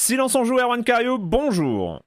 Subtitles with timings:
[0.00, 2.00] Silence en joue, Erwan Cario, bonjour.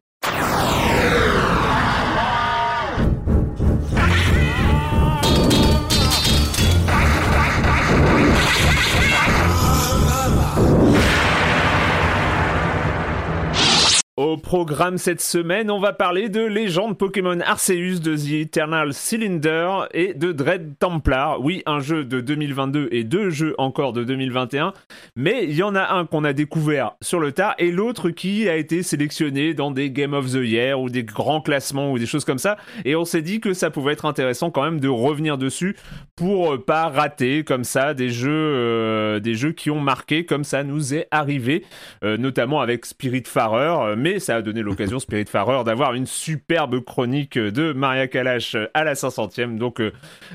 [14.21, 19.85] Au programme cette semaine, on va parler de Légende Pokémon Arceus de The Eternal Cylinder
[19.95, 21.41] et de Dread Templar.
[21.41, 24.73] Oui, un jeu de 2022 et deux jeux encore de 2021,
[25.15, 28.47] mais il y en a un qu'on a découvert sur le tas et l'autre qui
[28.47, 32.05] a été sélectionné dans des Game of the Year ou des grands classements ou des
[32.05, 32.57] choses comme ça.
[32.85, 35.75] Et on s'est dit que ça pouvait être intéressant quand même de revenir dessus
[36.15, 40.63] pour pas rater comme ça des jeux, euh, des jeux qui ont marqué comme ça
[40.63, 41.63] nous est arrivé,
[42.03, 45.25] euh, notamment avec Spirit Farer mais ça a donné l'occasion, Spirit
[45.65, 49.57] d'avoir une superbe chronique de Maria Kalash à la 500e.
[49.57, 49.91] Donc, euh,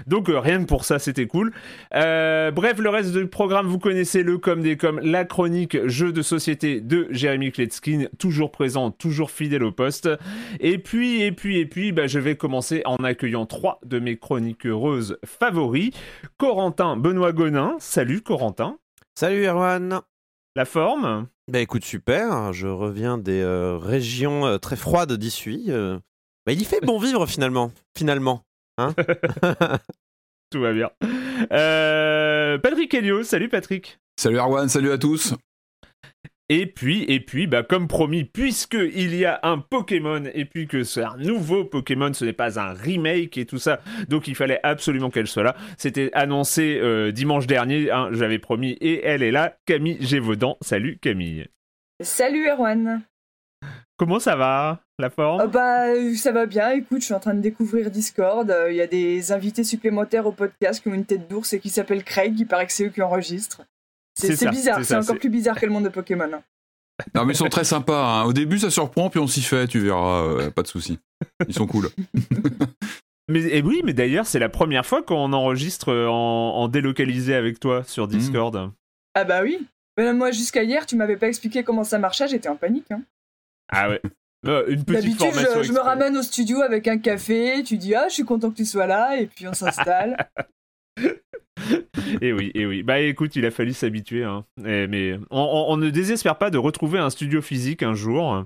[0.07, 1.53] donc euh, rien que pour ça, c'était cool.
[1.95, 6.13] Euh, bref, le reste du programme, vous connaissez le comme des comme, la chronique jeu
[6.13, 10.09] de société de Jérémy Kletskin, toujours présent, toujours fidèle au poste.
[10.61, 14.17] Et puis, et puis, et puis, bah, je vais commencer en accueillant trois de mes
[14.17, 15.91] chroniques heureuses favoris.
[16.39, 17.77] Corentin Benoît Gonin.
[17.79, 18.79] Salut Corentin.
[19.15, 20.01] Salut Erwan.
[20.55, 21.29] La forme?
[21.49, 22.53] Bah écoute, super.
[22.53, 25.67] Je reviens des euh, régions euh, très froides d'Issui.
[25.69, 25.97] Euh.
[26.45, 27.71] Bah, il y fait bon vivre finalement.
[27.97, 28.43] Finalement.
[28.79, 28.95] Hein
[30.51, 30.91] Tout va bien.
[32.59, 33.99] Patrick Helio, salut Patrick.
[34.19, 35.35] Salut Arwan, salut à tous.
[36.49, 40.69] Et puis, et puis, bah, comme promis, puisque il y a un Pokémon et puis
[40.69, 44.37] que c'est un nouveau Pokémon, ce n'est pas un remake et tout ça, donc il
[44.37, 45.57] fallait absolument qu'elle soit là.
[45.77, 50.57] C'était annoncé euh, dimanche dernier, hein, j'avais promis, et elle est là, Camille Gévaudan.
[50.61, 51.49] Salut Camille.
[52.01, 53.03] Salut Erwan.
[53.99, 55.43] Comment ça va, la forme?
[55.45, 56.71] Oh Bah, ça va bien.
[56.73, 58.49] Écoute, je suis en train de découvrir Discord.
[58.51, 61.59] Euh, il y a des invités supplémentaires au podcast qui ont une tête d'ours et
[61.59, 62.39] qui s'appellent Craig.
[62.39, 63.63] Il paraît que c'est eux qui enregistrent.
[64.17, 66.31] C'est bizarre, c'est encore plus bizarre que le monde de Pokémon.
[66.33, 66.43] Hein.
[67.15, 68.21] Non, mais ils sont très sympas.
[68.21, 68.25] Hein.
[68.25, 70.23] Au début, ça surprend, puis on s'y fait, tu verras.
[70.23, 70.99] Euh, pas de souci.
[71.47, 71.91] Ils sont cool.
[73.29, 77.85] mais et oui, mais d'ailleurs, c'est la première fois qu'on enregistre en, délocalisé avec toi
[77.85, 78.57] sur Discord.
[78.57, 78.73] Hmm.
[79.15, 79.67] Ah bah oui.
[79.99, 82.91] Mais moi, jusqu'à hier, tu m'avais pas expliqué comment ça marchait, j'étais en panique.
[82.91, 83.03] Hein.
[83.71, 84.01] Ah ouais.
[84.47, 87.95] Euh, une petite formation je, je me ramène au studio avec un café, tu dis
[87.95, 90.17] ah je suis content que tu sois là et puis on s'installe.
[92.21, 92.83] et oui, et oui.
[92.83, 94.25] Bah écoute, il a fallu s'habituer.
[94.25, 94.45] Hein.
[94.57, 98.45] mais on, ne désespère pas de retrouver un studio physique un jour.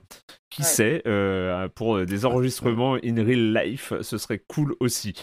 [0.50, 5.14] Qui sait, euh, pour des enregistrements in real life, ce serait cool aussi.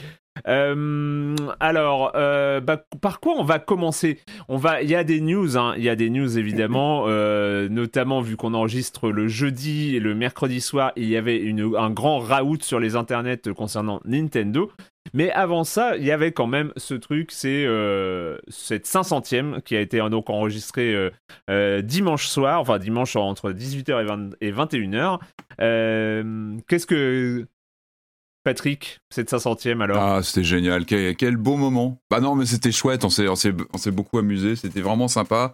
[0.47, 4.19] Euh, alors, euh, bah, par quoi on va commencer?
[4.47, 5.73] On va, il y a des news, hein.
[5.77, 10.15] il y a des news évidemment, euh, notamment vu qu'on enregistre le jeudi et le
[10.15, 14.71] mercredi soir, il y avait une, un grand raout sur les internets concernant Nintendo.
[15.13, 17.65] Mais avant ça, il y avait quand même ce truc, c'est
[18.47, 21.11] cette 500e qui a été donc enregistrée
[21.83, 25.19] dimanche soir, enfin dimanche entre 18h et, et 21h.
[26.67, 27.47] Qu'est-ce que
[28.47, 29.97] Patrick, cette 500e alors?
[29.97, 31.99] Ah, c'était génial, quel, beau moment.
[32.09, 35.53] Bah non, mais c'était chouette, on s'est beaucoup amusé, c'était vraiment sympa.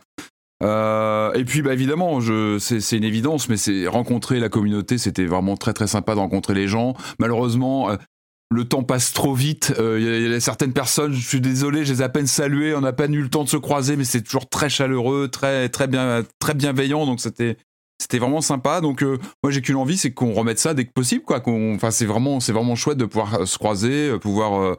[0.61, 2.19] Euh, et puis, bah évidemment,
[2.59, 6.53] c'est une évidence, mais c'est rencontrer la communauté, c'était vraiment très très sympa de rencontrer
[6.53, 6.93] les gens.
[7.17, 7.95] Malheureusement, euh,
[8.53, 9.73] le temps passe trop vite.
[9.79, 12.75] Euh, il y, a certaines personnes, je suis désolé, je les ai à peine saluées,
[12.75, 15.69] on n'a pas eu le temps de se croiser, mais c'est toujours très chaleureux, très
[15.69, 17.05] très bien, très bienveillant.
[17.05, 17.57] Donc c'était
[18.03, 18.81] c'était vraiment sympa.
[18.81, 21.39] Donc euh, moi j'ai qu'une envie, c'est qu'on remette ça dès que possible, quoi.
[21.39, 24.77] Qu'on, enfin c'est vraiment, c'est vraiment chouette de pouvoir euh, se croiser, euh, pouvoir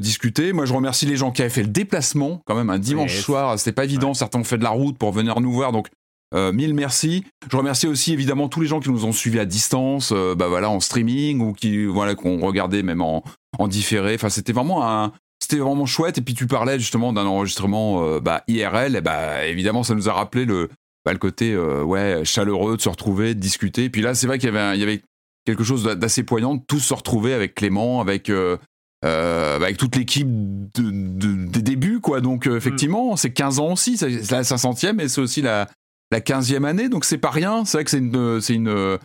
[0.00, 0.52] discuter.
[0.52, 3.58] Moi je remercie les gens qui avaient fait le déplacement, quand même un dimanche soir.
[3.58, 4.14] C'était pas évident.
[4.14, 5.88] Certains ont fait de la route pour venir nous voir, donc
[6.32, 7.24] mille merci.
[7.50, 10.70] Je remercie aussi évidemment tous les gens qui nous ont suivis à distance, bah voilà
[10.70, 13.24] en streaming ou qui voilà qu'on regardait même en,
[13.58, 14.14] en différé.
[14.14, 16.18] Enfin c'était vraiment un c'était vraiment chouette.
[16.18, 18.94] Et puis tu parlais justement d'un enregistrement bah, IRL.
[18.96, 20.68] Et bah évidemment ça nous a rappelé le
[21.04, 23.88] bah, le côté euh, ouais chaleureux de se retrouver, de discuter.
[23.90, 25.02] Puis là, c'est vrai qu'il y avait, il y avait
[25.46, 28.58] quelque chose d'assez poignant de tous se retrouver avec Clément, avec euh,
[29.04, 32.20] euh, avec toute l'équipe de, des débuts, quoi.
[32.20, 33.16] Donc effectivement, mm.
[33.16, 35.68] c'est 15 ans aussi, c'est la 500e et c'est aussi la
[36.10, 37.64] la 15e année, donc c'est pas rien.
[37.64, 38.98] C'est vrai que c'est une, c'est une,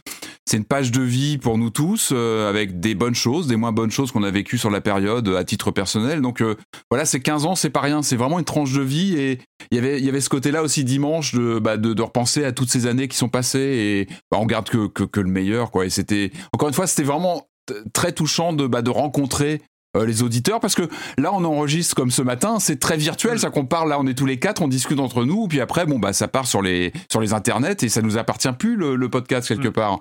[0.48, 3.72] c'est une page de vie pour nous tous, euh, avec des bonnes choses, des moins
[3.72, 6.22] bonnes choses qu'on a vécues sur la période à titre personnel.
[6.22, 6.56] Donc euh,
[6.92, 9.16] voilà, c'est 15 ans, c'est pas rien, c'est vraiment une tranche de vie.
[9.16, 9.40] Et
[9.72, 12.69] y il y avait ce côté-là aussi dimanche de, bah, de, de, repenser à toutes
[12.69, 15.72] ces années qui sont passées et bah, on garde que, que, que, le meilleur.
[15.72, 15.88] Quoi.
[15.88, 17.48] Et c'était, encore une fois, c'était vraiment
[17.94, 19.62] très touchant de, bah, de rencontrer
[19.95, 20.83] euh, les auditeurs parce que
[21.18, 24.13] là on enregistre comme ce matin c'est très virtuel ça qu'on parle là on est
[24.13, 26.92] tous les quatre on discute entre nous puis après bon bah ça part sur les
[27.09, 29.74] sur les internets et ça nous appartient plus le, podcast quelque mm.
[29.74, 30.00] part.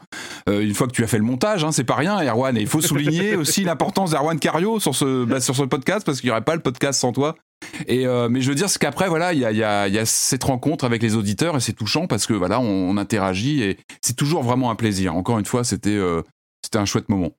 [0.48, 2.60] Euh, une fois que tu as fait le montage hein, c'est pas rien Erwan et
[2.60, 6.28] il faut souligner aussi l'importance d'Erwan Cario sur ce bah, sur ce podcast parce qu'il
[6.28, 7.36] n'y aurait pas le podcast sans toi.
[7.86, 9.98] Et euh, mais je veux dire c'est qu'après voilà il y a, y, a, y
[9.98, 13.78] a cette rencontre avec les auditeurs et c'est touchant parce que voilà on, interagit et
[14.02, 15.14] c'est toujours vraiment un plaisir.
[15.16, 15.98] Encore une fois c'était
[16.62, 17.32] c'était un chouette moment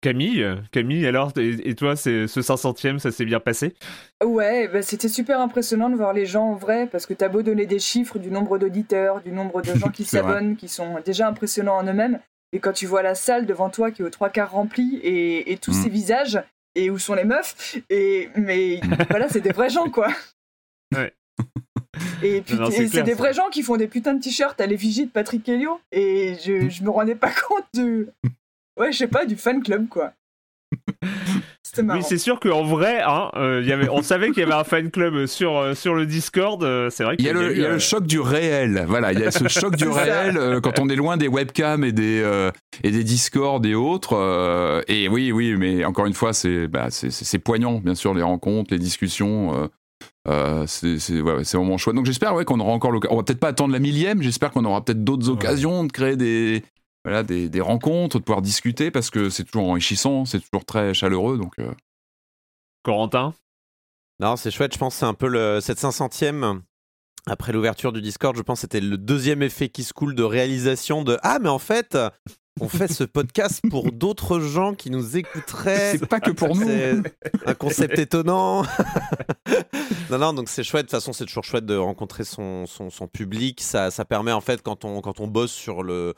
[0.00, 3.74] Camille, Camille, alors, et, toi, ce 500e, ça s'est bien passé?
[4.24, 7.42] Ouais, bah, c'était super impressionnant de voir les gens en vrai, parce que t'as beau
[7.42, 11.28] donner des chiffres du nombre d'auditeurs, du nombre de gens qui s'abonnent, qui sont déjà
[11.28, 12.18] impressionnants en eux-mêmes,
[12.52, 15.58] et quand tu vois la salle devant toi qui est aux trois quarts remplie, et,
[15.60, 15.82] tous mm.
[15.82, 16.42] ces visages,
[16.74, 18.80] et où sont les meufs, et mais
[19.10, 20.08] voilà, c'est des vrais gens, quoi.
[20.96, 21.12] Ouais.
[22.22, 25.10] Et puis c'est des vrais gens qui font des putains de t-shirts à l'effigie de
[25.10, 25.80] Patrick Helio.
[25.90, 28.12] Et je, je me rendais pas compte de,
[28.80, 30.12] ouais, je sais pas, du fan club, quoi.
[31.78, 34.64] Oui, c'est sûr qu'en vrai, hein, euh, y avait, on savait qu'il y avait un
[34.64, 36.62] fan club sur, euh, sur le Discord.
[36.64, 38.84] Euh, c'est vrai qu'il y, a, le, y a le choc du réel.
[38.88, 41.92] Voilà, il y a ce choc du réel quand on est loin des webcams et
[41.92, 42.50] des,
[42.82, 44.82] et des Discord et autres.
[44.88, 48.72] et oui, oui, mais encore une fois, c'est bah, c'est poignant, bien sûr, les rencontres,
[48.72, 49.70] les discussions.
[50.66, 51.94] c'est ouais, vraiment chouette.
[51.94, 53.14] Donc j'espère ouais, qu'on aura encore l'occasion.
[53.14, 56.16] On va peut-être pas attendre la millième, j'espère qu'on aura peut-être d'autres occasions de créer
[56.16, 56.64] des,
[57.04, 60.94] voilà, des, des, rencontres, de pouvoir discuter parce que c'est toujours enrichissant, c'est toujours très
[60.94, 61.38] chaleureux.
[61.38, 61.72] Donc, euh.
[62.82, 63.34] Corentin?
[64.20, 64.74] Non, c'est chouette.
[64.74, 66.60] Je pense que c'est un peu le, cette 500e.
[67.26, 70.22] Après l'ouverture du Discord, je pense que c'était le deuxième effet qui se coule de
[70.22, 71.96] réalisation de Ah, mais en fait,
[72.60, 75.98] on fait ce podcast pour d'autres gens qui nous écouteraient.
[75.98, 76.68] C'est pas que pour nous.
[77.46, 78.62] un concept étonnant.
[80.10, 80.86] non, non, donc c'est chouette.
[80.86, 83.60] De toute façon, c'est toujours chouette de rencontrer son, son, son, public.
[83.60, 86.14] Ça, ça permet, en fait, quand on, quand on bosse sur le,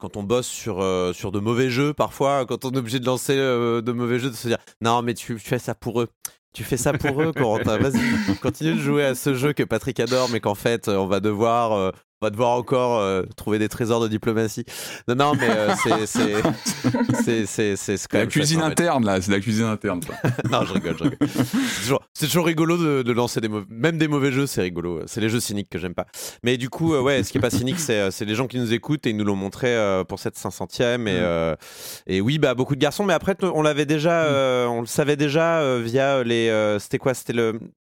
[0.00, 3.06] quand on bosse sur, euh, sur de mauvais jeux, parfois, quand on est obligé de
[3.06, 6.08] lancer euh, de mauvais jeux, de se dire non, mais tu fais ça pour eux.
[6.54, 7.76] Tu fais ça pour eux, Corentin.
[7.76, 11.20] Vas-y, continue de jouer à ce jeu que Patrick adore, mais qu'en fait, on va
[11.20, 14.64] devoir on va devoir encore euh, trouver des trésors de diplomatie.
[15.06, 15.74] Non, non, mais euh,
[16.04, 16.06] c'est
[17.76, 18.26] c'est quand même.
[18.26, 20.00] La cuisine interne, là, c'est la cuisine interne.
[20.50, 21.28] non, je rigole, je rigole.
[21.28, 25.02] C'est toujours, toujours, rigolo de, de, lancer des mauvais, même des mauvais jeux, c'est rigolo.
[25.06, 26.06] C'est les jeux cyniques que j'aime pas.
[26.42, 28.72] Mais du coup, euh, ouais, ce qui est pas cynique, c'est les gens qui nous
[28.72, 29.76] écoutent et ils nous l'ont montré
[30.08, 31.06] pour cette 500e.
[31.06, 34.24] Et, et oui, bah, beaucoup de garçons, mais après, on l'avait déjà,
[34.66, 34.70] mm.
[34.70, 36.76] on le savait déjà via les.
[36.80, 37.14] C'était quoi?
[37.14, 37.34] C'était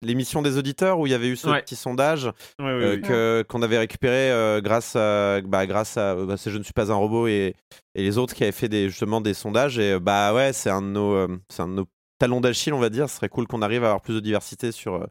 [0.03, 4.61] l'émission des auditeurs où il y avait eu ce petit sondage qu'on avait récupéré euh,
[4.61, 7.55] grâce à, bah, grâce à bah, Je ne suis pas un robot et,
[7.95, 9.79] et, les autres qui avaient fait des, justement des sondages.
[9.79, 11.87] Et bah ouais, c'est un de nos, euh, c'est un de nos
[12.19, 13.09] talons d'Achille, on va dire.
[13.09, 15.07] Ce serait cool qu'on arrive à avoir plus de diversité sur, euh,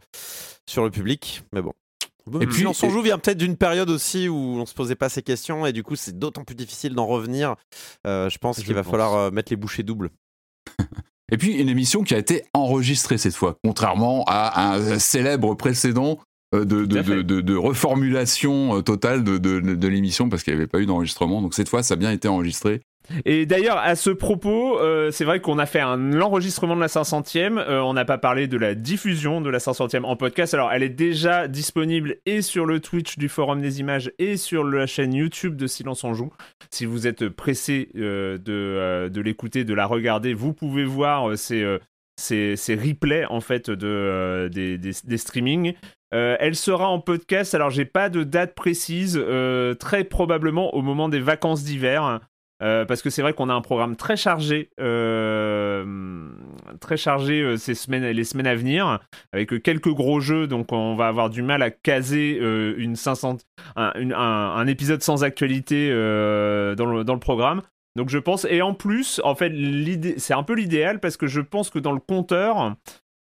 [0.68, 1.44] sur le public.
[1.54, 1.74] Mais bon.
[2.42, 5.10] Et puis, on s'en joue vient peut-être d'une période aussi où on se posait pas
[5.10, 7.56] ces questions et du coup, c'est d'autant plus difficile d'en revenir.
[8.04, 10.10] je pense qu'il va falloir mettre les bouchées doubles.
[11.32, 16.20] Et puis une émission qui a été enregistrée cette fois, contrairement à un célèbre précédent
[16.54, 21.42] euh, de, de, reformulation euh, totale de, l'émission parce qu'il n'y avait pas eu d'enregistrement.
[21.42, 22.82] Donc cette fois, ça a bien été enregistré.
[23.24, 26.88] Et d'ailleurs, à ce propos, euh, c'est vrai qu'on a fait un l'enregistrement de la
[26.88, 27.64] 500e.
[27.70, 30.54] on n'a pas parlé de la diffusion de la 500e en podcast.
[30.54, 34.64] Alors, elle est déjà disponible et sur le Twitch du Forum des Images et sur
[34.64, 36.32] la chaîne YouTube de Silence en Joue.
[36.72, 38.40] Si vous êtes pressé de,
[39.10, 41.78] de l'écouter, de la regarder, vous pouvez voir ces,
[42.18, 45.74] ces, ces replays en fait de, des, des, des streamings.
[46.14, 50.82] Euh, elle sera en podcast, alors j'ai pas de date précise, euh, très probablement au
[50.82, 52.20] moment des vacances d'hiver.
[52.64, 54.70] Euh, parce que c'est vrai qu'on a un programme très chargé,
[56.80, 59.00] très chargé ces semaines, les semaines à venir,
[59.34, 62.38] avec quelques gros jeux, donc on va avoir du mal à caser
[62.78, 63.40] une 500,
[63.76, 67.62] un, épisode sans actualité dans le, dans, le, programme.
[67.98, 69.52] Donc je pense, et en plus, en fait,
[70.18, 72.78] c'est un peu l'idéal parce que je pense que dans le compteur,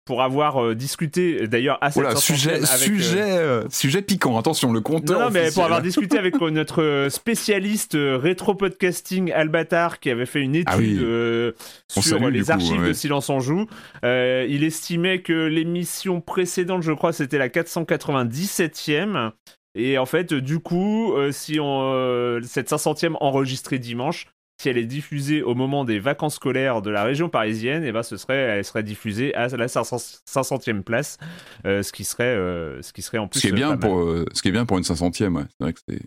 [0.05, 4.81] pour avoir euh, discuté d'ailleurs à cette sujet avec, sujet euh, sujet piquant attention le
[4.81, 10.25] compteur non, mais pour avoir discuté avec euh, notre spécialiste rétro podcasting Albatar qui avait
[10.25, 11.55] fait une ah étude
[11.87, 13.67] sur les archives de Silence en joue.
[14.03, 19.31] Il estimait que l'émission précédente je crois c'était la 497e
[19.75, 24.27] et en fait du coup si on cette 500e enregistrée dimanche
[24.61, 28.03] si elle est diffusée au moment des vacances scolaires de la région parisienne, eh ben
[28.03, 31.17] ce serait, elle serait diffusée à la 500e place,
[31.65, 33.39] euh, ce qui serait, euh, ce qui serait en plus.
[33.39, 35.43] Ce qui est bien pour, ce qui est bien pour une 500e, ouais.
[35.49, 36.01] c'est vrai que c'est.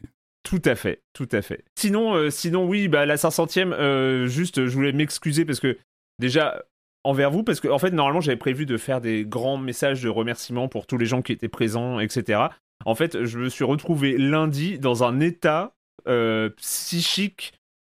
[0.44, 1.64] Tout à fait, tout à fait.
[1.74, 5.78] Sinon, sinon oui, bah, la 500e, juste, je voulais m'excuser parce que
[6.20, 6.62] déjà,
[7.02, 10.08] envers vous parce que en fait normalement j'avais prévu de faire des grands messages de
[10.08, 12.44] remerciement pour tous les gens qui étaient présents etc
[12.86, 15.74] en fait je me suis retrouvé lundi dans un état
[16.08, 17.52] euh, psychique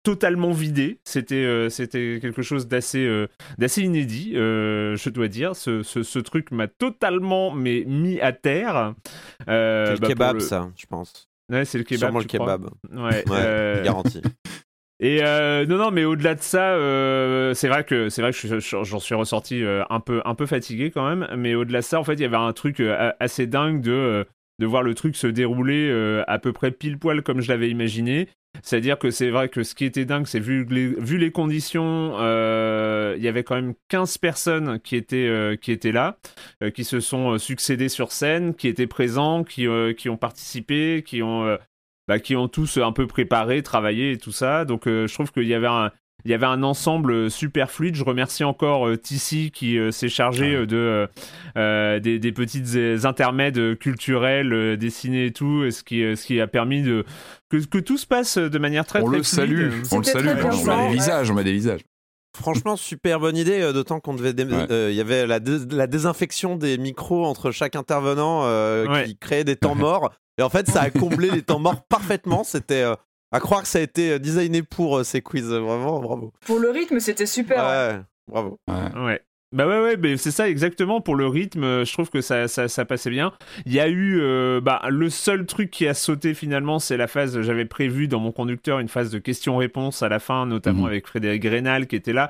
[0.08, 1.00] totalement vidé.
[1.04, 3.26] C'était euh, c'était quelque chose d'assez euh,
[3.58, 5.54] d'assez inédit je dois dire.
[5.54, 8.94] Ce, ce, truc m'a totalement mais mis à terre.
[9.40, 11.28] C'est le bah, kebab ça je pense.
[11.52, 12.70] Ouais c'est le kebab sûrement le kebab.
[12.90, 14.22] Ouais, ouais garanti.
[15.00, 18.58] Et euh, non, non, mais au-delà de ça, euh, c'est vrai que c'est vrai que
[18.58, 21.28] j'en suis ressorti euh, un peu un peu fatigué quand même.
[21.36, 22.80] Mais au-delà de ça, en fait, il y avait un truc
[23.20, 24.26] assez dingue de
[24.58, 28.28] de voir le truc se dérouler à peu près pile poil comme je l'avais imaginé.
[28.62, 32.12] C'est-à-dire que c'est vrai que ce qui était dingue, c'est vu les, vu les conditions,
[33.14, 36.18] il y avait quand même 15 personnes qui étaient, qui étaient là,
[36.74, 41.56] qui se sont succédés sur scène, qui étaient présents, qui, qui ont participé, qui ont
[42.08, 44.64] bah, qui ont tous un peu préparé, travaillé et tout ça.
[44.64, 45.92] Donc euh, je trouve qu'il y avait un,
[46.24, 47.94] il y avait un ensemble super fluide.
[47.94, 51.08] Je remercie encore euh, Tissi qui euh, s'est chargé de
[51.54, 57.04] des, des, petites intermèdes culturels dessinés et tout, ce qui, ce qui a permis de
[57.50, 60.28] que, que tout se passe de manière très on très le salue, on le salue,
[60.28, 61.80] on a des visages, on a des visages.
[62.36, 64.30] Franchement, super bonne idée, d'autant qu'on devait.
[64.30, 68.44] Il y avait la, la, désinfection des micros entre chaque intervenant
[69.04, 70.12] qui créait des temps morts.
[70.38, 72.44] Et en fait, ça a comblé les temps morts parfaitement.
[72.44, 72.94] C'était euh,
[73.32, 75.46] à croire que ça a été euh, designé pour euh, ces quiz.
[75.46, 76.32] Vraiment, bravo.
[76.46, 77.64] Pour le rythme, c'était super.
[77.64, 78.58] Ouais, bravo.
[78.68, 79.20] Ouais.
[79.50, 81.84] Bah ouais, ouais, mais c'est ça exactement pour le rythme.
[81.84, 83.32] Je trouve que ça, ça, ça passait bien.
[83.64, 84.20] Il y a eu,
[84.60, 87.40] bah, le seul truc qui a sauté finalement, c'est la phase.
[87.40, 90.88] J'avais prévu dans mon conducteur une phase de questions-réponses à la fin, notamment mhm.
[90.88, 92.28] avec Frédéric Grénal qui était là.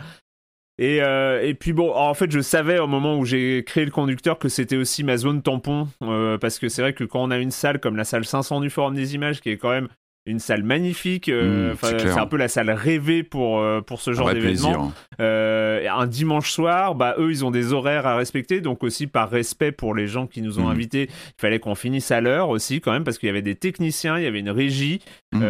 [0.79, 3.91] Et, euh, et puis bon, en fait, je savais au moment où j'ai créé le
[3.91, 7.33] conducteur que c'était aussi ma zone tampon, euh, parce que c'est vrai que quand on
[7.33, 9.89] a une salle comme la salle 500 du Forum des Images, qui est quand même
[10.29, 11.29] une salle magnifique.
[11.29, 14.93] Euh, mmh, c'est un peu la salle rêvée pour, euh, pour ce genre d'événement.
[15.21, 18.61] Euh, un dimanche soir, bah, eux, ils ont des horaires à respecter.
[18.61, 20.73] Donc, aussi par respect pour les gens qui nous ont mmh.
[20.73, 23.55] invités, il fallait qu'on finisse à l'heure aussi, quand même, parce qu'il y avait des
[23.55, 25.01] techniciens, il y avait une régie.
[25.33, 25.41] Mmh.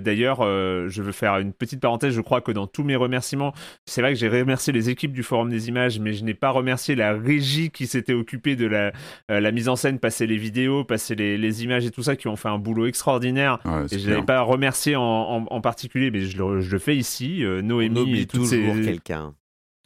[0.00, 2.14] D'ailleurs, je veux faire une petite parenthèse.
[2.14, 3.52] Je crois que dans tous mes remerciements,
[3.84, 6.50] c'est vrai que j'ai remercié les équipes du Forum des Images, mais je n'ai pas
[6.50, 8.92] remercié la régie qui s'était occupée de la,
[9.28, 12.28] la mise en scène, passer les vidéos, passer les, les, images et tout ça, qui
[12.28, 13.58] ont fait un boulot extraordinaire
[13.98, 17.44] je n'avais pas remercié en, en, particulier, mais je le, je le fais ici.
[17.44, 19.34] Euh, Noémie et toujours quelqu'un.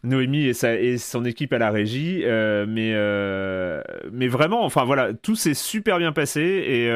[0.02, 4.84] Noémie et, sa, et, son équipe à la régie, euh, mais, euh, mais vraiment, enfin
[4.84, 6.90] voilà, tout s'est super bien passé et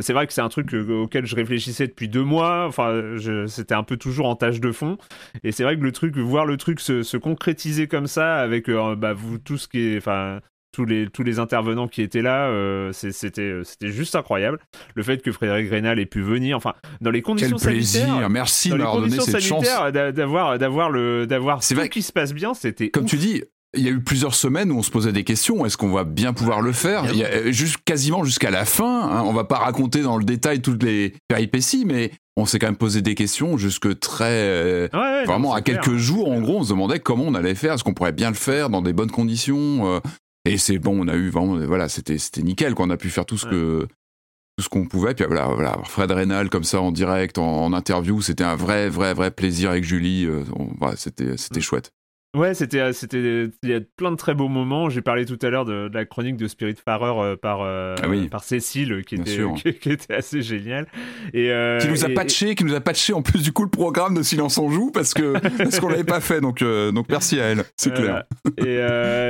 [0.00, 3.16] c'est vrai que c'est un truc auquel je réfléchissais depuis deux mois, enfin
[3.48, 4.98] c'était un peu toujours en tâche de fond
[5.42, 8.70] et c'est vrai que le truc, voir le truc se, se concrétiser comme ça avec
[8.70, 10.38] bah, vous tout ce qui est, enfin
[10.72, 14.58] tous les, tous les intervenants qui étaient là, euh, c'était, euh, c'était juste incroyable.
[14.94, 18.30] Le fait que Frédéric Rénal ait pu venir, enfin, dans les conditions Quel plaisir, sanitaires,
[18.30, 19.64] merci de m'avoir donné cette chance.
[19.92, 22.90] D'avoir, d'avoir le, d'avoir tout vrai qui se passe bien, c'était.
[22.90, 23.42] Comme tu dis,
[23.74, 25.64] il y a eu plusieurs semaines où on se posait des questions.
[25.64, 27.04] Est-ce qu'on va bien pouvoir le faire?
[27.10, 29.08] Il y a, euh, juste quasiment jusqu'à la fin.
[29.08, 32.66] Hein, on va pas raconter dans le détail toutes les péripéties, mais on s'est quand
[32.66, 34.88] même posé des questions jusque très
[35.26, 36.30] vraiment à quelques jours.
[36.30, 37.74] En gros, on se demandait comment on allait faire.
[37.74, 40.00] Est-ce qu'on pourrait bien le faire dans des bonnes conditions
[40.48, 43.36] et c'est bon, on a eu vraiment, voilà, c'était nickel, qu'on a pu faire tout
[43.36, 43.86] ce que
[44.56, 45.14] tout ce qu'on pouvait.
[45.14, 49.14] Puis voilà, voilà, Fred Rénal comme ça en direct, en, interview, c'était un vrai, vrai,
[49.14, 50.24] vrai plaisir avec Julie.
[50.26, 50.42] Euh,
[50.78, 51.92] voilà, c'était c'était chouette.
[52.36, 54.90] Ouais, c'était, euh, c'était, il y a plein de très beaux moments.
[54.90, 58.06] J'ai parlé tout à l'heure de, la chronique de Spirit Farer euh, par, euh, ah
[58.30, 59.38] par Cécile, qui était,
[59.80, 60.86] qui, était assez génial.
[61.32, 64.14] Et, qui nous a patché, qui nous a patché en plus du coup le programme
[64.14, 66.42] de Silence on joue parce que parce qu'on l'avait pas fait.
[66.42, 68.24] Donc donc merci à elle, c'est clair.
[68.58, 68.76] Et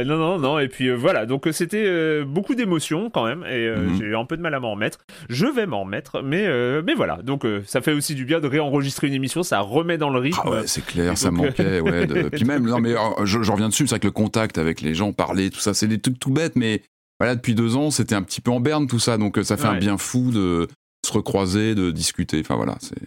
[0.04, 0.58] non non non.
[0.58, 3.44] Et puis voilà, donc c'était beaucoup d'émotions quand même.
[3.48, 3.96] Et mhm.
[3.96, 4.98] j'ai eu un peu de mal à m'en remettre.
[5.28, 6.48] Je vais m'en remettre, mais
[6.82, 7.18] mais voilà.
[7.22, 10.40] Donc ça fait aussi du bien de réenregistrer une émission, ça remet dans le rythme.
[10.44, 11.78] Ah ouais, c'est clair, ça manquait.
[11.78, 14.80] Ouais, Puis même non mais mais je, reviens dessus, c'est vrai que le contact avec
[14.80, 16.82] les gens, parler, tout ça, c'est des trucs tout bêtes, mais
[17.20, 19.56] voilà, depuis deux ans, c'était un petit peu en berne tout ça, donc euh, ça
[19.56, 20.68] fait un bien fou de
[21.04, 22.40] se recroiser, de discuter.
[22.40, 22.98] Enfin voilà, c'est.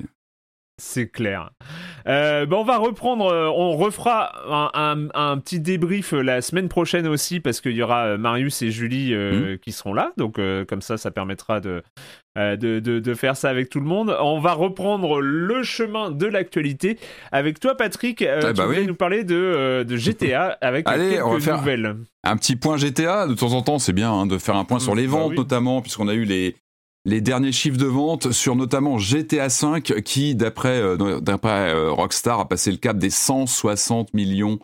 [0.81, 1.51] C'est clair.
[2.07, 4.31] Euh, on va reprendre, euh, on refera
[4.73, 9.13] un, petit débrief euh, la semaine prochaine aussi parce qu'il y aura Marius et Julie
[9.13, 9.59] mmh.
[9.59, 10.11] qui seront là.
[10.17, 11.83] Donc comme ça, ça permettra de,
[12.35, 14.17] de, faire ça avec tout le monde.
[14.19, 16.97] On va reprendre le chemin de l'actualité
[17.31, 18.17] avec toi, Patrick.
[18.17, 21.95] Tu bah nous parler de, GTA avec Allez, quelques on va faire nouvelles.
[22.23, 23.27] Un petit point GTA.
[23.27, 25.35] De temps en temps, c'est bien hein, de faire un point sur les bah ventes
[25.35, 26.55] notamment puisqu'on a eu les
[27.05, 32.47] les derniers chiffres de vente sur notamment GTA V qui, d'après euh, euh, Rockstar, a
[32.47, 34.59] passé le cap des 160 millions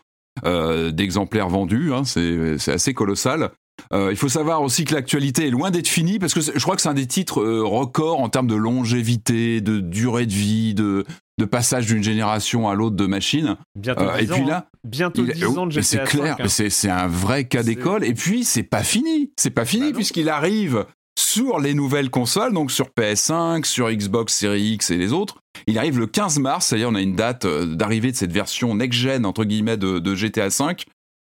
[0.46, 1.94] euh, d'exemplaires vendus.
[1.94, 3.52] Hein, c'est assez colossal.
[3.92, 6.82] il faut savoir aussi que l'actualité est loin d'être finie parce que je crois que
[6.82, 11.06] c'est un des titres records en termes de longévité, de durée de vie, de,
[11.40, 13.58] de passage d'une génération à l'autre de machines.
[13.76, 14.78] Bientôt euh, et puis là, hein.
[14.84, 16.48] bientôt 10 ans de GTA C'est clair, hein.
[16.48, 18.04] c'est un vrai cas d'école.
[18.04, 20.86] Et puis c'est pas fini, c'est pas fini bah puisqu'il arrive
[21.18, 25.38] sur les nouvelles consoles, donc sur PS5, sur Xbox Series X et les autres.
[25.66, 28.76] Il arrive le 15 mars, c'est-à-dire on a une date euh, d'arrivée de cette version
[28.76, 30.86] next-gen entre guillemets de, GTA 5.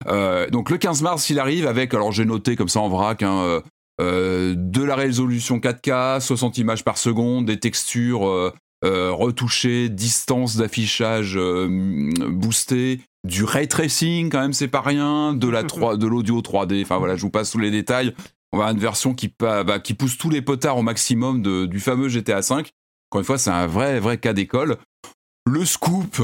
[0.06, 3.22] Euh, donc le 15 mars, il arrive avec, alors j'ai noté comme ça en vrac,
[3.22, 3.60] hein,
[4.00, 8.52] de la résolution 4K, 60 images par seconde, des textures
[8.84, 11.68] euh, retouché, distance d'affichage euh,
[12.28, 16.82] boostée, du ray tracing quand même c'est pas rien, de la 3, de l'audio 3D.
[16.82, 18.12] Enfin voilà, je vous passe tous les détails.
[18.54, 21.66] On va avoir une version qui, bah, qui pousse tous les potards au maximum de,
[21.66, 22.70] du fameux GTA 5.
[23.10, 24.76] Encore une fois, c'est un vrai vrai cas d'école.
[25.44, 26.22] Le scoop,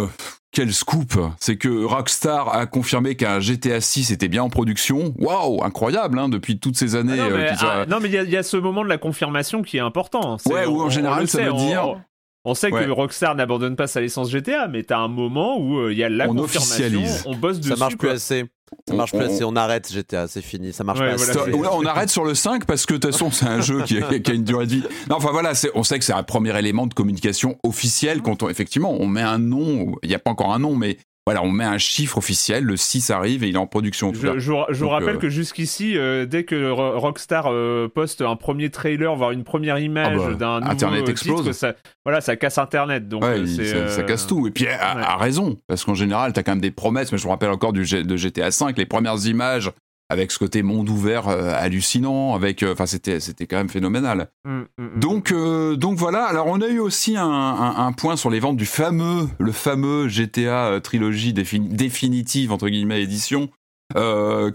[0.53, 1.19] quel scoop?
[1.41, 5.13] C'est que Rockstar a confirmé qu'un GTA 6 était bien en production.
[5.19, 7.17] Waouh, incroyable, hein, depuis toutes ces années.
[7.17, 10.37] non, mais euh, ah, il y, a ce moment de la confirmation qui est important.
[10.47, 11.97] ouais, ou en général, ça veut dire.
[12.45, 15.93] On sait que Rockstar n'abandonne pas sa licence GTA, mais t'as un moment où euh,
[15.93, 17.71] il y a la on confirmation, on bosse dessus.
[17.71, 18.47] Ça marche plus assez.
[18.89, 21.39] Ça marche plus assez, on arrête GTA, c'est fini, ça marche pas assez.
[21.53, 24.33] on arrête sur le 5 parce que de toute façon c'est un jeu qui a,
[24.33, 24.83] une durée de vie.
[25.09, 28.49] Non, enfin voilà, on sait que c'est un premier élément de communication officiel quand on,
[28.49, 30.99] effectivement on met un nom, il n'y a pas encore un nom, mais
[31.31, 34.13] voilà, on met un chiffre officiel, le 6 arrive et il est en production.
[34.13, 39.15] Je, vous rappelle euh, que jusqu'ici, euh, dès que Rockstar euh, poste un premier trailer,
[39.15, 41.53] voire une première image ah bah, d'un nouveau Internet explose.
[41.53, 43.07] ça, voilà, ça casse Internet.
[43.07, 44.49] Donc ça, casse tout.
[44.49, 47.13] Et puis, à, raison, parce qu'en général, tu as quand même des promesses.
[47.13, 49.71] Mais je me rappelle encore du, de GTA 5, les premières images
[50.11, 54.29] avec ce côté monde ouvert euh, hallucinant, avec, euh, enfin c'était c'était quand même phénoménal.
[54.45, 55.01] Mm, mm, mm.
[55.01, 56.25] Donc euh, donc voilà.
[56.25, 60.09] Alors on a eu aussi un, un, point sur les ventes du fameux le fameux
[60.09, 63.49] GTA trilogie définitive entre guillemets édition.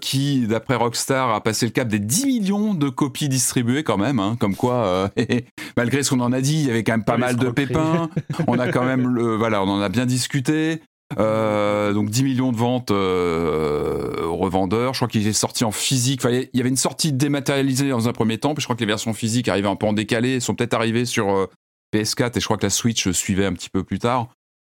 [0.01, 4.19] qui, d'après Rockstar, a passé le cap des 10 millions de copies distribuées quand même,
[4.19, 5.09] hein, comme quoi,
[5.77, 8.09] malgré ce qu'on en a dit, il y avait quand même pas mal de pépins.
[8.47, 10.81] on a quand même, le, voilà, on en a bien discuté.
[11.19, 14.93] Euh, donc 10 millions de ventes euh, aux revendeurs.
[14.93, 16.23] Je crois qu'il est sorti en physique.
[16.25, 18.87] Il y avait une sortie dématérialisée dans un premier temps, puis je crois que les
[18.87, 21.45] versions physiques arrivaient un peu en décalé, sont peut-être arrivées sur euh,
[21.93, 24.29] PS4 et je crois que la Switch suivait un petit peu plus tard.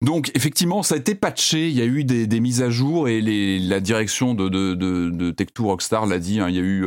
[0.04, 3.22] Donc effectivement, ça a été patché, il y a eu des, mises à jour et
[3.22, 6.86] la direction de, de, Tech2 Rockstar l'a dit, hein, il y a eu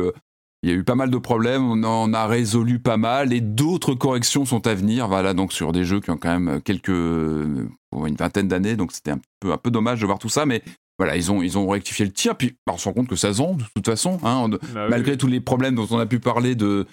[0.63, 3.41] il y a eu pas mal de problèmes, on en a résolu pas mal et
[3.41, 5.07] d'autres corrections sont à venir.
[5.07, 9.11] Voilà, donc sur des jeux qui ont quand même quelques une vingtaine d'années, donc c'était
[9.11, 10.61] un peu un peu dommage de voir tout ça, mais
[10.97, 12.35] voilà, ils ont ils ont rectifié le tir.
[12.35, 14.87] Puis bah, on se rend compte que ça se vend de toute façon, hein, bah
[14.89, 16.85] malgré tous les problèmes dont on a pu parler de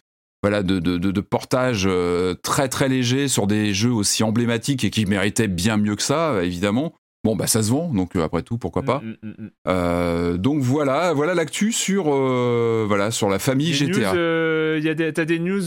[0.42, 4.90] voilà de, de, de, portage euh, très très léger sur des jeux aussi emblématiques et
[4.90, 6.94] qui méritaient bien mieux que ça, évidemment.
[7.26, 9.00] Bon, bah ça se vend, donc euh, après tout, pourquoi pas.
[9.00, 14.12] Mm, mm, mm, euh, donc voilà, voilà l'actu sur, euh, voilà, sur la famille GTA.
[14.12, 15.62] Tu T'as des news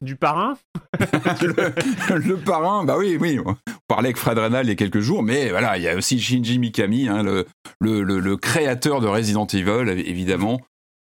[0.00, 0.56] du parrain
[1.42, 3.38] le, parrain, bah oui, oui.
[3.38, 3.54] On
[3.86, 6.18] parlait avec Fred Renal il y a quelques jours, mais voilà, il y a aussi
[6.18, 7.44] Shinji Mikami, hein, le,
[7.80, 10.58] le, le, créateur de Resident Evil, évidemment,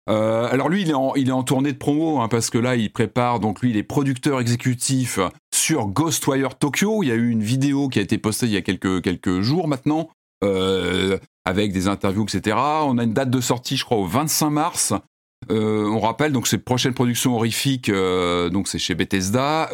[0.09, 2.57] euh, alors lui, il est, en, il est en tournée de promo hein, parce que
[2.57, 5.19] là, il prépare donc lui, il est producteur exécutif
[5.53, 7.03] sur Ghostwire Tokyo.
[7.03, 9.41] Il y a eu une vidéo qui a été postée il y a quelques quelques
[9.41, 10.09] jours maintenant
[10.43, 12.57] euh, avec des interviews, etc.
[12.57, 14.93] On a une date de sortie, je crois, au 25 mars.
[15.51, 19.69] Euh, on rappelle donc c'est prochaine production horrifique, donc c'est chez Bethesda.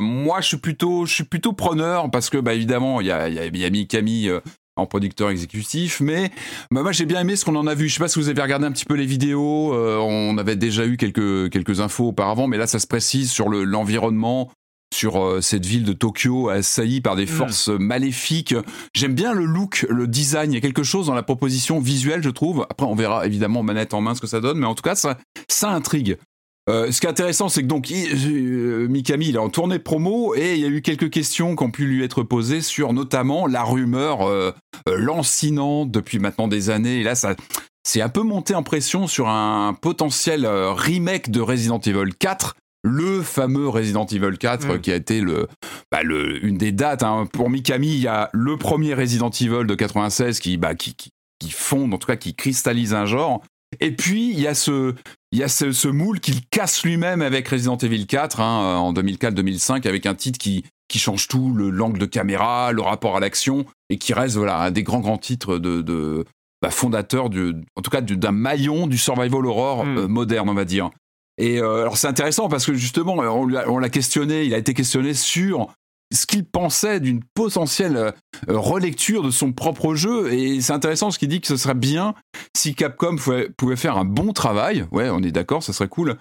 [0.00, 3.28] moi, je suis plutôt, je suis plutôt preneur parce que bah évidemment il y a,
[3.28, 4.30] y, a, Mikami
[4.76, 6.30] en producteur exécutif, mais
[6.70, 7.88] bah, moi j'ai bien aimé ce qu'on en a vu.
[7.88, 9.74] Je sais pas si vous avez regardé un petit peu les vidéos.
[9.74, 13.48] Euh, on avait déjà eu quelques quelques infos auparavant, mais là ça se précise sur
[13.48, 14.50] l'environnement,
[14.94, 17.28] sur euh, cette ville de Tokyo assaillie par des mm.
[17.28, 18.54] forces maléfiques.
[18.94, 20.52] J'aime bien le look, le design.
[20.52, 22.66] Il y a quelque chose dans la proposition visuelle, je trouve.
[22.68, 24.94] Après, on verra évidemment manette en main ce que ça donne, mais en tout cas,
[24.94, 26.18] ça, ça intrigue.
[26.68, 30.34] Euh, ce qui est intéressant, c'est que donc euh, Mikami il est en tournée promo
[30.34, 33.46] et il y a eu quelques questions qui ont pu lui être posées sur notamment
[33.46, 34.52] la rumeur euh,
[34.88, 37.00] lancinante depuis maintenant des années.
[37.00, 37.36] Et là, ça
[37.84, 43.22] c'est un peu monté en pression sur un potentiel remake de Resident Evil 4 le
[43.22, 44.80] fameux Resident Evil 4 mm.
[44.80, 45.46] qui a été le,
[45.92, 47.28] bah, le une des dates hein.
[47.32, 51.10] pour Mikami il y a le premier Resident Evil de 96 qui bah, qui, qui,
[51.38, 53.42] qui fonde en tout cas qui cristallise un genre
[53.80, 54.94] et puis, il y a ce,
[55.36, 59.86] il y a ce, moule qu'il casse lui-même avec Resident Evil 4 hein, en 2004-2005
[59.86, 63.66] avec un titre qui, qui change tout, le l'angle de caméra, le rapport à l'action
[63.90, 66.24] et qui reste voilà un des grands grands titres de, de
[66.62, 69.98] bah, fondateur du, en tout cas d'un maillon du survival horror hmm.
[69.98, 70.88] euh, moderne on va dire.
[71.36, 75.12] Et euh, alors c'est intéressant parce que justement on l'a questionné, il a été questionné
[75.12, 75.68] sur
[76.12, 78.12] ce qu'il pensait d'une potentielle euh,
[78.48, 80.32] relecture de son propre jeu.
[80.32, 82.14] Et c'est intéressant ce qu'il dit que ce serait bien
[82.56, 84.86] si Capcom pouvait, faire un bon travail.
[84.92, 86.16] Ouais, on est d'accord, ça serait cool.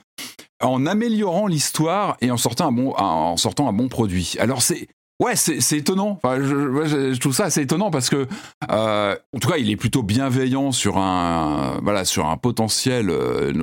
[0.63, 4.35] En améliorant l'histoire et en sortant un bon, en sortant un bon produit.
[4.39, 4.87] Alors c'est
[5.23, 6.19] Ouais, c'est étonnant.
[6.21, 8.27] Enfin, je, trouve ça assez étonnant parce que,
[8.69, 13.53] euh, en tout cas, il est plutôt bienveillant sur un, voilà, sur un potentiel, euh,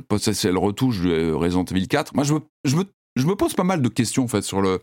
[0.56, 2.14] retouche de Resident Evil 4.
[2.14, 2.84] Moi, je me, je me,
[3.16, 4.80] je me pose pas mal de questions en fait sur le,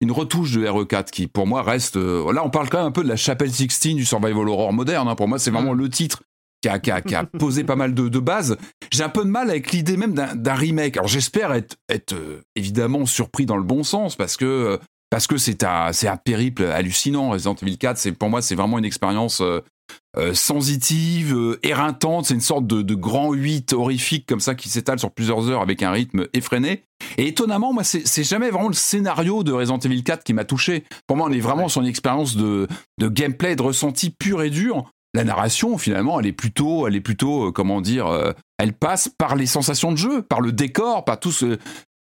[0.00, 1.96] une retouche de RE4 qui, pour moi, reste.
[1.96, 4.72] Euh, là, on parle quand même un peu de la chapelle 16 du survival horror
[4.72, 5.08] moderne.
[5.08, 5.14] Hein.
[5.14, 6.22] Pour moi, c'est vraiment le titre
[6.62, 8.56] qui a, qui a, qui a posé pas mal de, de bases.
[8.92, 10.96] J'ai un peu de mal avec l'idée même d'un remake.
[10.96, 12.14] Alors, j'espère être, être
[12.54, 14.78] évidemment surpris dans le bon sens parce que
[15.08, 17.30] parce que c'est un, un périple hallucinant.
[17.30, 19.40] Resident Evil 4, c'est, pour moi, c'est vraiment une expérience
[20.16, 22.26] euh, euh, sensitive, euh, éreintante.
[22.26, 25.60] C'est une sorte de, de, grand 8 horrifique comme ça qui s'étale sur plusieurs heures
[25.60, 26.84] avec un rythme effréné.
[27.18, 30.84] Et étonnamment, moi, c'est, jamais vraiment le scénario de Resident Evil 4 qui m'a touché.
[31.06, 32.66] Pour moi, on est vraiment sur une expérience de,
[32.98, 34.90] de gameplay, de ressenti pur et dur.
[35.14, 39.46] La narration, finalement, elle est plutôt, elle est plutôt, comment dire, elle passe par les
[39.46, 41.58] sensations de jeu, par le décor, par tout ce,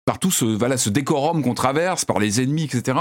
[0.05, 2.97] par tout ce, voilà, ce décorum qu'on traverse, par les ennemis, etc.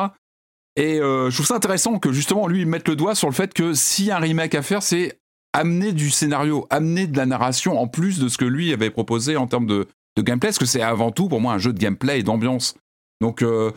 [0.80, 3.52] Et euh, je trouve ça intéressant que justement lui mette le doigt sur le fait
[3.52, 5.18] que s'il y a un remake à faire, c'est
[5.52, 9.36] amener du scénario, amener de la narration en plus de ce que lui avait proposé
[9.36, 11.78] en termes de, de gameplay, parce que c'est avant tout pour moi un jeu de
[11.78, 12.74] gameplay et d'ambiance.
[13.20, 13.72] Donc euh,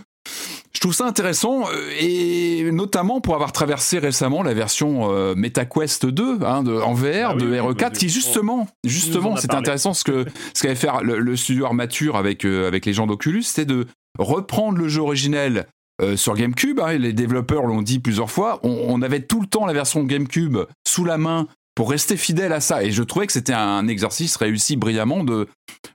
[0.74, 6.06] je trouve ça intéressant euh, et notamment pour avoir traversé récemment la version euh, MetaQuest
[6.06, 10.26] 2 hein, de, en VR ah de RE4 qui justement, justement, c'était intéressant ce que
[10.54, 13.86] ce qu'avait fait le, studio Armature avec euh, avec les gens d'Oculus, c'était de
[14.18, 15.68] reprendre le jeu originel
[16.16, 16.80] sur GameCube.
[16.80, 18.60] Hein, les développeurs l'ont dit plusieurs fois.
[18.64, 22.60] On, avait tout le temps la version GameCube sous la main pour rester fidèle à
[22.60, 22.84] ça.
[22.84, 25.48] Et je trouvais que c'était un exercice réussi brillamment de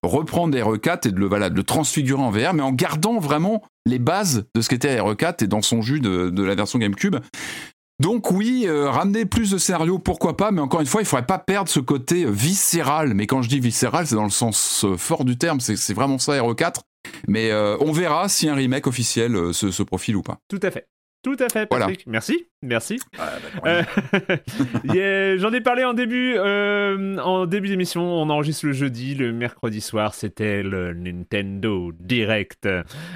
[0.02, 4.60] reprendre RE4 et de le, transfigurer en VR, mais en gardant vraiment les bases de
[4.60, 7.16] ce qu'était RE4 et dans son jus de, la version GameCube.
[8.00, 11.26] Donc oui, euh, ramener plus de scénario, pourquoi pas, mais encore une fois, il faudrait
[11.26, 13.12] pas perdre ce côté viscéral.
[13.14, 16.18] Mais quand je dis viscéral, c'est dans le sens euh, fort du terme, c'est vraiment
[16.18, 16.76] ça RE4.
[17.26, 20.38] Mais euh, on verra si un remake officiel se, se profile ou pas.
[20.48, 20.88] Tout à fait.
[21.22, 22.04] Tout à fait, Patrick.
[22.06, 22.98] Merci, merci.
[23.18, 23.82] Ah, bah,
[24.94, 28.02] euh, J'en ai parlé en début, euh, en début d'émission.
[28.02, 32.68] On enregistre le jeudi, le mercredi soir, c'était le Nintendo Direct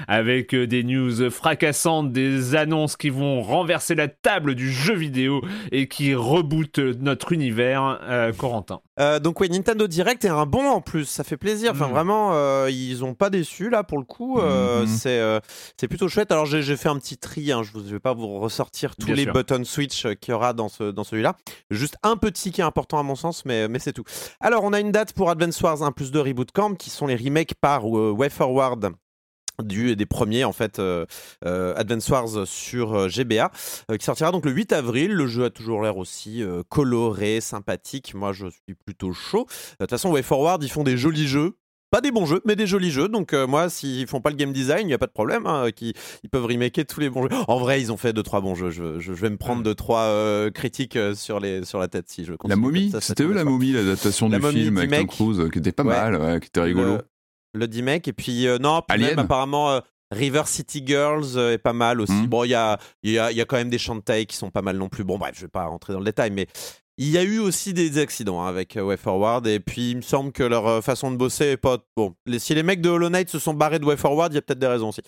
[0.07, 5.41] avec euh, des news fracassantes, des annonces qui vont renverser la table du jeu vidéo
[5.71, 7.99] et qui rebootent notre univers.
[8.37, 8.79] Corentin.
[9.21, 11.71] donc oui, Nintendo Direct est un bon en plus, ça fait plaisir.
[11.71, 11.91] Enfin mm.
[11.91, 14.39] vraiment, ils ont pas déçu là pour le coup.
[14.39, 14.87] Mm, mm.
[14.87, 15.21] C'est
[15.77, 16.31] c'est plutôt chouette.
[16.31, 17.51] Alors j'ai fait un petit tri.
[17.51, 20.53] Hein, je vous je vais pas vous ressortir tous les button switch qu'il y aura
[20.53, 21.35] dans, ce, dans celui-là.
[21.69, 24.03] Juste un petit qui est important à mon sens, mais, mais c'est tout.
[24.39, 27.07] Alors, on a une date pour Advance Wars 1 plus 2 Reboot Camp, qui sont
[27.07, 28.91] les remakes par euh, WayForward
[29.63, 31.05] du, des premiers en fait euh,
[31.45, 33.51] euh, Advance Wars sur GBA
[33.99, 38.33] qui sortira donc le 8 avril le jeu a toujours l'air aussi coloré sympathique moi
[38.33, 41.55] je suis plutôt chaud de toute façon WayForward ils font des jolis jeux
[41.93, 43.07] pas des bons jeux, mais des jolis jeux.
[43.07, 45.45] Donc euh, moi, s'ils font pas le game design, il n'y a pas de problème.
[45.45, 47.29] Hein, ils peuvent remaker tous les bons jeux.
[47.47, 48.71] En vrai, ils ont fait deux trois bons jeux.
[48.71, 52.09] Je, je, vais me prendre deux trois euh, critiques euh, sur les sur la tête
[52.09, 52.33] si je.
[52.45, 55.83] La momie, c'était eux la momie, l'adaptation du film avec Tom Cruise, qui était pas
[55.83, 56.97] mal, qui était rigolo.
[57.53, 59.79] Le, D-Make et puis non, même apparemment.
[60.11, 62.13] River City Girls est pas mal aussi.
[62.13, 62.27] Hmm.
[62.27, 64.61] Bon, il y a, y, a, y a quand même des Shantae qui sont pas
[64.61, 65.03] mal non plus.
[65.03, 66.45] Bon, bref, je vais pas rentrer dans le détail, mais
[66.97, 70.01] il y a eu aussi des accidents hein, avec euh, WayForward et puis il me
[70.01, 72.13] semble que leur euh, façon de bosser est pas bon.
[72.37, 74.59] si les mecs de Hollow Knight se sont barrés de WayForward, il y a peut-être
[74.59, 75.01] des raisons aussi.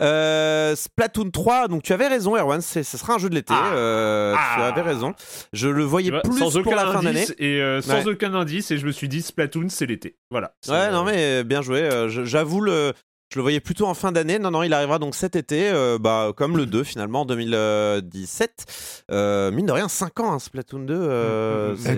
[0.00, 3.54] Euh, Splatoon 3, donc tu avais raison, Erwan, ce sera un jeu de l'été.
[3.56, 3.72] Ah.
[3.74, 4.66] euh, tu ah.
[4.68, 5.14] avais raison.
[5.52, 8.78] Je le voyais plus sans pour la fin d'année et euh, sans aucun indice et
[8.78, 10.16] je me suis dit Splatoon c'est l'été.
[10.30, 10.54] Voilà.
[10.68, 11.88] Ouais, non mais bien joué.
[12.08, 12.92] J'avoue le
[13.32, 14.38] je le voyais plutôt en fin d'année.
[14.38, 19.04] Non, non, il arrivera donc cet été, euh, bah, comme le 2 finalement en 2017.
[19.10, 20.94] Euh, mine de rien, 5 ans, hein, Splatoon 2.
[20.94, 21.96] Euh, c'est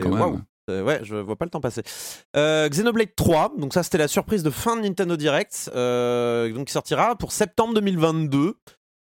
[0.68, 1.82] Ouais, je vois pas le temps passer.
[2.34, 7.16] Xenoblade 3, donc ça c'était la surprise de fin de Nintendo Direct, donc qui sortira
[7.16, 8.54] pour septembre 2022.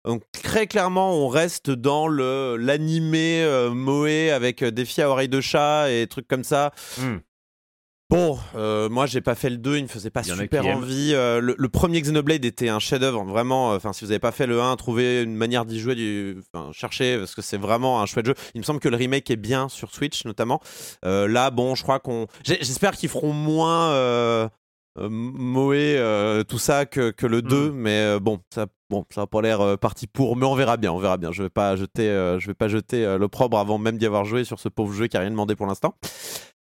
[0.03, 5.89] Donc très clairement, on reste dans le l'animé Moe avec défi à oreille de chat
[5.89, 6.73] et trucs comme ça.
[8.13, 11.13] Bon, euh, moi j'ai pas fait le 2, il me faisait pas super envie.
[11.15, 13.71] Euh, le, premier Xenoblade était un chef-d'œuvre, vraiment.
[13.71, 16.37] Euh, enfin, si vous avez pas fait le 1, trouvez une manière d'y jouer, du...
[16.53, 18.35] enfin, cherchez parce que c'est vraiment un chouette jeu.
[18.53, 20.61] Il me semble que le remake est bien sur Switch notamment.
[21.01, 24.51] là, bon, je crois qu'on, j'espère qu'ils feront moins
[24.95, 25.99] Moé,
[26.47, 27.73] tout ça que, que le 2, hmm.
[27.73, 30.99] mais bon, ça, bon, ça a pas l'air parti pour, mais on verra bien, on
[30.99, 31.31] verra bien.
[31.31, 34.59] Je vais pas jeter, je vais pas jeter l'opprobre avant même d'y avoir joué sur
[34.59, 35.95] ce pauvre jeu qui a rien demandé pour l'instant.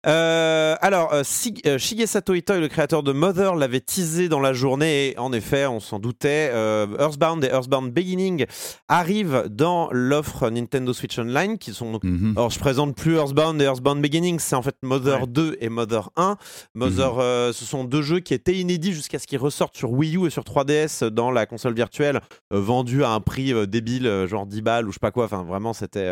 [0.06, 1.22] Euh, alors, euh,
[1.66, 5.66] euh, Shigesato Itoi, le créateur de Mother, l'avait teasé dans la journée et en effet,
[5.66, 6.50] on s'en doutait.
[6.98, 8.46] Earthbound et Earthbound Beginning
[8.88, 12.00] arrivent dans l'offre Nintendo Switch Online, qui sont.
[12.02, 12.34] Mhm.
[12.36, 16.10] Alors, je présente plus Earthbound et Earthbound Beginning, c'est en fait Mother 2 et Mother
[16.16, 16.36] 1.
[16.74, 17.52] Mother, mhm.
[17.52, 20.30] ce sont deux jeux qui étaient inédits jusqu'à ce qu'ils ressortent sur Wii U et
[20.30, 24.90] sur 3DS dans la console virtuelle, vendus à un prix débile, genre 10 balles ou
[24.90, 25.26] je sais pas quoi.
[25.26, 26.10] Enfin, vraiment, c'était.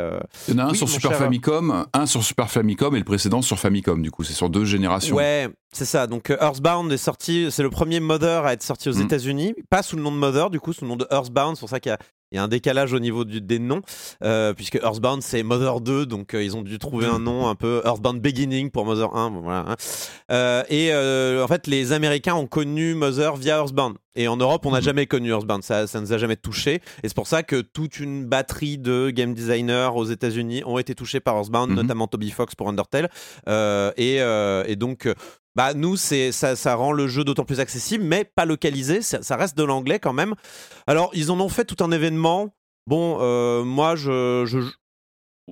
[0.49, 3.41] Il y en a un sur Super Famicom, un sur Super Famicom et le précédent
[3.41, 5.17] sur Famicom comme du coup, c'est sur deux générations.
[5.17, 6.07] Ouais, c'est ça.
[6.07, 9.03] Donc euh, Earthbound est sorti, c'est le premier Mother à être sorti aux mm.
[9.03, 11.57] États-Unis, pas sous le nom de Mother, du coup, sous le nom de Earthbound.
[11.57, 11.99] C'est pour ça qu'il y a
[12.37, 13.81] un décalage au niveau des noms,
[14.23, 17.55] euh, puisque Earthbound c'est Mother 2, donc euh, ils ont dû trouver un nom un
[17.55, 19.31] peu Earthbound Beginning pour Mother 1.
[19.43, 19.65] voilà,
[20.29, 20.65] hein.
[20.69, 23.97] et en fait, les Américains ont connu Mother via Earthbound.
[24.15, 24.83] Et en Europe, on n'a mm.
[24.83, 26.81] jamais connu Earthbound, ça, ça nous a jamais touché.
[27.05, 30.97] Et c'est pour ça que toute une batterie de game designers aux États-Unis ont été
[30.97, 31.75] touchés par Earthbound, mm-hmm.
[31.77, 33.11] notamment Toby Fox pour Undertale.
[33.47, 35.09] et, et, donc,
[35.59, 39.03] bah nous c'est ça, ça, rend le jeu d'autant plus accessible, mais pas localisé.
[39.03, 40.37] Ça, reste de l'anglais quand même.
[40.87, 42.55] Alors ils en ont fait tout un événement.
[42.87, 44.61] Bon, euh, moi je, je,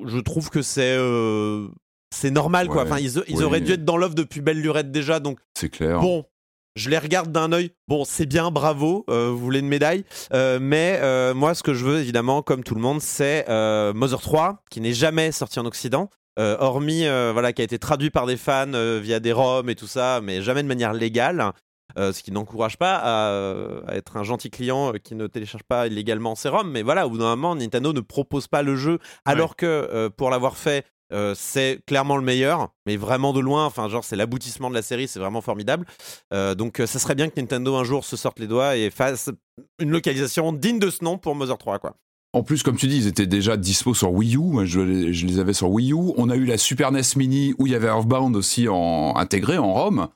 [0.06, 1.66] je trouve que c'est euh,
[2.14, 2.84] c'est normal quoi.
[2.84, 6.00] Enfin ils, ils auraient dû être dans l'offre depuis belle lurette déjà, donc c'est clair.
[6.00, 6.24] Bon.
[6.76, 7.70] Je les regarde d'un œil.
[7.88, 9.06] Bon, c'est bien, bravo.
[9.08, 11.00] Euh, vous voulez une médaille, mais
[11.34, 13.46] moi, ce que je veux, évidemment, comme tout le monde, c'est
[13.94, 16.10] Mother 3, qui n'est jamais sorti en Occident.
[16.38, 19.68] Euh, hormis euh, voilà qui a été traduit par des fans euh, via des ROM
[19.70, 21.52] et tout ça, mais jamais de manière légale.
[21.96, 26.50] ce qui n'encourage pas à, être un gentil client qui ne télécharge pas illégalement ses
[26.50, 26.70] ROM.
[26.70, 30.28] Mais voilà, au bout d'un moment, Nintendo ne propose pas le jeu, alors que pour
[30.28, 30.84] l'avoir fait,
[31.34, 33.64] c'est clairement le meilleur, mais vraiment de loin.
[33.64, 35.86] Enfin, genre, c'est l'aboutissement de la série, c'est vraiment formidable.
[36.32, 39.30] donc, ça serait bien que Nintendo un jour se sorte les doigts et fasse
[39.78, 41.96] une localisation digne de ce nom pour Mother 3, quoi.
[42.36, 44.40] En plus, comme tu dis, ils étaient déjà dispo sur Wii U.
[44.40, 46.12] Moi, je, les avais sur Wii U.
[46.18, 49.56] On a eu la Super NES Mini où il y avait Earthbound aussi en, intégré
[49.56, 50.08] en ROM.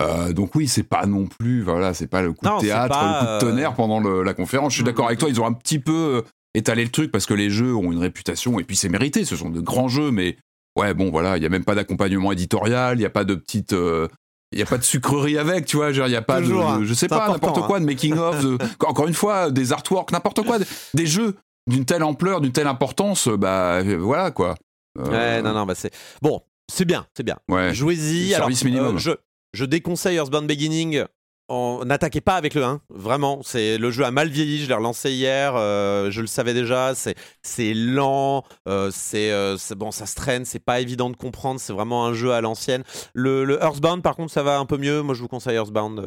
[0.00, 3.18] Euh, donc oui, c'est pas non plus, voilà, c'est pas le coup de théâtre, le
[3.18, 4.72] coup de tonnerre pendant la conférence.
[4.72, 6.22] Je suis d'accord avec toi, ils ont un petit peu euh,
[6.54, 9.26] étalé le truc parce que les jeux ont une réputation et puis c'est mérité.
[9.26, 10.38] Ce sont de grands jeux, mais
[10.78, 13.34] ouais, bon, voilà, il y a même pas d'accompagnement éditorial, il y a pas de
[13.34, 14.08] petite, euh,
[14.52, 16.80] il y a pas de sucrerie avec, tu vois, il y a pas de, hein.
[16.84, 17.80] je sais pas, n'importe quoi, hein.
[17.80, 18.46] de making of,
[18.86, 20.56] encore une fois, des artworks, n'importe quoi,
[20.94, 24.54] des jeux d'une telle ampleur, d'une telle importance, bah voilà quoi.
[24.98, 25.92] Euh, ouais, non, non, bah c'est.
[26.22, 27.38] Bon, c'est bien, c'est bien.
[27.48, 27.74] Ouais.
[27.74, 28.30] Jouez-y.
[28.30, 28.96] Service minimum.
[28.96, 29.12] Euh, je,
[29.52, 31.04] je déconseille Earthbound Beginning
[31.48, 33.40] n'attaquez pas avec le 1, vraiment.
[33.42, 34.62] C'est le jeu a mal vieilli.
[34.62, 35.54] Je l'ai relancé hier.
[35.54, 36.94] Euh, je le savais déjà.
[36.94, 38.44] C'est c'est lent.
[38.68, 40.44] Euh, euh, c'est bon, ça se traîne.
[40.44, 41.60] C'est pas évident de comprendre.
[41.60, 42.82] C'est vraiment un jeu à l'ancienne.
[43.14, 45.02] Le, le, Earthbound, par contre, ça va un peu mieux.
[45.02, 46.02] Moi, je vous conseille Earthbound.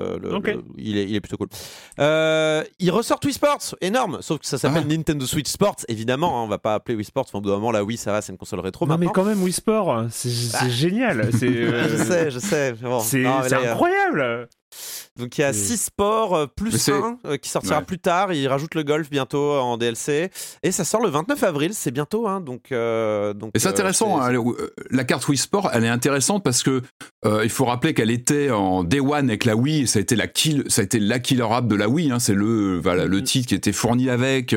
[0.78, 1.50] il, est, il est plutôt cool.
[1.98, 4.22] il ressort Wii Sports, énorme.
[4.22, 4.94] Sauf que ça s'appelle ah.
[4.94, 6.40] Nintendo Switch Sports, évidemment.
[6.40, 7.26] Hein, on va pas appeler Wii Sports.
[7.30, 8.22] Enfin, au bout d'un moment, là, oui, ça va.
[8.22, 8.86] C'est une console rétro.
[8.86, 10.68] Non, mais quand même, Wii Sports, c'est bah.
[10.70, 11.30] génial.
[11.32, 12.76] je sais, je sais.
[13.04, 14.50] c'est incroyable.
[15.18, 18.34] Donc il y a 6 sports euh, plus 1 euh, qui sortira plus tard.
[18.34, 20.30] Il rajoute le golf bientôt en DLC.
[20.64, 22.28] Et ça sort le 29 avril, c'est bientôt.
[22.28, 24.32] Hein, donc, euh, donc, et c'est intéressant, hein,
[24.90, 26.82] la carte Wii Sport, elle est intéressante parce que
[27.44, 29.88] il faut rappeler qu'elle était en Day One avec la Wii.
[29.88, 32.12] Ça a été la, kill, ça a été la killer app de la Wii.
[32.12, 33.24] Hein, c'est le, voilà, le mm-hmm.
[33.24, 34.56] titre qui était fourni avec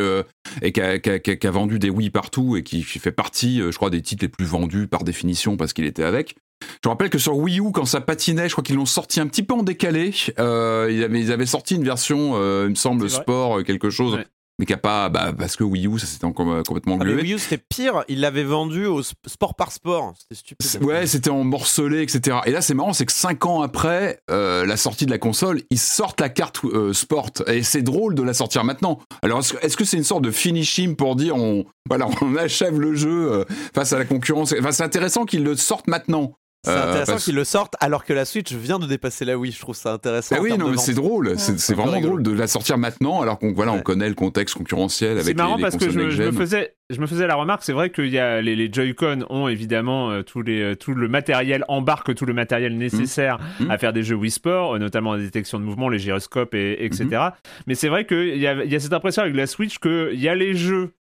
[0.61, 3.91] et qui a, qui a, vendu des Wii partout et qui fait partie, je crois,
[3.91, 6.37] des titres les plus vendus par définition parce qu'il était avec.
[6.85, 9.27] Je rappelle que sur Wii U, quand ça patinait, je crois qu'ils l'ont sorti un
[9.27, 10.13] petit peu en décalé.
[10.39, 13.91] Euh, ils, avaient, ils, avaient, sorti une version, euh, il me semble, sport, euh, quelque
[13.91, 14.19] chose
[14.59, 17.39] mais qui a pas bah, parce que Wii U ça s'était complètement ah, Wii U
[17.39, 18.05] c'était pire.
[18.09, 20.15] Il l'avait vendu au sport par sport.
[20.19, 20.85] C'était stupide.
[20.85, 24.67] Ouais c'était en morcelé etc et là c'est marrant c'est que 5 ans après euh,
[24.67, 26.61] la sortie de la console ils sortent la carte
[26.93, 27.31] sport.
[27.47, 28.99] Et c'est drôle de la sortir maintenant.
[29.23, 32.95] Alors est-ce que c'est une sorte de finishing pour dire on voilà on achève le
[32.95, 33.45] jeu
[33.75, 34.55] face à la concurrence?
[34.59, 38.13] Enfin c'est intéressant qu'ils le sortent maintenant c'est euh, intéressant qu'ils le sortent alors que
[38.13, 39.51] la Switch vient de dépasser la Wii.
[39.51, 40.37] Je trouve ça intéressant.
[40.39, 41.37] Ah oui, non, mais c'est drôle.
[41.37, 45.13] C'est vraiment drôle de la sortir maintenant alors qu'on voilà, on connaît le contexte concurrentiel
[45.13, 45.25] avec.
[45.25, 47.65] C'est marrant parce que je, me faisais, je me faisais la remarque.
[47.65, 50.95] C'est vrai que y a les, les Joy-Con ont évidemment euh, tous les, euh, tout
[50.95, 53.65] le matériel embarque tout le matériel nécessaire mmh.
[53.65, 53.71] Mmh.
[53.71, 57.07] à faire des jeux Wii Sport, notamment la détection de mouvement, les gyroscopes et etc.
[57.07, 57.31] Mmh.
[57.67, 60.29] Mais c'est vrai qu'il y a, y a cette impression avec la Switch qu'il y
[60.29, 60.93] a les jeux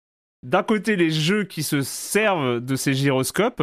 [0.43, 3.61] d'un côté les jeux qui se servent de ces gyroscopes.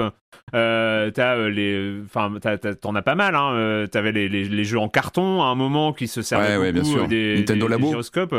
[0.55, 2.33] Euh, t'as euh, les, enfin,
[2.81, 3.35] t'en as pas mal.
[3.35, 3.53] Hein.
[3.53, 7.39] Euh, t'avais les, les, jeux en carton à un moment qui se servaient beaucoup des,
[7.39, 7.89] Nintendo Labo.
[7.89, 8.35] gyroscopes.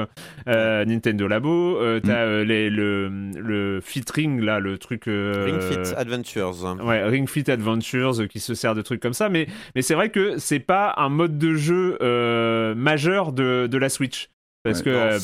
[0.47, 1.79] Nintendo Labo.
[2.01, 5.03] T'as les, le, le Fit Ring là, le truc.
[5.05, 6.77] Ring Fit Adventures.
[6.83, 9.29] Ouais, Ring Fit Adventures qui se sert de trucs comme ça.
[9.29, 11.97] Mais, mais c'est vrai que c'est pas un mode de jeu
[12.75, 14.29] majeur de, de la Switch.
[14.71, 15.21] Parce que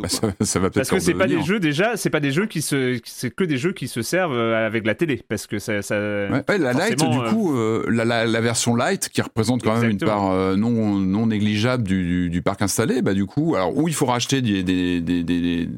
[0.00, 2.62] parce que c'est parce que c'est pas des jeux déjà, c'est pas des jeux qui
[2.62, 5.22] se c'est que des jeux qui se servent avec la télé.
[5.28, 7.54] Parce que ça, ça la light du coup
[7.88, 12.42] la, la, version light qui représente quand même une part non non négligeable du, du,
[12.42, 15.68] parc installé, bah du coup alors où il faut racheter des, des, des des,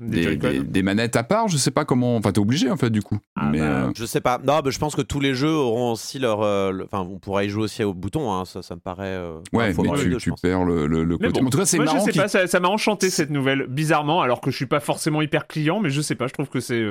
[0.00, 2.16] manettes à part, je sais pas comment.
[2.16, 3.18] Enfin, t'es obligé en fait du coup.
[3.36, 4.38] Ah mais bah, euh, Je sais pas.
[4.44, 6.42] Non, je pense que tous les jeux auront aussi leur.
[6.42, 8.32] Euh, enfin, on pourra y jouer aussi au bouton.
[8.32, 9.04] Hein, ça, ça me paraît.
[9.06, 11.42] Euh, ouais, mais tu, perds le, le, côté.
[11.42, 12.04] en tout cas, c'est marrant.
[12.04, 15.22] Je sais pas, ça m'a enchanté cette nouvelle, bizarrement, alors que je suis pas forcément
[15.22, 16.26] hyper client, mais je sais pas.
[16.26, 16.84] Je trouve que c'est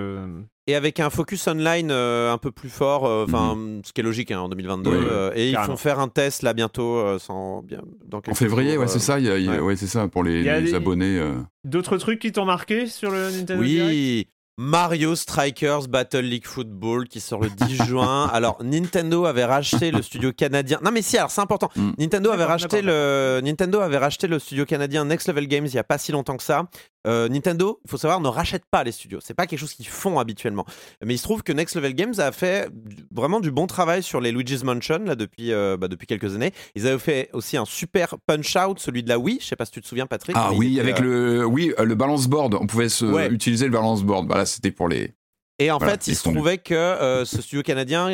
[0.67, 3.81] et avec un focus online euh, un peu plus fort, euh, enfin mhm.
[3.85, 4.89] ce qui est logique hein, en 2022.
[4.91, 8.87] Euh, et ils vont faire un test là bientôt, sans, bien, dans en février, ouais,
[8.87, 9.19] c'est ça.
[9.19, 9.75] Y a, ouais.
[9.75, 11.21] c'est ça pour les, abonnés.
[11.63, 14.27] D'autres trucs qui t'ont marqué sur le Nintendo Oui.
[14.57, 18.29] Mario Strikers Battle League Football qui sort le 10 juin.
[18.31, 20.79] Alors Nintendo avait racheté le studio canadien.
[20.81, 21.69] Non mais si, alors c'est important.
[21.75, 21.91] Mm.
[21.99, 25.77] Nintendo avait racheté le Nintendo avait racheté le studio canadien Next Level Games il y
[25.77, 26.69] a pas si longtemps que ça.
[27.05, 29.19] Euh, Nintendo, il faut savoir, ne rachète pas les studios.
[29.21, 30.65] C'est pas quelque chose qu'ils font habituellement.
[31.03, 32.69] Mais il se trouve que Next Level Games a fait
[33.11, 36.51] vraiment du bon travail sur les Luigi's Mansion là depuis euh, bah, depuis quelques années.
[36.75, 39.39] Ils avaient fait aussi un super Punch Out, celui de la Wii.
[39.41, 40.35] Je sais pas si tu te souviens, Patrick.
[40.39, 42.55] Ah oui, avec euh, le oui le balance board.
[42.59, 44.27] On pouvait se, utiliser le balance board.
[44.27, 45.13] Voilà, c'était pour les
[45.57, 48.09] et en fait, il se trouvait que ce studio canadien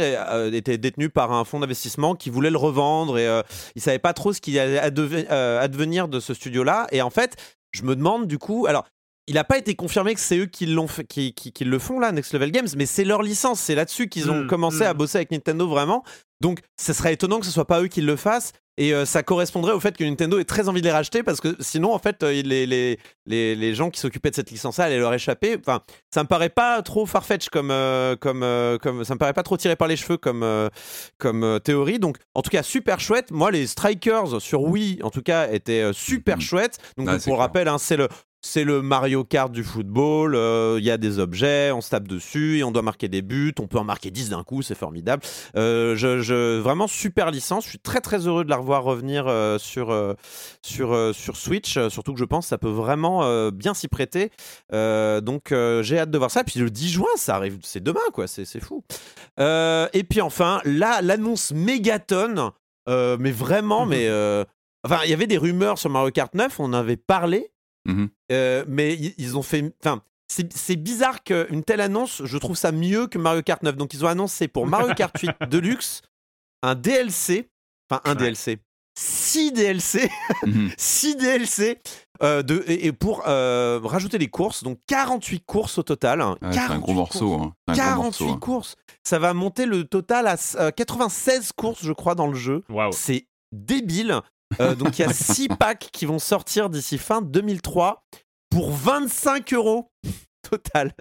[0.53, 3.41] était détenu par un fonds d'investissement qui voulait le revendre et euh,
[3.75, 6.87] il savait pas trop ce qui allait advenir de ce studio-là.
[6.91, 7.35] Et en fait,
[7.71, 8.85] je me demande du coup, alors
[9.27, 12.11] il n'a pas été confirmé que c'est eux qui, l'ont qui, qui, le font là,
[12.11, 14.97] Next Level Games, mais c'est leur licence, c'est là-dessus qu'ils ont mm, commencé à mm.
[14.97, 16.03] bosser avec Nintendo vraiment.
[16.41, 18.51] Donc, ce serait étonnant que ce soit pas eux qui le fassent.
[18.77, 21.39] Et euh, ça correspondrait au fait que Nintendo ait très envie de les racheter parce
[21.39, 24.85] que sinon, en fait, euh, les, les, les, les, gens qui s'occupaient de cette licence-là
[24.85, 25.57] allaient leur échapper.
[25.59, 28.43] Enfin, ça me paraît pas trop farfetch comme, euh, comme,
[28.81, 29.03] comme.
[29.03, 30.69] Ça me paraît pas trop tiré par les cheveux comme,
[31.19, 31.99] comme théorie.
[31.99, 33.29] Donc, en tout cas, super chouette.
[33.29, 36.41] Moi, les Strikers sur Wii, en tout cas, étaient super mm-hmm.
[36.41, 36.77] chouettes.
[36.97, 38.07] Donc, pour rappel, hein, c'est le,
[38.41, 42.07] c'est le Mario Kart du football, euh, il y a des objets, on se tape
[42.07, 44.75] dessus et on doit marquer des buts, on peut en marquer 10 d'un coup, c'est
[44.75, 45.21] formidable.
[45.55, 49.59] Euh, je, vraiment super licence, je suis très très heureux de la revoir revenir euh,
[49.59, 49.95] sur,
[50.61, 54.31] sur, sur Switch, surtout que je pense que ça peut vraiment bien s'y prêter.
[54.71, 58.27] donc j'ai hâte de voir ça, puis le 10 juin ça arrive, c'est demain quoi,
[58.27, 58.83] c'est fou.
[59.39, 62.51] et puis enfin, là l'annonce mégaton,
[62.87, 64.09] mais vraiment, mais...
[64.83, 67.51] Enfin, il y avait des rumeurs sur Mario Kart 9, on avait parlé,
[67.85, 69.73] Mmh euh, mais ils ont fait.
[69.83, 73.75] Enfin, c'est bizarre qu'une telle annonce, je trouve ça mieux que Mario Kart 9.
[73.75, 76.03] Donc, ils ont annoncé pour Mario Kart 8 Deluxe
[76.61, 77.49] un DLC.
[77.89, 78.59] Enfin, un DLC.
[78.97, 80.09] 6 DLC.
[80.77, 81.79] 6 DLC.
[82.23, 86.21] Euh, de, et, pour euh, rajouter les courses, donc 48 courses au total.
[86.21, 86.37] Hein.
[86.51, 87.33] c'est un gros morceau.
[87.33, 87.53] Hein.
[87.73, 88.37] 48 hein.
[88.39, 88.75] courses.
[89.03, 92.63] Ça va monter le total à 96 courses, je crois, dans le jeu.
[92.91, 94.21] C'est débile.
[94.59, 98.03] Euh, donc il y a 6 packs qui vont sortir d'ici fin 2003
[98.49, 99.91] pour 25 euros
[100.49, 100.93] total.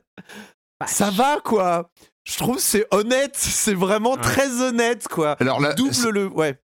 [0.86, 1.90] Ça va quoi
[2.24, 5.36] Je trouve c'est honnête, c'est vraiment très honnête quoi.
[5.40, 6.58] Alors là, double le ouais.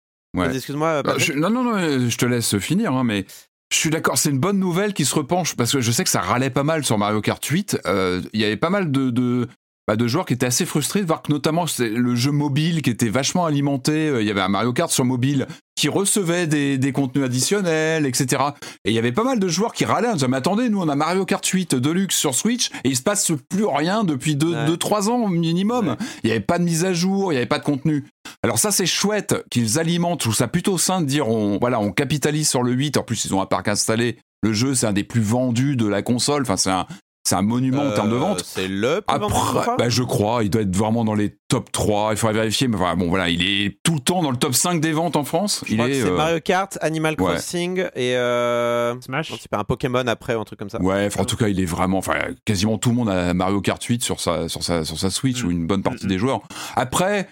[0.54, 1.02] Excuse-moi.
[1.06, 3.26] Euh, non non non, je te laisse finir hein, mais
[3.72, 6.10] je suis d'accord, c'est une bonne nouvelle qui se repenche parce que je sais que
[6.10, 7.80] ça râlait pas mal sur Mario Kart 8.
[7.86, 9.48] Euh, il y avait pas mal de, de,
[9.88, 12.82] bah, de joueurs qui étaient assez frustrés de voir que notamment c'est le jeu mobile
[12.82, 14.10] qui était vachement alimenté.
[14.10, 18.06] Euh, il y avait un Mario Kart sur mobile qui recevait des, des contenus additionnels,
[18.06, 18.42] etc.
[18.86, 20.82] Et il y avait pas mal de joueurs qui râlaient en disant mais attendez, nous
[20.82, 24.36] on a Mario Kart 8 Deluxe sur Switch et il se passe plus rien depuis
[24.36, 25.98] 2-3 ans minimum.
[26.24, 28.06] Il n'y avait pas de mise à jour, il n'y avait pas de contenu.
[28.42, 31.80] Alors ça c'est chouette qu'ils alimentent, je trouve ça plutôt sain de dire on voilà
[31.80, 32.98] on capitalise sur le 8.
[32.98, 35.88] En plus ils ont un parc installé le jeu, c'est un des plus vendus de
[35.88, 36.44] la console.
[36.44, 36.86] Enfin, c'est un,
[37.28, 38.40] c'est un monument en termes de vente.
[38.40, 41.72] Euh, c'est le plus Après, bah, je crois, il doit être vraiment dans les top
[41.72, 44.54] 3, il faudrait vérifier, mais bon voilà, il est tout le temps dans le top
[44.54, 45.64] 5 des ventes en France.
[45.66, 49.00] Je il crois est, que c'est euh, Mario Kart, Animal Crossing et euh...
[49.02, 49.34] Smash.
[49.40, 50.80] C'est pas un Pokémon après ou un truc comme ça.
[50.82, 52.14] Ouais, en tout cas, il est vraiment, enfin,
[52.46, 55.44] quasiment tout le monde a Mario Kart 8 sur sa, sur sa, sur sa Switch
[55.44, 55.48] mm.
[55.48, 56.42] ou une bonne partie des joueurs.
[56.76, 57.28] Après,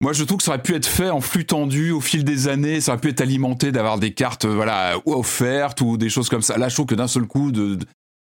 [0.00, 2.48] moi, je trouve que ça aurait pu être fait en flux tendu au fil des
[2.48, 6.42] années, ça aurait pu être alimenté d'avoir des cartes, voilà, offertes ou des choses comme
[6.42, 6.58] ça.
[6.58, 7.78] Là, je trouve que d'un seul coup, de,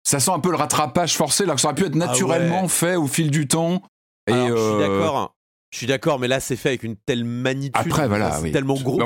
[0.05, 2.69] ça sent un peu le rattrapage forcé, là, que ça aurait pu être ah naturellement
[2.69, 3.83] fait au fil du temps.
[4.27, 5.35] Et je suis euh, d'accord.
[5.75, 7.73] Je suis d'accord, mais là, c'est fait avec une telle magnitude.
[7.75, 8.39] Après, voilà.
[8.41, 9.03] C'est tellement gros.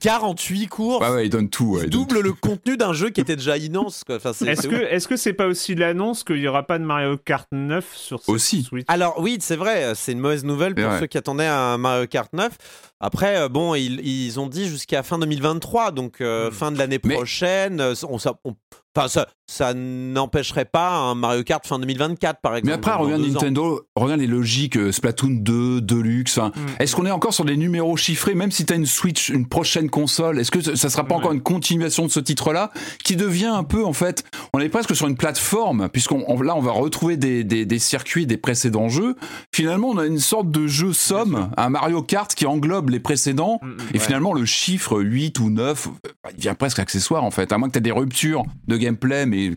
[0.00, 1.02] 48 cours.
[1.02, 1.78] Ouais, ouais, il donne tout.
[1.86, 4.02] double le contenu d'un jeu qui était déjà immense.
[4.10, 7.16] Enfin, est-ce que est-ce que c'est pas aussi l'annonce qu'il y aura pas de Mario
[7.16, 8.64] Kart 9 sur aussi.
[8.64, 9.92] Switch Alors oui, c'est vrai.
[9.94, 12.50] C'est une mauvaise nouvelle pour ceux qui attendaient un Mario Kart 9.
[12.98, 16.52] Après, euh, bon, ils, ils ont dit jusqu'à fin 2023, donc euh, mm.
[16.52, 17.80] fin de l'année prochaine.
[18.02, 18.56] On, on,
[18.96, 22.66] Enfin, ça, ça n'empêcherait pas un Mario Kart fin 2024, par exemple.
[22.66, 26.38] Mais après, regarde Nintendo, regarde les logiques, euh, Splatoon 2, Deluxe.
[26.38, 26.50] Mm.
[26.80, 29.46] Est-ce qu'on est encore sur des numéros chiffrés, même si tu as une Switch, une
[29.46, 32.72] prochaine console Est-ce que ça sera pas encore une continuation de ce titre-là,
[33.04, 36.60] qui devient un peu, en fait, on est presque sur une plateforme, puisqu'on là, on
[36.60, 39.14] va retrouver des, des, des, circuits des précédents jeux.
[39.54, 43.60] Finalement, on a une sorte de jeu somme, un Mario Kart qui englobe les précédents,
[43.62, 47.30] mm, mm, et finalement, le chiffre 8 ou 9, bah, il devient presque accessoire, en
[47.30, 49.52] fait, à moins que tu aies des ruptures de gameplay, mais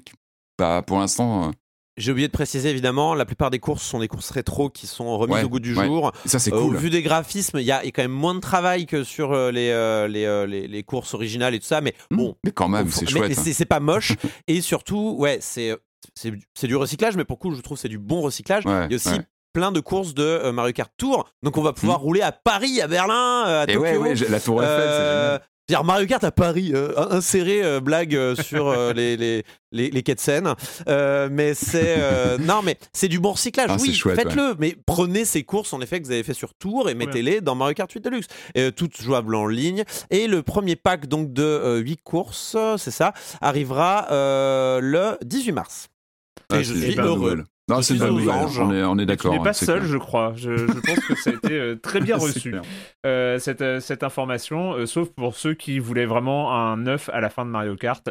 [0.58, 1.48] bah, pour l'instant.
[1.48, 1.52] Euh,
[1.98, 5.18] J'ai oublié de préciser évidemment, la plupart des courses sont des courses rétro qui sont
[5.18, 6.12] remises au goût du jour.
[6.26, 6.76] Ça c'est euh, cool.
[6.76, 9.52] au vu des graphismes, il y, a quand même moins de travail que sur euh,
[9.52, 9.72] les,
[10.10, 12.16] les, les, courses originales et tout ça, mais mmh.
[12.16, 12.36] bon.
[12.44, 13.38] Mais quand même, c'est chouette.
[13.38, 13.52] Hein.
[13.52, 14.14] C'est pas moche
[14.48, 15.76] et surtout, ouais, c'est
[16.16, 18.64] c'est du recyclage, mais pour coup, je trouve c'est du bon recyclage.
[18.66, 19.20] il y a aussi
[19.54, 21.30] plein de courses de Mario Kart Tour.
[21.44, 22.04] Donc on va pouvoir mmh.
[22.04, 23.86] rouler à Paris, à Berlin, à Tokyo.
[23.86, 25.42] Et ouais, la Tour Eiffel, c'est génial.
[25.74, 30.04] Dire Mario Kart à Paris, euh, insérer euh, blague euh, sur les, les, les, les,
[30.04, 30.54] quais de Seine.
[31.32, 31.98] mais c'est.
[32.38, 33.72] non, mais c'est du bon recyclage.
[33.72, 34.54] Ah, oui, faites-le.
[34.60, 37.56] Mais prenez ces courses, en effet, que vous avez fait sur Tour et mettez-les dans
[37.56, 38.28] Mario Kart 8 Deluxe.
[38.76, 39.84] toutes jouables en ligne.
[40.12, 45.88] Et le premier pack donc de 8 courses, c'est ça, arrivera le 18 mars.
[46.52, 47.46] Ah, et je suis heureux.
[47.70, 49.32] Non, c'est une On est, on est d'accord.
[49.32, 50.34] Tu n'es pas seul, je crois.
[50.36, 52.56] Je, je, pense que ça a été euh, très bien reçu,
[53.06, 57.22] euh, cette, euh, cette, information, euh, sauf pour ceux qui voulaient vraiment un 9 à
[57.22, 58.04] la fin de Mario Kart,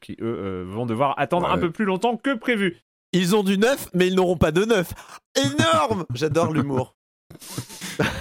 [0.00, 2.78] qui eux vont devoir attendre un peu plus longtemps que prévu.
[3.12, 4.92] Ils ont du 9, mais ils n'auront pas de 9.
[5.36, 6.96] Énorme J'adore l'humour.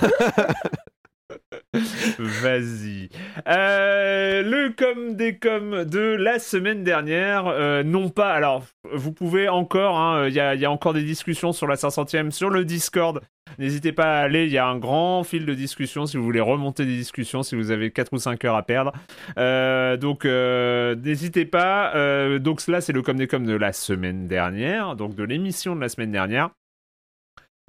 [2.20, 3.10] Vas-y.
[3.48, 8.32] Euh, le com des com de la semaine dernière, euh, non pas.
[8.32, 12.52] Alors, vous pouvez encore, hein, il y, a, encore des discussions sur la 500e sur
[12.52, 13.22] le Discord.
[13.58, 16.42] N'hésitez pas à aller, il y a un grand fil de discussion si vous voulez
[16.42, 18.92] remonter des discussions, si vous avez 4 ou 5 heures à perdre.
[19.40, 22.38] Euh, donc, n'hésitez pas.
[22.38, 25.82] donc, là, c'est le com des com de la semaine dernière, donc de l'émission de
[25.82, 26.52] la semaine dernière.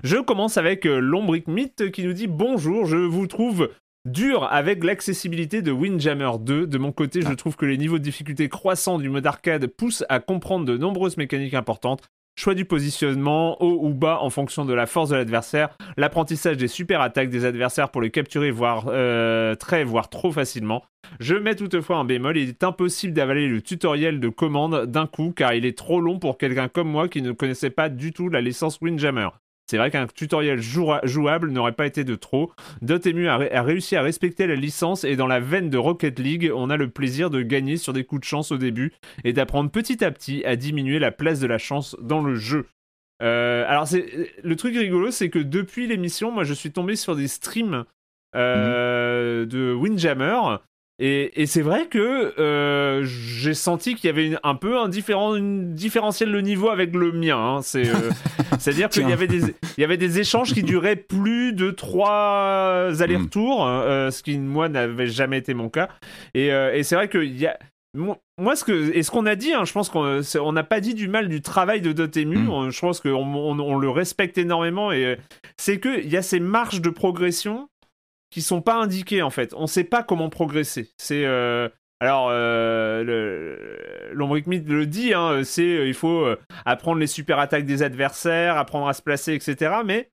[0.03, 3.71] Je commence avec Lombric Myth qui nous dit Bonjour, je vous trouve
[4.05, 6.67] dur avec l'accessibilité de Windjammer 2.
[6.67, 7.37] De mon côté, je ah.
[7.37, 11.17] trouve que les niveaux de difficulté croissants du mode arcade poussent à comprendre de nombreuses
[11.17, 12.03] mécaniques importantes.
[12.37, 16.67] Choix du positionnement, haut ou bas en fonction de la force de l'adversaire, l'apprentissage des
[16.67, 20.83] super attaques des adversaires pour les capturer voire euh, très voire trop facilement.
[21.21, 25.33] Je mets toutefois un bémol, il est impossible d'avaler le tutoriel de commande d'un coup
[25.35, 28.29] car il est trop long pour quelqu'un comme moi qui ne connaissait pas du tout
[28.29, 29.29] la licence Windjammer.
[29.67, 32.53] C'est vrai qu'un tutoriel jouable n'aurait pas été de trop.
[32.83, 36.53] Dotemu a, a, réussi à respecter la licence et dans la veine de Rocket League,
[36.55, 38.93] on a le plaisir de gagner sur des coups de chance au début
[39.25, 42.67] et d'apprendre petit à petit à diminuer la place de la chance dans le jeu.
[43.23, 43.89] Euh, alors
[44.43, 47.85] le truc rigolo, c'est que depuis l'émission, moi je suis tombé sur des streams
[48.35, 50.59] euh, de Windjammer
[51.01, 55.75] et, c'est vrai que euh, j'ai senti qu'il y avait un peu un, différent, une
[55.75, 57.37] différentiel de niveau avec le mien.
[57.37, 57.63] Hein.
[57.63, 58.11] C'est, euh,
[58.67, 59.41] à dire qu'il y avait, des,
[59.77, 64.39] il y avait des échanges qui duraient plus de trois allers-retours, hein, euh, ce qui,
[64.39, 65.89] moi, n'avait jamais été mon cas.
[66.35, 66.51] Et,
[66.85, 67.59] c'est vrai que y a,
[67.95, 70.95] moi, ce que, et ce qu'on a dit, hein, je pense qu'on n'a pas dit
[70.95, 72.39] du mal du travail de Dotemu.
[72.39, 72.71] Mm.
[72.71, 74.93] Je pense qu'on on, le respecte énormément.
[74.93, 75.19] Et
[75.57, 77.69] c'est qu'il y a ces marges de progression
[78.35, 79.55] qui sont pas indiqués en fait.
[79.57, 80.91] On sait pas comment progresser.
[80.99, 81.69] C'est euh,
[82.01, 83.77] alors euh,
[84.13, 87.85] l'ombric mythe le dit, hein, c'est euh, il faut euh, apprendre les super attaques des
[87.85, 89.77] adversaires, apprendre à se placer, etc.
[89.85, 90.11] Mais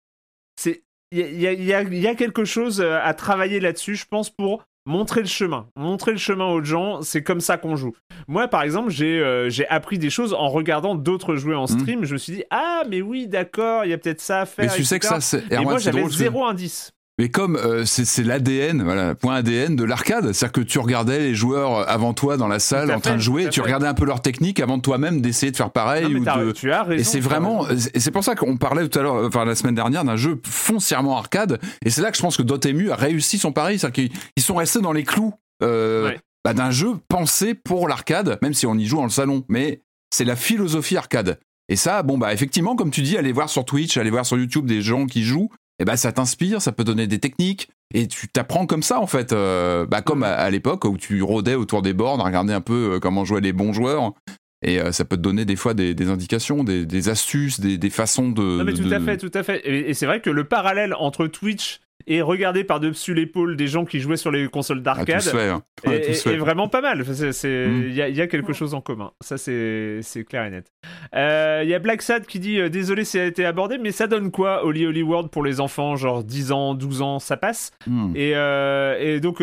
[0.58, 4.30] c'est il y a, y, a, y a, quelque chose à travailler là-dessus, je pense,
[4.30, 5.70] pour montrer le chemin.
[5.78, 7.96] Montrer le chemin aux gens, c'est comme ça qu'on joue.
[8.28, 11.80] Moi, par exemple, j'ai appris des choses en regardant d'autres jouer en mmh.
[11.80, 12.06] stream.
[12.06, 14.66] Je me suis dit, ah, mais oui, d'accord, il y a peut-être ça à faire.
[14.66, 15.52] Mais tu sais que ça, c'est.
[15.52, 16.92] Et moi, j'avais zéro indice.
[17.20, 21.36] Mais comme euh, c'est l'ADN, voilà, point ADN de l'arcade, c'est-à-dire que tu regardais les
[21.36, 24.22] joueurs avant toi dans la salle en train de jouer, tu regardais un peu leur
[24.22, 26.06] technique avant toi-même d'essayer de faire pareil.
[26.06, 26.52] ou de...
[26.54, 27.02] Tu as raison.
[27.02, 29.76] Et c'est vraiment, et c'est pour ça qu'on parlait tout à l'heure, enfin la semaine
[29.76, 31.60] dernière, d'un jeu foncièrement arcade.
[31.84, 34.56] Et c'est là que je pense que Dotemu a réussi son pari, c'est-à-dire qu'ils sont
[34.56, 36.14] restés dans les clous euh,
[36.46, 39.44] bah, d'un jeu pensé pour l'arcade, même si on y joue dans le salon.
[39.50, 41.38] Mais c'est la philosophie arcade.
[41.68, 44.38] Et ça, bon bah effectivement, comme tu dis, aller voir sur Twitch, aller voir sur
[44.38, 45.50] YouTube des gens qui jouent,
[45.80, 49.08] eh ben ça t'inspire, ça peut donner des techniques et tu t'apprends comme ça en
[49.08, 52.94] fait, euh, bah, comme à, l'époque où tu rôdais autour des bornes, regarder un peu
[52.94, 54.14] euh, comment jouaient les bons joueurs.
[54.62, 58.42] Et euh, ça peut te donner des fois des, indications, des, astuces, des, façons de.
[58.42, 59.62] Non mais tout à fait, tout à fait.
[59.66, 64.00] et c'est vrai que le parallèle entre Twitch et regarder par-dessus l'épaule des gens qui
[64.00, 65.64] jouaient sur les consoles d'arcade hein.
[65.84, 67.00] est, vraiment pas mal.
[67.00, 67.84] Mm.
[67.88, 69.12] Il y, a quelque chose en commun.
[69.22, 70.72] Ça, c'est clair et net.
[71.16, 73.92] Euh, il y a Black Sad qui dit euh, Désolé, ça a été abordé, mais
[73.92, 77.38] ça donne quoi Holy Holy World pour les enfants Genre 10 ans, 12 ans, ça
[77.38, 77.72] passe.
[77.88, 78.14] Mm.
[78.16, 79.42] Et, euh, et, donc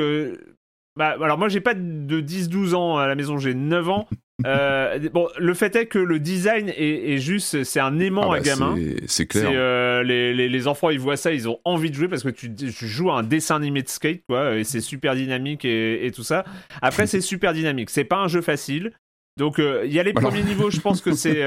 [0.96, 4.08] Bah, alors moi j'ai pas de 10-12 ans à la maison, j'ai 9 ans.
[4.44, 8.38] Euh, bon, le fait est que le design est, juste, c'est un aimant ah à
[8.38, 8.76] bah, gamin.
[9.06, 9.50] C'est clair.
[9.52, 12.50] Euh, les, les, enfants ils voient ça, ils ont envie de jouer parce que tu,
[12.70, 16.44] joues à un dessin animé de skate, quoi, et c'est super dynamique et, tout ça.
[16.80, 17.90] Après, c'est super dynamique.
[17.90, 18.92] C'est pas un jeu facile.
[19.38, 21.42] Donc euh, il y a les premiers niveaux, je pense que c'est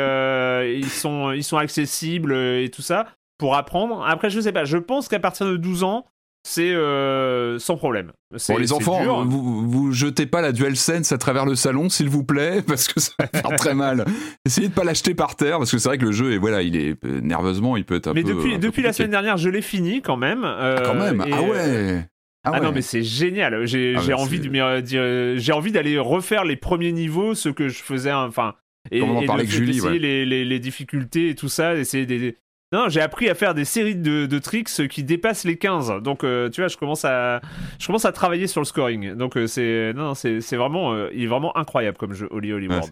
[0.78, 3.08] ils sont ils sont accessibles et tout ça
[3.40, 4.06] pour apprendre.
[4.06, 4.66] Après, je sais pas.
[4.66, 6.06] Je pense qu'à partir de 12 ans,
[6.44, 8.12] c'est euh, sans problème.
[8.48, 12.24] Bon, les enfants, vous, vous jetez pas la DualSense à travers le salon, s'il vous
[12.24, 14.06] plaît, parce que ça va faire très mal.
[14.46, 16.62] Essayez de pas l'acheter par terre, parce que c'est vrai que le jeu, est, voilà,
[16.62, 18.30] il est euh, nerveusement, il peut être un mais peu.
[18.30, 20.44] Mais depuis, depuis la semaine dernière, je l'ai fini quand même.
[20.44, 22.06] Euh, ah, quand même Ah ouais
[22.46, 23.66] ah, ah non mais c'est génial.
[23.66, 28.14] J'ai ah envie de j'ai envie d'aller refaire les premiers niveaux, ce que je faisais,
[28.14, 28.56] enfin
[28.92, 32.38] et, on en parlait avec Julie, les, les, les, difficultés et tout ça, essayer des,
[32.72, 36.04] non, j'ai appris à faire des séries de, de tricks qui dépassent les 15.
[36.04, 37.42] Donc, euh, tu vois, je commence à,
[37.80, 39.16] je commence à travailler sur le scoring.
[39.16, 42.54] Donc, euh, c'est, non, c'est, c'est vraiment, euh, il est vraiment incroyable comme jeu, Holy
[42.54, 42.92] Holy World.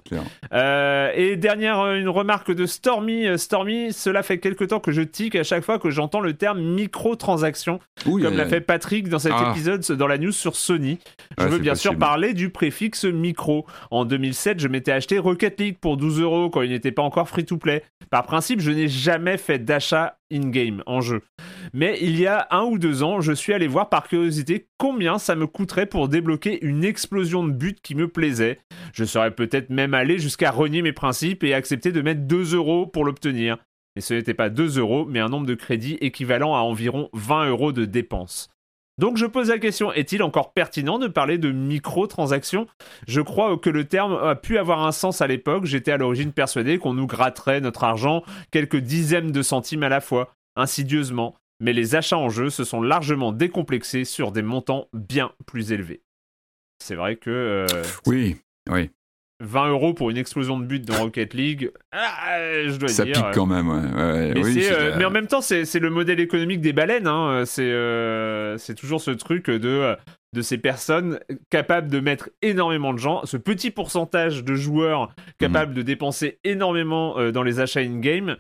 [1.15, 3.37] et dernière, une remarque de Stormy.
[3.37, 6.59] Stormy, cela fait quelque temps que je tic à chaque fois que j'entends le terme
[6.59, 9.51] microtransaction, comme l'a fait Patrick dans cet ah.
[9.51, 10.97] épisode dans la news sur Sony.
[11.37, 13.67] Je veux bien sûr parler du préfixe micro.
[13.91, 17.29] En 2007, je m'étais acheté Rocket League pour 12 euros quand il n'était pas encore
[17.29, 17.83] free to play.
[18.09, 21.21] Par principe, je n'ai jamais fait d'achat in-game, en jeu.
[21.73, 25.19] Mais il y a un ou deux ans, je suis allé voir par curiosité combien
[25.19, 28.59] ça me coûterait pour débloquer une explosion de but qui me plaisait.
[28.93, 32.87] Je serais peut-être même allé jusqu'à renier mes principes et accepter de mettre 2 euros
[32.87, 33.57] pour l'obtenir.
[33.95, 37.49] Mais ce n'était pas 2 euros, mais un nombre de crédits équivalent à environ 20
[37.49, 38.49] euros de dépenses.
[38.97, 42.67] Donc je pose la question, est-il encore pertinent de parler de microtransactions?
[43.07, 46.31] Je crois que le terme a pu avoir un sens à l'époque, j'étais à l'origine
[46.31, 51.73] persuadé qu'on nous gratterait notre argent quelques dizaines de centimes à la fois, insidieusement, mais
[51.73, 56.01] les achats en jeu se sont largement décomplexés sur des montants bien plus élevés.
[56.79, 57.29] C'est vrai que...
[57.29, 58.37] Euh, oui,
[58.69, 58.89] oui.
[59.39, 63.15] 20 euros pour une explosion de but dans Rocket League, ah, je dois ça dire.
[63.15, 64.33] Ça pique quand même, ouais.
[64.33, 67.07] mais, euh, mais, en même temps, c'est le modèle économique des baleines.
[67.07, 67.43] Hein.
[67.59, 69.95] Euh, c'est toujours ce truc de,
[70.33, 71.19] de ces personnes
[71.51, 77.19] capables de mettre énormément de gens, ce petit pourcentage de joueurs capables de dépenser énormément
[77.19, 78.37] euh, dans les achats in-game,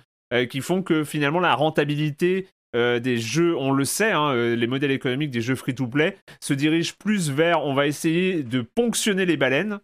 [0.49, 5.31] qui font que finalement la rentabilité des jeux, on le sait, hein, les modèles économiques
[5.31, 9.79] des jeux free-to-play se dirigent plus vers on va essayer de ponctionner les baleines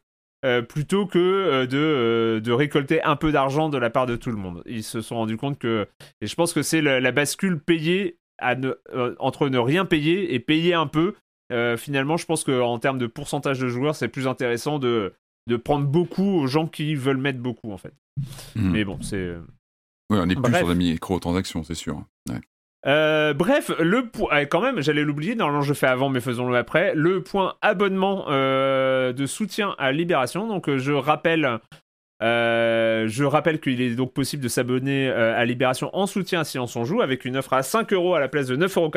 [0.45, 4.17] euh, plutôt que euh, de, euh, de, récolter un peu d'argent de la part de
[4.17, 4.61] tout le monde.
[4.65, 5.87] Ils se sont rendus compte que,
[6.19, 8.73] et je pense que c'est la, bascule payée à ne,
[9.19, 11.15] entre ne rien payer et payer un peu.
[11.77, 15.13] finalement, je pense qu'en termes de pourcentage de joueurs, c'est plus intéressant de,
[15.47, 17.93] de prendre beaucoup aux gens qui veulent mettre beaucoup, en fait.
[18.55, 18.71] Hmm.
[18.71, 19.35] Mais bon, c'est.
[20.09, 22.03] Oui, on est plus sur des micro-transactions, c'est sûr.
[22.29, 22.41] Ouais.
[22.85, 26.93] Euh, bref, le point, quand même, j'allais l'oublier, normalement je fais avant, mais faisons-le après.
[26.95, 30.47] Le point abonnement euh, de soutien à Libération.
[30.47, 31.59] Donc, je rappelle
[32.23, 36.43] euh, je rappelle qu'il est donc possible de s'abonner euh, à Libération en soutien à
[36.45, 38.91] Silence on Joue avec une offre à 5 euros à la place de 9,90 euros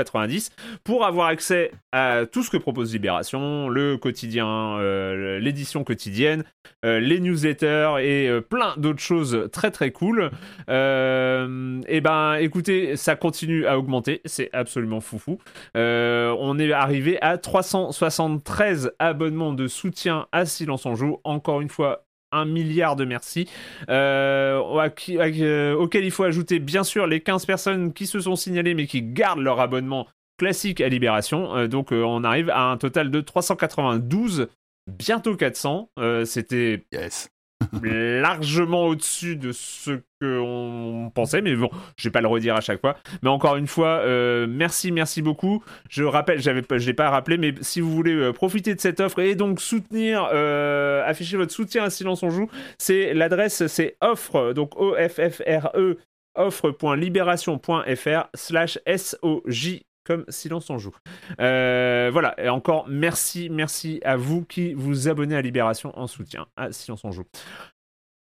[0.84, 6.44] pour avoir accès à tout ce que propose Libération, le quotidien, euh, l'édition quotidienne,
[6.84, 10.30] les newsletters et plein d'autres choses très très cool.
[10.68, 15.38] et ben écoutez, ça continue à augmenter, c'est absolument foufou.
[15.74, 21.18] on est arrivé à 373 abonnements de soutien à Silence on Joue.
[21.24, 23.48] Encore une fois, un milliard de merci.
[23.88, 24.60] Euh,
[25.08, 28.86] euh, auquel il faut ajouter bien sûr les 15 personnes qui se sont signalées mais
[28.86, 30.06] qui gardent leur abonnement
[30.38, 31.56] classique à Libération.
[31.56, 34.48] Euh, donc on arrive à un total de 392,
[34.86, 35.90] bientôt 400.
[36.24, 37.30] C'était yes.
[37.82, 42.80] largement au-dessus de ce qu'on pensait, mais bon, je vais pas le redire à chaque
[42.80, 42.96] fois.
[43.22, 45.62] Mais encore une fois, euh, merci, merci beaucoup.
[45.88, 49.20] Je rappelle, je l'ai pas rappelé, mais si vous voulez euh, profiter de cette offre
[49.20, 52.48] et donc soutenir, euh, afficher votre soutien à Silence on joue,
[52.78, 55.98] c'est l'adresse, c'est offre, donc O F F R E
[56.34, 60.96] offre.libération.fr slash SOJ comme Silence on joue.
[61.38, 66.72] voilà, et encore merci, merci à vous qui vous abonnez à Libération en soutien à
[66.72, 67.24] Silence on joue.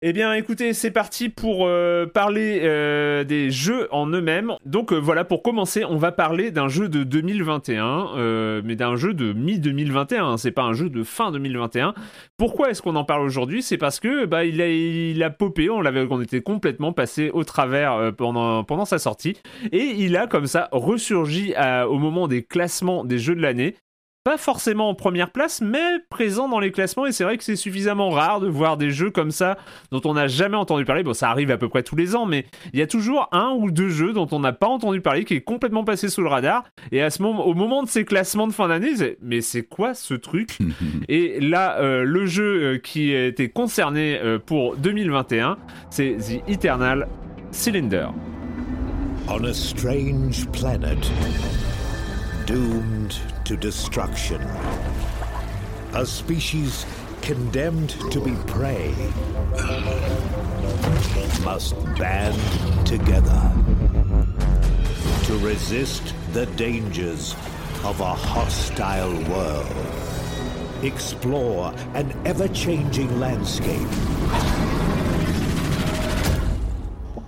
[0.03, 4.55] Eh bien, écoutez, c'est parti pour euh, parler euh, des jeux en eux-mêmes.
[4.65, 9.13] Donc euh, voilà, pour commencer, on va parler d'un jeu de 2021, mais d'un jeu
[9.13, 10.37] de mi-2021.
[10.37, 11.93] C'est pas un jeu de fin 2021.
[12.35, 13.61] Pourquoi est-ce qu'on en parle aujourd'hui?
[13.61, 15.69] C'est parce que bah il a, popé.
[15.69, 19.37] On l'avait, était complètement passé au travers pendant pendant sa sortie,
[19.71, 21.53] et il a comme ça ressurgi
[21.87, 23.75] au moment des classements des jeux de l'année.
[24.23, 27.07] Pas forcément en première place, mais présent dans les classements.
[27.07, 29.57] Et c'est vrai que c'est suffisamment rare de voir des jeux comme ça
[29.91, 31.01] dont on n'a jamais entendu parler.
[31.01, 33.55] Bon, ça arrive à peu près tous les ans, mais il y a toujours un
[33.57, 36.29] ou deux jeux dont on n'a pas entendu parler qui est complètement passé sous le
[36.29, 36.63] radar.
[36.91, 39.93] Et à ce moment, au moment de ces classements de fin d'année, mais c'est quoi
[39.93, 40.57] ce truc?
[41.09, 45.57] Et là, euh, le jeu euh, qui était concerné euh, pour 2021,
[45.89, 47.07] c'est The Eternal
[47.51, 48.07] Cylinder.
[49.27, 50.99] On a strange planet,
[52.45, 53.13] doomed
[53.51, 54.41] to destruction.
[55.93, 56.85] A species
[57.21, 58.93] condemned to be prey
[61.43, 62.39] must band
[62.87, 63.41] together
[65.25, 67.33] to resist the dangers
[67.83, 69.75] of a hostile world.
[70.81, 73.91] Explore an ever-changing landscape.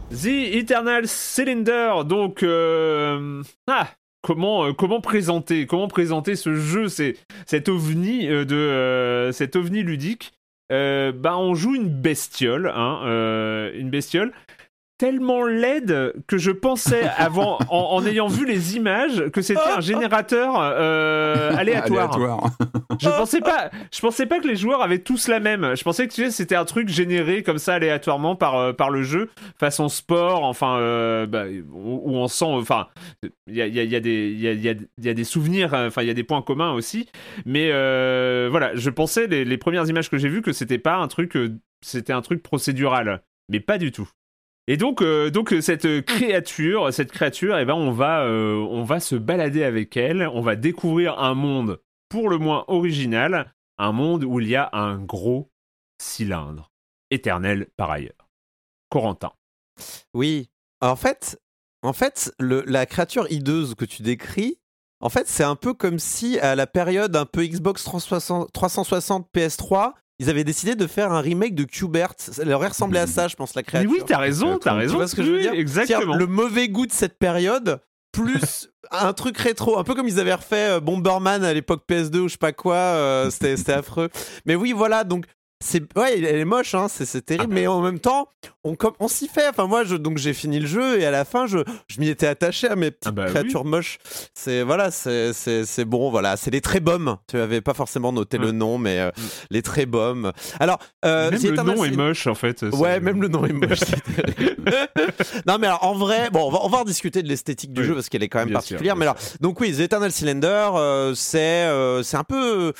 [0.09, 2.43] The Eternal Cylinder, donc...
[2.43, 3.43] Euh...
[3.67, 3.89] Ah
[4.23, 7.15] comment, euh, comment présenter comment présenter ce jeu, c'est
[7.45, 10.33] cet ovni euh, de euh, cet ovni ludique.
[10.71, 13.01] bah on joue une bestiole, hein,
[13.75, 14.33] une bestiole
[15.03, 20.55] tellement laide que je pensais avant, en, ayant vu les images, que c'était un générateur
[20.57, 22.17] euh, aléatoire.
[22.99, 25.75] Je pensais pas, je pensais pas que les joueurs avaient tous la même.
[25.75, 28.89] Je pensais que tu sais, c'était un truc généré comme ça aléatoirement par euh, par
[28.89, 29.29] le jeu,
[29.59, 32.87] façon sport, enfin, euh, bah, où, on sent, enfin,
[33.47, 36.07] il y a, y, a, des il y a, y a, des souvenirs, enfin, il
[36.07, 37.09] y a des points communs aussi.
[37.45, 37.69] Mais
[38.49, 41.37] voilà, je pensais les, premières images que j'ai vues que c'était pas un truc,
[41.81, 44.09] c'était un truc procédural, mais pas du tout.
[44.67, 48.83] Et donc, euh, donc euh, cette créature, cette créature, eh ben, on va, euh, on
[48.83, 50.29] va se balader avec elle.
[50.33, 51.81] On va découvrir un monde
[52.13, 55.49] pour le moins original, un monde où il y a un gros
[55.97, 56.71] cylindre,
[57.09, 58.29] éternel par ailleurs.
[58.91, 59.31] Corentin.
[60.13, 61.41] Oui, en fait,
[61.81, 64.59] en fait, le, la créature hideuse que tu décris,
[64.99, 69.27] en fait, c'est un peu comme si à la période un peu Xbox 360, 360
[69.35, 72.13] PS3, ils avaient décidé de faire un remake de Qbert.
[72.17, 73.89] Ça leur ressemblait à ça, je pense, la créature.
[73.89, 74.93] Mais oui, t'as raison, t'as raison.
[74.93, 75.53] Tu vois ce que je veux dire?
[75.53, 76.13] Exactement.
[76.13, 77.81] Le mauvais goût de cette période,
[78.13, 82.17] plus un truc rétro, un peu comme ils avaient refait euh, Bomberman à l'époque PS2
[82.19, 84.09] ou je sais pas quoi, euh, c'était affreux.
[84.45, 85.25] Mais oui, voilà, donc
[85.63, 87.55] c'est ouais, elle est moche, hein, c'est terrible, ah.
[87.55, 88.27] mais en même temps,
[88.65, 89.47] on, on s'y fait.
[89.47, 92.09] Enfin, moi, je, donc j'ai fini le jeu et à la fin, je, je m'y
[92.09, 93.97] étais attaché à mes petites ah bah créatures moches.
[94.33, 97.17] C'est voilà, c'est bon, voilà, c'est les Trébums.
[97.27, 99.21] Tu avais pas forcément noté le nom, mais euh, mm.
[99.51, 100.31] les Trébums.
[100.59, 102.63] Alors, euh, même le nom est moche en fait.
[102.73, 103.79] Ouais, même le nom est moche.
[105.47, 107.85] non, mais alors, en vrai, bon, on va, on va en discuter de l'esthétique du
[107.85, 108.97] jeu parce qu'elle est quand même particulière.
[108.97, 111.69] mais alors, donc oui, The Eternal Cylinder, euh, c'est
[112.03, 112.73] c'est un peu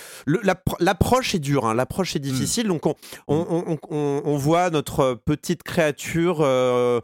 [0.80, 2.73] l'approche est dure, hein, l'approche est mm.
[2.74, 2.96] Donc on,
[3.28, 7.00] on, on, on voit notre petite créature euh,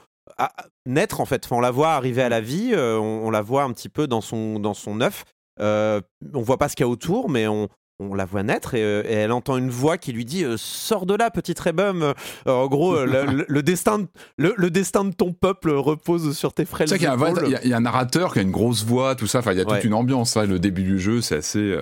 [0.86, 1.47] naître en fait.
[1.51, 4.22] on la voit arriver à la vie, euh, on, la voit un petit peu dans
[4.22, 5.26] son, dans son œuf.
[5.59, 6.01] Euh,
[6.34, 7.67] on voit pas ce qu'il y a autour, mais on,
[7.99, 11.30] on la voit naître et, elle entend une voix qui lui dit Sors de là,
[11.30, 12.13] petit rébum.
[12.45, 14.05] en gros, le, destin,
[14.38, 16.88] le, destin de ton peuple repose sur tes frêles.
[16.89, 19.39] Il y, a un narrateur qui a une grosse voix, tout ça.
[19.39, 20.38] Enfin, il y a toute une ambiance.
[20.38, 21.78] Le début du jeu, c'est assez.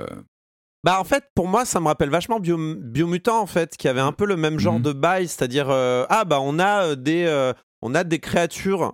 [0.84, 4.02] Bah en fait pour moi ça me rappelle vachement Bio, Biomutant en fait qui avait
[4.02, 4.84] un peu le même genre mhm.
[4.84, 7.52] de bail c'est-à-dire euh, ah bah on a euh, des euh,
[7.82, 8.94] on a des créatures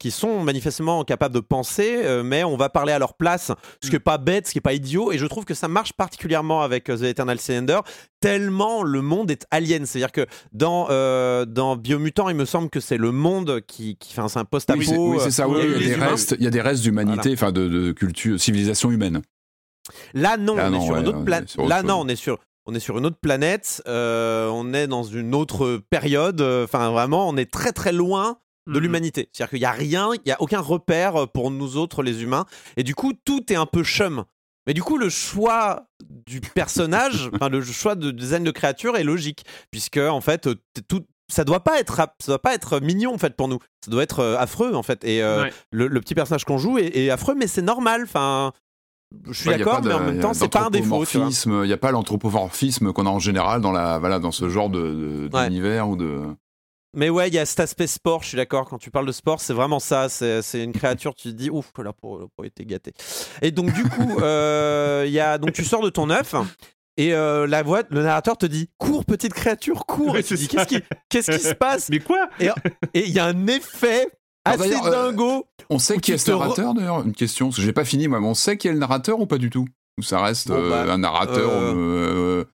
[0.00, 3.94] qui sont manifestement capables de penser mais on va parler à leur place ce qui
[3.94, 6.60] est pas bête ce qui est pas idiot et je trouve que ça marche particulièrement
[6.62, 7.78] avec The Eternal Cylinder
[8.20, 9.86] tellement le monde est alien.
[9.86, 10.88] C'est-à-dire que dans
[11.46, 15.18] dans Biomutant il me semble que c'est le monde qui qui c'est un post-apo oui
[15.20, 17.68] c'est ça il, y a des restes, il y a des restes d'humanité enfin de,
[17.68, 19.22] de culture civilisation humaine
[20.14, 21.56] Là, non, on est sur une autre planète.
[21.56, 22.38] Là, non, on est sur.
[22.66, 26.90] On est sur une autre planète, euh, on est dans une autre période, euh, enfin
[26.90, 28.78] vraiment, on est très très loin de mhm.
[28.80, 29.28] l'humanité.
[29.32, 32.46] C'est-à-dire qu'il n'y a rien, il n'y a aucun repère pour nous autres les humains,
[32.78, 34.24] et du coup tout est un peu chum.
[34.66, 35.88] Mais du coup, le choix
[36.26, 40.48] du personnage, enfin le choix de design de créature est logique, puisque en fait,
[40.88, 43.90] tout, ça doit pas être ça doit pas être mignon en fait pour nous ça
[43.90, 45.22] doit être euh, affreux en fait et
[45.70, 48.52] le, petit personnage qu'on joue est, est affreux mais c'est normal enfin
[49.26, 51.04] je suis d'accord, mais en même temps, c'est pas un défaut.
[51.04, 54.70] Il n'y a pas l'anthropomorphisme qu'on a en général dans, la, voilà, dans ce genre
[54.70, 56.22] d'univers de, ou de.
[56.96, 58.68] Mais ouais, il y a cet aspect sport, je suis d'accord.
[58.68, 60.08] Quand tu parles de sport, c'est vraiment ça.
[60.08, 62.92] C'est une créature, tu te dis, ouf, là, pour, pour été gâté.
[63.42, 66.34] Et donc, du coup, euh, y a, donc, tu sors de ton œuf.
[66.96, 70.16] Et euh, la voix, le narrateur te dit cours petite créature, cours.
[70.16, 71.88] et tu te dis qu'est-ce qui, qu'est-ce qui se passe?
[71.90, 72.28] Mais quoi?
[72.38, 74.06] Et il y a un effet
[74.44, 75.46] assez euh, dingo.
[75.70, 78.20] On sait qui est ce narrateur d'ailleurs Une question, parce que j'ai pas fini moi,
[78.20, 79.66] mais on sait qui est le narrateur ou pas du tout?
[79.98, 82.44] Ou ça reste euh, bah, un narrateur euh,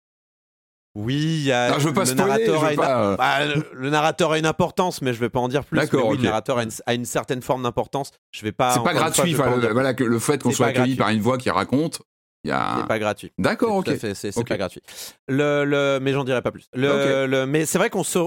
[0.95, 1.79] Oui, il y a.
[1.79, 2.77] je veux pas le, narrateur a une...
[3.17, 3.39] Bah,
[3.73, 5.79] le, narrateur a une importance, mais je vais pas en dire plus.
[5.79, 6.13] D'accord.
[6.13, 8.13] le narrateur a une, certaine forme d'importance.
[8.31, 8.75] Je vais pas.
[8.75, 9.35] C'est pas gratuit.
[9.35, 12.03] voilà, le fait qu'on soit accueilli par une voix qui raconte,
[12.45, 12.85] Il a...
[12.87, 13.33] pas gratuit.
[13.39, 13.91] D'accord, ok.
[14.15, 14.83] C'est pas gratuit.
[15.29, 15.99] Le, le...
[16.01, 16.69] Mais j'en dirai pas plus.
[16.75, 17.47] Le, le...
[17.47, 18.19] Mais c'est vrai qu'on se...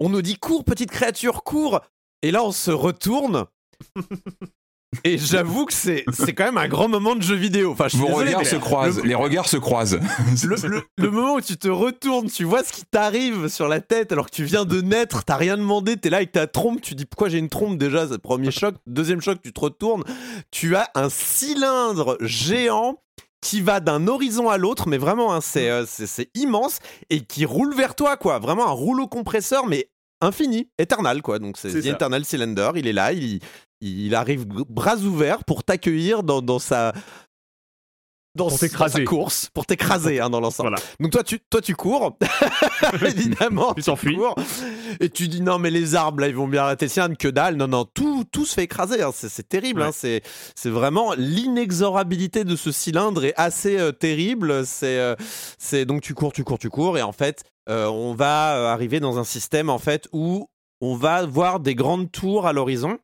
[0.00, 1.80] on nous dit cours, petite créature, cours.
[2.22, 3.46] Et là, on se retourne.
[5.04, 7.72] Et j'avoue que c'est, c'est quand même un grand moment de jeu vidéo.
[7.72, 9.98] Enfin, je Vos regards se croisent, les regards se croisent.
[10.98, 14.26] Le, moment où tu te retournes, tu vois ce qui t'arrive sur la tête alors
[14.26, 17.06] que tu viens de naître, t'as rien demandé, t'es là avec ta trompe, tu dis
[17.06, 18.74] pourquoi j'ai une trompe déjà, c'est le premier choc.
[18.86, 20.04] Deuxième choc, tu te retournes,
[20.50, 22.98] tu as un cylindre géant
[23.42, 26.78] qui va d'un horizon à l'autre, mais vraiment, hein, euh, c'est, c'est, immense,
[27.10, 28.38] et qui roule vers toi, quoi.
[28.38, 29.90] Vraiment un rouleau compresseur, mais
[30.22, 31.38] infini, éternel, quoi.
[31.38, 33.40] Donc c'est The Eternal Cylinder, il est là, il,
[33.80, 36.92] il arrive bras ouverts pour t'accueillir dans, dans, sa
[38.34, 39.50] dans, pour sa course.
[39.52, 40.76] Pour t'écraser hein, dans l'ensemble.
[41.00, 42.16] Donc toi tu toi tu cours.
[43.02, 44.18] Évidemment tu s'enfuis
[45.00, 47.56] et tu dis non mais les arbres là ils vont bien arrêter tiens que dalle.
[47.56, 49.10] Non non tout tout se fait écraser hein.
[49.12, 49.90] c'est terrible hein.
[49.92, 50.22] c'est
[50.54, 54.64] c'est vraiment l'inexorabilité de ce cylindre est assez euh, terrible.
[54.66, 55.14] C'est euh,
[55.58, 56.96] c'est donc tu cours tu cours tu cours.
[56.98, 60.48] Et en fait euh, on va arriver dans un système en fait où
[60.80, 62.98] on va voir des grandes tours à l'horizon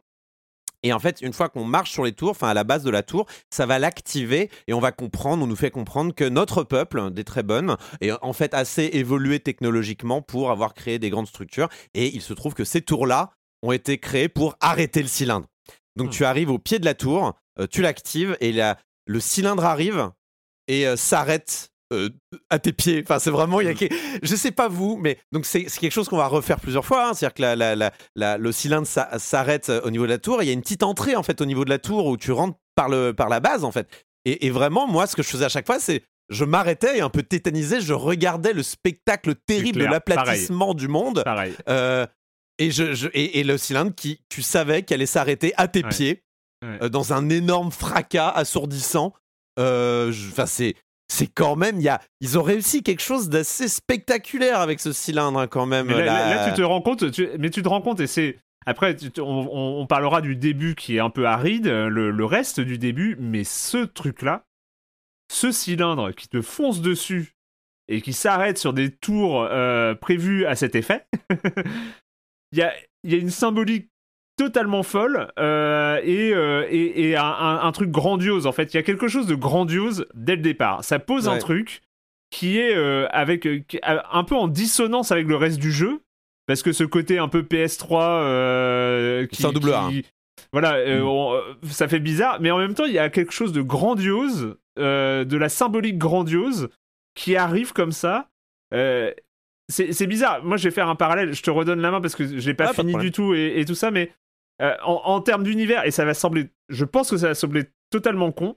[0.83, 2.91] et en fait, une fois qu'on marche sur les tours, enfin à la base de
[2.91, 6.63] la tour, ça va l'activer et on va comprendre, on nous fait comprendre que notre
[6.63, 11.27] peuple, des très bonnes, est en fait assez évolué technologiquement pour avoir créé des grandes
[11.27, 11.69] structures.
[11.95, 13.31] Et il se trouve que ces tours-là
[13.63, 15.47] ont été créées pour arrêter le cylindre.
[15.97, 16.13] Donc hmm.
[16.13, 20.11] tu arrives au pied de la tour, euh, tu l'actives et le cylindre arrive
[20.69, 22.11] et euh, s'arrête euh,
[22.51, 23.03] à tes pieds.
[23.03, 24.19] Enfin, c'est vraiment, il y a mm.
[24.23, 27.09] je sais pas vous, mais donc c'est quelque chose qu'on va refaire plusieurs fois.
[27.09, 27.15] Hein.
[27.15, 30.43] C'est-à-dire que la, la, le cylindre s'arrête euh, au niveau de la tour.
[30.43, 32.31] Il y a une petite entrée en fait au niveau de la tour où tu
[32.31, 33.89] rentres par, le, par la base en fait.
[34.27, 37.09] Et, vraiment, moi, ce que je faisais à chaque fois, c'est je m'arrêtais et un
[37.09, 41.23] peu tétanisé, je regardais le spectacle terrible de l'aplatissement du monde.
[41.25, 41.55] Pareil.
[41.71, 42.07] Euh,
[42.59, 46.25] et, je, et, le cylindre qui, tu savais qu'il allait s'arrêter à tes pieds
[46.91, 49.15] dans un énorme fracas assourdissant.
[49.57, 50.75] Enfin, c'est
[51.11, 55.41] c'est quand même, y a, ils ont réussi quelque chose d'assez spectaculaire avec ce cylindre
[55.41, 55.89] hein, quand même.
[55.89, 57.05] Là, tu te rends compte,
[57.39, 61.09] mais tu te rends compte et c'est après, on, parlera du début qui est un
[61.09, 64.45] peu aride, le, reste du début, mais ce truc-là,
[65.33, 67.35] ce cylindre qui te fonce dessus
[67.89, 71.07] et qui s'arrête sur des tours euh, prévus à cet effet,
[72.53, 73.91] il y a, y a une symbolique
[74.39, 78.73] totalement folle euh, et, euh, et, et un, un, truc grandiose en fait.
[78.73, 80.85] Il y a quelque chose de grandiose dès le départ.
[80.85, 81.83] Ça pose un truc
[82.31, 83.47] qui est euh, avec
[83.83, 86.01] un peu en dissonance avec le reste du jeu
[86.47, 89.91] parce que ce côté un peu PS3 qui, c'est un double A.
[90.53, 91.69] Voilà, mm.
[91.69, 95.37] ça fait bizarre, mais en même temps, il y a quelque chose de grandiose, de
[95.37, 96.69] la symbolique grandiose
[97.17, 98.29] qui arrive comme ça.
[98.71, 100.45] c'est bizarre.
[100.45, 101.35] Moi, je vais faire un parallèle.
[101.35, 103.65] Je te redonne la main parce que j'ai pas ah, fini du tout et, et,
[103.65, 104.13] tout ça, mais
[104.61, 108.33] euh, en, termes d'univers, et ça va sembler, je pense que ça va sembler totalement
[108.33, 108.57] con,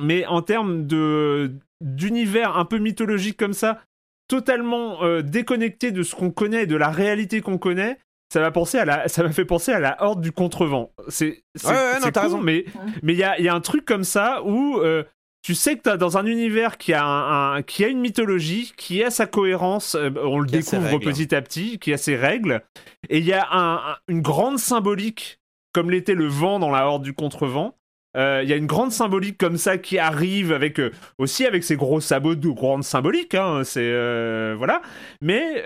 [0.00, 1.52] mais en termes de
[1.82, 3.82] d'univers un peu mythologique comme ça,
[4.28, 7.98] totalement euh, déconnecté de ce qu'on connaît, de la réalité qu'on connaît,
[8.32, 10.90] ça m'a pensé à la, ça m'a fait penser à la Horde du contrevent.
[11.08, 12.40] C'est, c'est, ouais, raison.
[12.40, 12.64] mais
[13.02, 15.04] mais il y a, y a un truc comme ça où euh,
[15.42, 19.02] tu sais que tu dans un univers qui a, un, qui a une mythologie, qui
[19.02, 22.62] a sa cohérence, euh, on le découvre petit à petit, qui a ses règles,
[23.08, 25.40] et il y a un, une grande symbolique,
[25.72, 27.74] comme l'était le vent dans la horde du contrevent.
[28.14, 31.64] Euh, il y a une grande symbolique comme ça qui arrive avec euh, aussi avec
[31.64, 33.90] ses gros sabots de grande symbolique, hein, c'est
[34.54, 34.82] voilà,
[35.22, 35.64] mais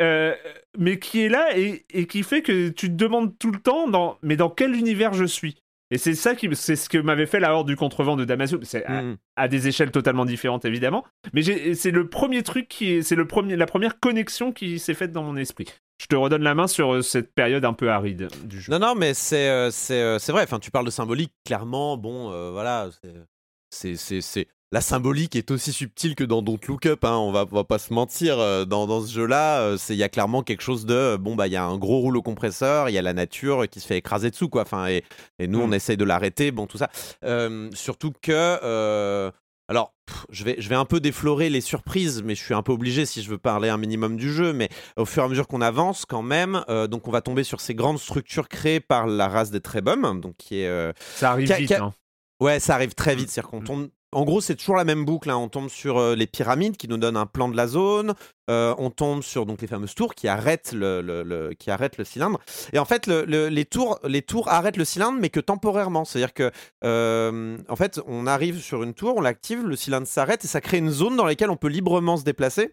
[0.78, 3.88] mais qui est là et, et, qui fait que tu te demandes tout le temps
[3.88, 5.65] dans mais dans quel univers je suis?
[5.90, 8.58] Et c'est ça qui, c'est ce que m'avait fait la horde du contrevent de Damasio.
[8.62, 9.16] C'est mm.
[9.36, 11.42] à, des échelles totalement différentes évidemment, mais
[11.74, 15.22] c'est le premier truc qui, c'est le premier, la première connexion qui s'est faite dans
[15.22, 15.66] mon esprit.
[15.98, 18.70] Je te redonne la main sur euh, cette période un peu aride du jeu.
[18.70, 20.42] Non, non, mais c'est euh, euh, c'est vrai.
[20.42, 21.96] Enfin, tu parles de symbolique, clairement.
[21.96, 22.90] Bon, voilà,
[23.70, 27.44] c'est c'est la symbolique est aussi subtile que dans Don't Look Up, hein, on, va,
[27.44, 28.38] va pas se mentir.
[28.38, 31.46] Euh, dans, dans ce jeu-là, euh, il y a clairement quelque chose de bon, bah,
[31.46, 33.98] il y a un gros rouleau compresseur, il y a la nature qui se fait
[33.98, 34.62] écraser dessous, quoi.
[34.62, 35.04] Enfin, et,
[35.38, 35.74] et nous, on mm.
[35.74, 36.90] essaye de l'arrêter, bon, tout ça.
[37.24, 39.32] Euh, surtout que.
[39.68, 39.94] alors,
[40.30, 43.06] je vais, je vais un peu déflorer les surprises, mais je suis un peu obligé
[43.06, 44.52] si je veux parler un minimum du jeu.
[44.52, 47.60] Mais au fur et à mesure qu'on avance, quand même, donc on va tomber sur
[47.60, 50.92] ces grandes structures créées par la race des Trebum, donc qui est.
[51.14, 51.72] ça arrive vite.
[51.72, 51.92] Hein.
[52.40, 53.30] Ouais, ça arrive très vite.
[53.30, 53.64] C'est-à-dire qu'on mm.
[53.64, 55.30] tombe en gros, c'est toujours la même boucle.
[55.30, 55.36] Hein.
[55.36, 58.14] On tombe sur euh, les pyramides qui nous donnent un plan de la zone.
[58.48, 62.40] Euh, on tombe sur donc les fameuses tours qui arrêtent le, qui le cylindre.
[62.72, 66.04] Et en fait, les tours, les tours arrêtent le cylindre, mais que temporairement.
[66.04, 66.50] C'est-à-dire que,
[66.84, 70.60] euh, en fait, on arrive sur une tour, on l'active, le cylindre s'arrête et ça
[70.60, 72.72] crée une zone dans laquelle on peut librement se déplacer.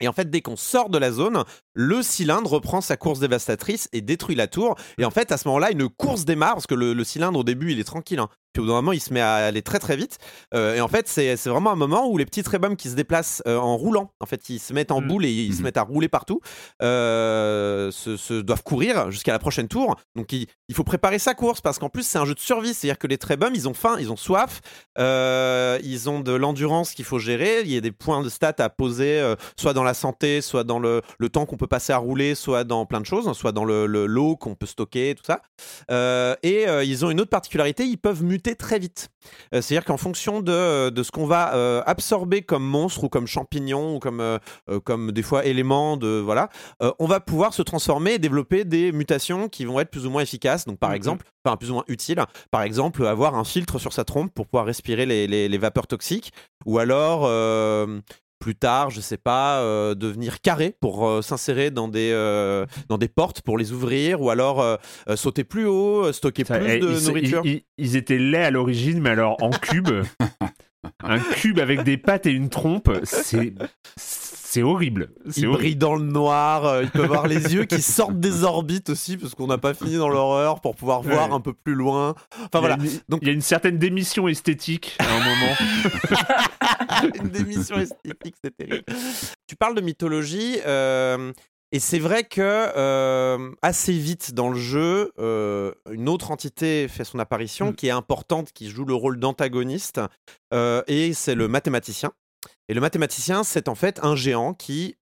[0.00, 3.88] Et en fait, dès qu'on sort de la zone, le cylindre reprend sa course dévastatrice
[3.92, 4.76] et détruit la tour.
[4.98, 7.72] Et en fait, à ce moment-là, une course démarre parce que le, cylindre au début,
[7.72, 8.18] il est tranquille.
[8.18, 8.28] Hein.
[8.54, 10.18] Puis au bout d'un moment, il se met à aller très très vite.
[10.54, 13.76] et en fait, c'est vraiment un moment où les petits trébums qui se déplacent en
[13.76, 15.08] roulant, en fait, ils se mettent en mm.
[15.08, 15.64] boule et ils se mm-hmm.
[15.64, 16.40] mettent à rouler partout,
[16.80, 19.96] se, doivent courir jusqu'à la prochaine tour.
[20.16, 22.74] Donc il, il, faut préparer sa course parce qu'en plus, c'est un jeu de survie.
[22.74, 24.60] C'est-à-dire que les trébums, ils ont faim, ils ont soif,
[24.98, 27.62] ils ont de l'endurance qu'il faut gérer.
[27.62, 30.78] Il y a des points de stats à poser, soit dans la santé, soit dans
[30.78, 33.64] le, le temps qu'on peut passer à rouler, soit dans plein de choses, soit dans
[33.64, 35.40] le l'eau qu'on peut stocker, tout ça.
[35.90, 39.08] Euh, et euh, ils ont une autre particularité, ils peuvent muter très vite.
[39.54, 43.96] Euh, c'est-à-dire qu'en fonction de, de ce qu'on va absorber comme monstre ou comme champignon
[43.96, 44.38] ou comme,
[44.84, 46.50] comme des fois éléments de voilà,
[46.98, 50.22] on va pouvoir se transformer et développer des mutations qui vont être plus ou moins
[50.22, 50.66] efficaces.
[50.66, 50.96] Donc par mhm.
[50.96, 52.22] exemple, enfin plus ou moins utiles.
[52.50, 55.86] Par exemple, avoir un filtre sur sa trompe pour pouvoir respirer les, les, les vapeurs
[55.86, 56.32] toxiques,
[56.66, 57.24] ou alors
[58.44, 62.98] plus tard, je sais pas, euh, devenir carré pour euh, s'insérer dans des euh, dans
[62.98, 64.78] des portes pour les ouvrir, ou alors
[65.14, 67.42] sauter plus haut, stocker plus eh, de nourriture.
[67.78, 69.88] Ils, étaient laids à l'origine, mais alors en cube,
[71.02, 73.54] un cube avec des pattes et une trompe, c'est
[74.54, 75.10] c'est horrible.
[75.36, 79.16] Il brille dans le noir, il peut avoir les yeux qui sortent des orbites aussi,
[79.16, 82.14] parce qu'on n'a pas fini dans l'horreur pour pouvoir voir un peu plus loin.
[82.38, 82.76] Enfin voilà.
[83.08, 85.54] Donc il y a une certaine démission esthétique à un moment.
[87.22, 88.84] une démission esthétique, c'est terrible.
[89.46, 90.58] Tu parles de mythologie.
[90.66, 91.32] Euh,
[91.72, 97.02] et c'est vrai que euh, assez vite dans le jeu, euh, une autre entité fait
[97.02, 97.74] son apparition mm.
[97.74, 100.00] qui est importante, qui joue le rôle d'antagoniste,
[100.86, 102.12] et c'est le mathématicien.
[102.68, 104.96] Et le mathématicien, c'est en fait un géant qui,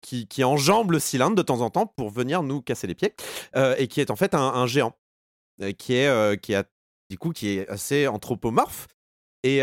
[0.00, 3.14] qui, qui, enjambe le cylindre de temps en temps pour venir nous casser les pieds,
[3.56, 4.96] euh, et qui est en fait un, géant,
[5.60, 6.64] euh, qui, est, euh, qui, a,
[7.10, 8.86] du coup, qui est assez anthropomorphe.
[9.42, 9.60] Et,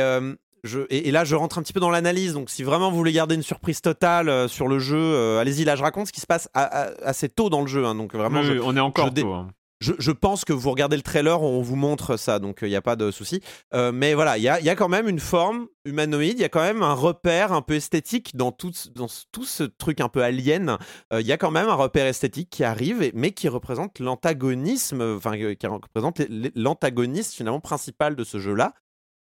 [0.64, 2.34] je, et, là, je rentre un petit peu dans l'analyse.
[2.34, 5.64] Donc, si vraiment vous voulez garder une surprise totale sur le jeu, allez-y.
[5.64, 7.86] Là, je raconte ce qui se passe assez tôt dans le jeu.
[7.86, 7.96] Hein.
[7.96, 9.34] donc, vraiment, on est encore tôt.
[9.34, 9.50] Hein.
[9.80, 12.76] Je, pense que vous regardez le trailer, on vous montre ça, donc il euh, n'y
[12.76, 13.42] a pas de souci.
[13.76, 16.62] Euh, mais voilà, il y a, quand même une forme humanoïde, il y a quand
[16.62, 20.80] même un repère un peu esthétique dans tout, ce truc un peu alien.
[21.14, 25.16] Euh, il y a quand même un repère esthétique qui arrive, mais qui représente l'antagonisme,
[25.18, 26.22] enfin qui représente
[26.56, 28.74] l'antagoniste finalement principal de ce jeu-là.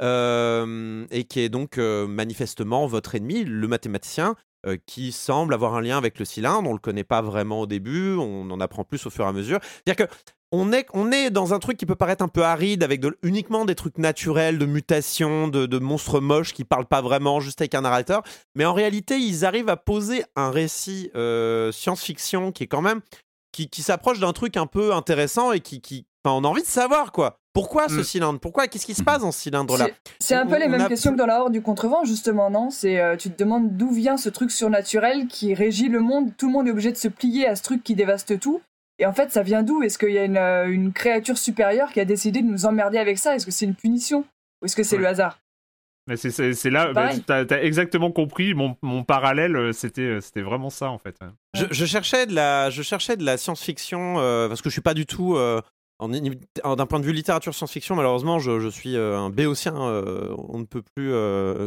[0.02, 4.36] et qui est donc manifestement votre ennemi, le mathématicien,
[4.86, 6.68] qui semble avoir un lien avec le cylindre.
[6.68, 9.32] On le connaît pas vraiment au début, on en apprend plus au fur et à
[9.32, 9.58] mesure.
[9.62, 10.12] C'est-à-dire que
[10.52, 13.64] on est, on est dans un truc qui peut paraître un peu aride, avec uniquement
[13.64, 17.80] des trucs naturels, de mutations, de, monstres moches qui parlent pas vraiment, juste avec un
[17.80, 18.22] narrateur.
[18.54, 23.00] Mais en réalité, ils arrivent à poser un récit euh, science-fiction qui est quand même.
[23.50, 25.80] qui, s'approche d'un truc un peu intéressant et qui.
[25.80, 27.38] qui on a envie de savoir, quoi.
[27.52, 28.04] Pourquoi ce mm.
[28.04, 28.40] cylindre?
[28.40, 29.88] Pourquoi Qu'est-ce qui se passe dans ce cylindre-là?
[30.20, 32.70] C'est un peu les mêmes questions que dans la Horde du Contrevent, justement, non?
[32.70, 36.30] C'est euh, tu te demandes d'où vient ce truc surnaturel qui régit le monde.
[36.38, 38.62] Tout le monde est obligé de se plier à ce truc qui dévaste tout.
[38.98, 39.82] Et en fait, ça vient d'où?
[39.82, 42.98] Est-ce qu'il y a une, euh, une, créature supérieure qui a décidé de nous emmerder
[42.98, 43.34] avec ça?
[43.34, 44.24] Est-ce que c'est une punition?
[44.60, 45.38] Ou est-ce que c'est le hasard?
[46.08, 50.68] Mais c'est là, bah, tu as, exactement compris mon, mon parallèle, euh, c'était c'était vraiment
[50.68, 51.16] ça en fait.
[51.54, 54.16] Je, je, cherchais de la, je cherchais de la science-fiction
[54.48, 55.36] parce que je suis pas du tout
[56.08, 60.82] d'un point de vue littérature science-fiction, malheureusement, je, je, suis un béotien, on ne peut
[60.82, 61.12] plus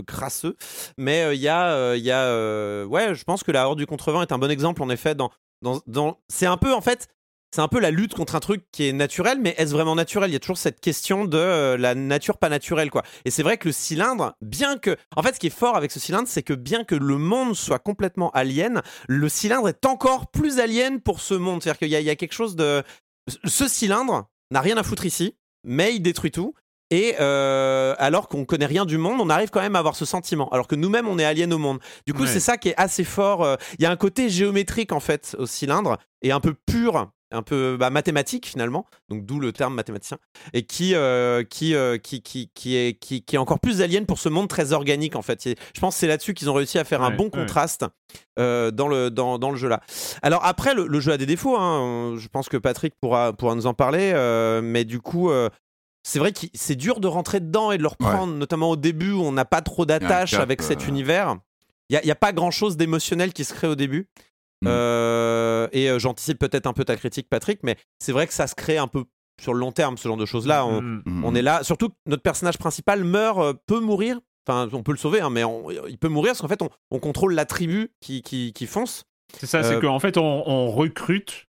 [0.05, 0.55] crasseux.
[0.97, 4.31] Mais il y a, y a ouais, je pense que la Horde du Contrevent est
[4.31, 5.31] un bon exemple en effet dans,
[5.61, 7.07] dans, dans c'est un peu en fait
[7.55, 10.29] c'est un peu la lutte contre un truc qui est naturel, mais est-ce vraiment naturel?
[10.29, 13.03] Il y a toujours cette question de euh, la nature pas naturelle, quoi.
[13.23, 15.89] Et c'est vrai que le cylindre, bien que, en fait, ce qui est fort avec
[15.91, 20.29] ce cylindre, c'est que bien que le monde soit complètement alien, le cylindre est encore
[20.31, 21.63] plus alien pour ce monde.
[21.63, 22.83] C'est-à-dire qu'il y, y, a quelque chose de,
[23.27, 26.53] ce cylindre n'a rien à foutre ici, mais il détruit tout.
[26.91, 30.05] Et euh, alors qu'on connaît rien du monde, on arrive quand même à avoir ce
[30.05, 30.49] sentiment.
[30.49, 31.79] Alors que nous-mêmes, on est alien au monde.
[32.05, 33.43] Du coup, c'est ça qui est assez fort.
[33.43, 37.11] Euh, il y a un côté géométrique en fait au cylindre et un peu pur
[37.31, 40.17] un peu bah, mathématique finalement, donc d'où le terme mathématicien,
[40.53, 44.05] et qui, euh, qui, euh, qui, qui, qui, est, qui, qui, est encore plus alien
[44.05, 45.41] pour ce monde très organique en fait.
[45.43, 47.85] je pense que c'est là-dessus qu'ils ont réussi à faire un bon contraste
[48.39, 49.81] euh, dans, le, dans, dans, le jeu là.
[50.21, 52.15] Alors après, le, jeu a des défauts, hein.
[52.17, 54.13] je pense que Patrick pourra, pourra nous en parler,
[54.63, 55.31] mais du coup,
[56.03, 59.11] c'est vrai que c'est dur de rentrer dedans et de le reprendre, notamment au début
[59.11, 61.37] où on n'a pas trop d'attache avec cet univers.
[61.89, 64.07] Il n'y a, a, pas grand chose d'émotionnel qui se crée au début.
[64.61, 64.67] Mm.
[64.69, 68.47] Euh, et euh, j'anticipe peut-être un peu ta critique, Patrick, mais c'est vrai que ça
[68.47, 69.05] se crée un peu
[69.41, 70.65] sur le long terme, ce genre de choses-là.
[70.65, 71.35] On, mm.
[71.35, 71.63] est là.
[71.63, 74.19] Surtout que notre personnage principal meurt, euh, peut mourir.
[74.47, 75.41] Enfin, on peut le sauver, hein, mais
[75.89, 79.03] il peut mourir parce qu'en fait, on, contrôle la tribu qui, qui, fonce.
[79.33, 81.47] C'est ça, c'est qu'en fait, on, recrute,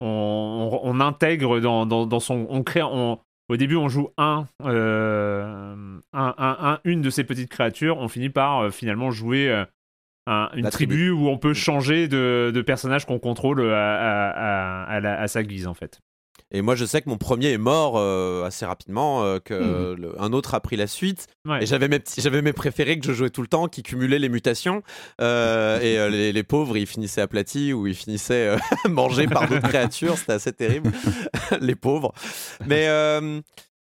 [0.00, 2.48] on, intègre dans, dans, son.
[2.50, 2.82] On crée.
[2.82, 7.98] au début, on joue un, un, une de ces petites créatures.
[7.98, 9.64] On finit par finalement jouer
[10.26, 16.00] une tribu, où on peut changer de, personnage qu'on contrôle à, sa guise en fait.
[16.54, 20.32] Et moi, je sais que mon premier est mort euh, assez rapidement, euh, que un
[20.34, 21.26] autre a pris la suite.
[21.48, 21.62] Ouais.
[21.62, 24.28] Et j'avais mes, j'avais mes préférés que je jouais tout le temps, qui cumulaient les
[24.28, 24.82] mutations.
[25.20, 28.58] Euh, et euh, les, les pauvres, ils finissaient aplatis ou ils finissaient euh,
[28.90, 30.18] mangés par d'autres créatures.
[30.18, 30.92] C'était assez terrible.
[31.60, 32.12] les pauvres.
[32.66, 32.86] Mais.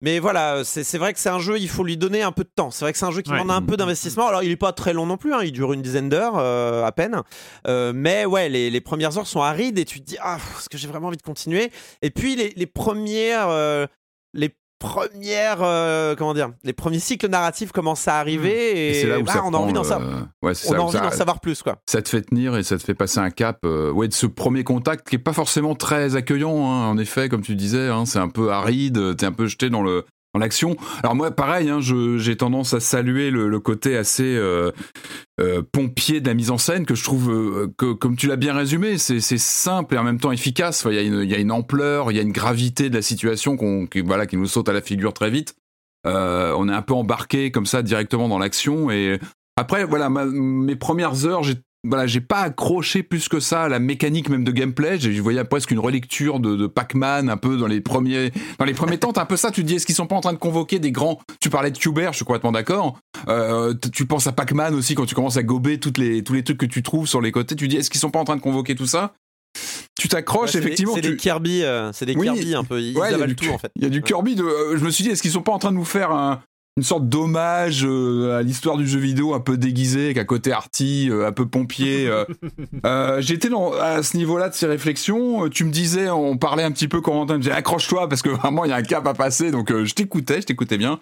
[0.02, 2.50] Mais voilà, c'est vrai que c'est un jeu, il faut lui donner un peu de
[2.54, 2.70] temps.
[2.70, 3.38] C'est vrai que c'est un jeu qui Ouais.
[3.40, 4.26] demande un peu d'investissement.
[4.28, 6.84] Alors, il est pas très long non plus, hein, il dure une dizaine d'heures euh,
[6.84, 7.22] à peine.
[7.66, 10.68] Euh, mais ouais, les, les premières heures sont arides et tu te dis, ah, est-ce
[10.68, 11.70] que j'ai vraiment envie de continuer?
[12.02, 13.48] Et puis, les, les premières.
[13.48, 13.86] euh,
[14.34, 14.50] les
[14.88, 15.62] premières.
[15.62, 19.26] euh, comment dire Les premiers cycles narratifs commencent à arriver et, Et c'est là où
[19.26, 20.10] ça on a envie d'en le- savoir.
[20.42, 21.76] Ouais, c'est On ça a où envie ça- d'en savoir plus, quoi.
[21.86, 24.26] ça te fait tenir et ça te fait passer un cap euh, ouais, de ce
[24.26, 28.04] premier contact qui est pas forcément très accueillant hein, en effet comme tu disais hein,
[28.06, 30.04] c'est un peu aride t'es un peu jeté dans le
[30.36, 30.76] dans l'action.
[31.02, 34.70] Alors moi pareil hein, j'ai tendance à saluer le, côté assez euh,
[35.40, 38.36] euh, pompier de la mise en scène que je trouve euh, que comme tu l'as
[38.36, 40.86] bien résumé c'est simple et en même temps efficace.
[40.90, 44.02] Il y a une ampleur il y a une gravité de la situation qu'on qui,
[44.02, 45.54] voilà qui nous saute à la figure très vite.
[46.04, 49.18] On est un peu embarqué comme ça directement dans l'action et
[49.58, 53.78] après, voilà, mes premières heures, j'ai voilà, j'ai pas accroché plus que ça à la
[53.78, 54.98] mécanique même de gameplay.
[54.98, 58.64] J'ai- Je voyais presque une relecture de, de Pac-Man un peu dans les premiers dans
[58.64, 59.12] les premiers temps.
[59.12, 59.50] T'as un peu ça.
[59.50, 61.20] Tu te dis est-ce qu'ils sont pas en train de convoquer des grands?
[61.40, 62.98] Tu parlais de Cuber, je suis complètement d'accord.
[63.28, 66.42] Euh, tu penses à Pac-Man aussi quand tu commences à gober toutes les tous les
[66.44, 67.54] trucs que tu trouves sur les côtés.
[67.56, 69.14] Tu dis est-ce qu'ils sont pas en train de convoquer tout ça?
[69.98, 70.94] Tu t'accroches Ouais, effectivement.
[70.94, 72.26] C'est tu- des Kirby, euh, c'est des Oui.
[72.26, 72.80] Kirby un peu.
[72.80, 73.70] Ils Ouais, il y a avalent du- tout, en fait.
[73.76, 74.42] Il y a du Kirby de.
[74.42, 76.42] euh, je me suis dit, est-ce qu'ils sont pas en train de nous faire un-
[76.76, 80.52] une sorte d'hommage euh, à l'histoire du jeu vidéo un peu déguisé, avec un côté
[80.52, 82.24] arty, euh, un peu pompier euh.
[82.84, 85.48] Euh, J'étais dans- à ce niveau-là de ces réflexions.
[85.48, 88.64] Tu me disais, on parlait un petit peu, Corentin me disait, accroche-toi parce que vraiment
[88.64, 89.50] il y a un cap à passer.
[89.50, 91.00] Donc je t'écoutais, je t'écoutais bien.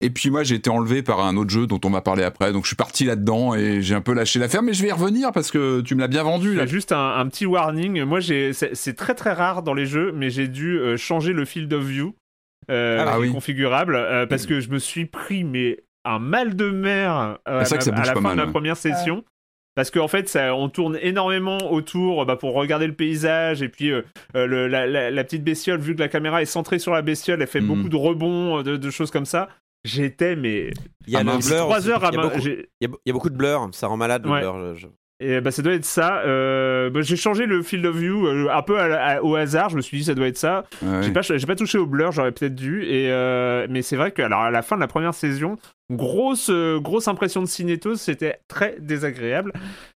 [0.00, 2.52] Et puis moi j'ai été enlevé par un autre jeu dont on va parler après,
[2.52, 4.92] donc je suis parti là-dedans et j'ai un peu lâché l'affaire, mais je vais y
[4.92, 6.64] revenir parce que tu me l'as bien vendu là.
[6.64, 8.02] juste un, un petit warning.
[8.04, 11.84] Moi, c'est, très très rare dans les jeux, mais j'ai dû changer le field of
[11.84, 12.14] view
[12.70, 13.30] euh, Ah oui.
[13.32, 17.74] configurable euh, parce que je me suis pris mais un mal de mer euh, ça
[17.76, 18.50] à, la fin mal, de la ouais.
[18.50, 19.24] première session.
[19.76, 23.92] Parce qu'en fait, ça, on tourne énormément autour bah, pour regarder le paysage et puis
[23.92, 24.02] euh,
[24.34, 27.40] le- la, la- la petite bestiole, vu que la caméra est centrée sur la bestiole,
[27.40, 27.66] elle fait Mhm.
[27.68, 29.48] beaucoup de rebonds, de, de choses comme ça.
[29.84, 30.70] J'étais mais
[31.06, 31.58] Il y a le blur.
[31.60, 31.88] trois aussi.
[31.90, 32.66] heures à il, y a beaucoup, il
[33.06, 34.40] y a- de blur, ça rend malade le Ouais.
[34.40, 34.74] blur.
[34.76, 34.88] je-
[35.22, 36.22] Et bah ça doit être ça.
[36.24, 39.36] Euh, bah, j'ai changé le field of view euh, un peu à la- à- au
[39.36, 39.68] hasard.
[39.68, 40.64] Je me suis dit ça doit être ça.
[40.82, 41.02] Ouais.
[41.02, 42.84] J'ai pas, j'ai pas touché au blur, j'aurais peut-être dû.
[42.84, 45.56] Et euh, mais c'est vrai que alors à la fin de la première saison,
[45.94, 46.50] grosse
[46.80, 49.52] grosse impression de cinétose, c'était très désagréable.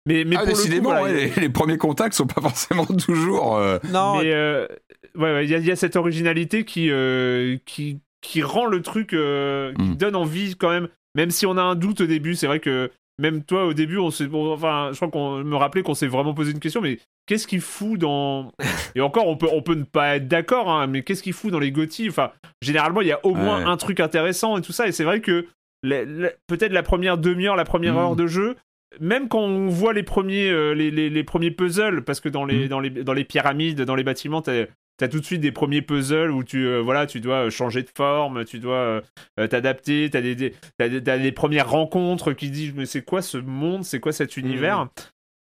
[0.05, 2.41] Mais mais Ah, pour le coup, décidément, voilà, ouais, les, les premiers contacts sont pas
[2.41, 3.57] forcément toujours.
[3.57, 4.67] euh, Non, mais euh,
[5.15, 8.65] ouais, ouais, il y, a- il y a cette originalité qui euh, qui qui rend
[8.65, 9.95] le truc euh, qui Mm.
[9.95, 10.87] donne envie quand même.
[11.15, 12.89] Même si on a un doute au début, c'est vrai que
[13.19, 16.07] même toi au début, on s'est, bon, enfin, je crois qu'on me rappelait qu'on s'est
[16.07, 18.51] vraiment posé une question, mais qu'est-ce qu'il fout dans
[18.95, 21.51] Et encore, on peut on peut ne pas être d'accord, hein, mais qu'est-ce qu'il fout
[21.51, 23.69] dans les GOTY Enfin, généralement, il y a au moins Ouais.
[23.69, 24.87] un truc intéressant et tout ça.
[24.87, 25.45] Et c'est vrai que
[26.47, 27.97] peut-être la première demi-heure, la première Mm.
[27.97, 28.55] heure de jeu.
[28.99, 32.45] Même quand on voit les premiers, euh, les, les- les premiers puzzles, parce que dans
[32.45, 32.67] les, Mm.
[32.67, 34.65] dans les, dans les pyramides, dans les bâtiments, t'as
[35.03, 37.89] as tout de suite des premiers puzzles où tu, euh, voilà, tu dois changer de
[37.95, 39.01] forme, tu dois euh,
[39.39, 43.83] euh, t'adapter, t'as des, des, des, premières rencontres qui disent mais c'est quoi ce monde,
[43.83, 44.87] c'est quoi cet univers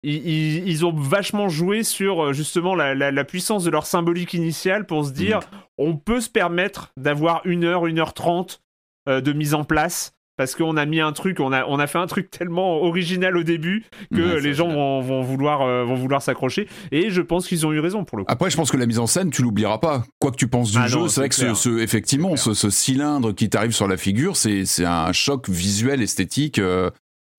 [0.03, 3.85] ils, ils- ils ont vachement joué sur euh, justement la, la- la puissance de leur
[3.85, 5.39] symbolique initiale pour se dire
[5.77, 8.61] on peut se permettre d'avoir une heure, une heure trente
[9.07, 10.13] euh, de mise en place
[10.43, 13.37] parce qu'on a mis un truc, on a, on a fait un truc tellement original
[13.37, 16.67] au début que Ouais, les gens vont, vont vouloir, euh, vont vouloir s'accrocher.
[16.91, 18.31] Et je pense qu'ils ont eu raison pour le coup.
[18.31, 20.03] Après, je pense que la mise en scène, tu l'oublieras pas.
[20.19, 23.31] Quoi que tu penses du Ah jeu, c'est vrai que ce, effectivement, ce, ce cylindre
[23.33, 26.59] qui t'arrive sur la figure, c'est c'est un choc visuel, esthétique.
[26.59, 26.89] euh,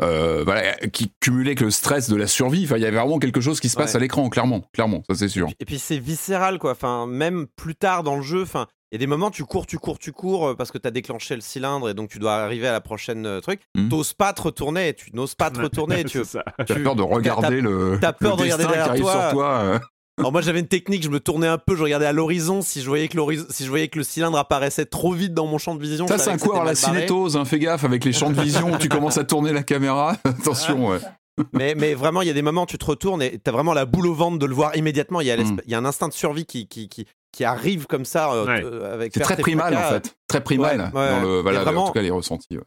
[0.03, 2.65] euh, voilà, qui cumulé avec le stress de la survie.
[2.65, 3.99] Enfin, il y avait vraiment quelque chose qui se passe Ouais.
[3.99, 5.49] à l'écran, clairement, clairement, ça c'est sûr.
[5.61, 6.73] Et puis c'est viscéral quoi.
[6.73, 9.79] Enfin, même plus tard dans le jeu, enfin, y a des moments tu cours, tu
[9.79, 12.69] cours, tu cours euh, parce que t'as déclenché le cylindre et donc tu dois arriver
[12.69, 13.61] à la prochaine euh, truc.
[13.77, 13.89] Mhm.
[13.89, 16.05] T'oses pas te retourner, tu n'oses pas te retourner.
[16.05, 16.23] tu
[16.67, 19.13] tu- peur de regarder le, t'as peur le de regarder derrière toi.
[19.23, 19.49] sur toi.
[19.59, 19.79] euh.
[20.19, 22.63] Alors moi j'avais une technique, je me tournais un peu, je regardais à l'horizon.
[22.63, 25.47] Si je voyais que l'horizon, si je voyais que le cylindre apparaissait trop vite dans
[25.47, 28.05] mon champ de vision, Ça, c'est un coup à la cinétose, hein, fais gaffe avec
[28.05, 30.17] les champs de vision, tu commences à tourner la caméra.
[30.25, 30.99] Attention, ouais.
[31.53, 33.75] Mais, mais vraiment, il y a des moments où tu te retournes et t'as vraiment
[33.75, 35.21] la boule au ventre de le voir immédiatement.
[35.21, 35.57] Il y a, Mm.
[35.67, 38.33] il y a un instinct de survie qui, qui, qui, qui arrive comme ça.
[38.33, 38.63] euh, Ouais.
[38.65, 41.85] euh, avec C'est très primal en fait, très primal Ouais, ouais, dans le, voilà, vraiment-
[41.85, 42.57] en tout cas les ressentis.
[42.57, 42.63] ouais.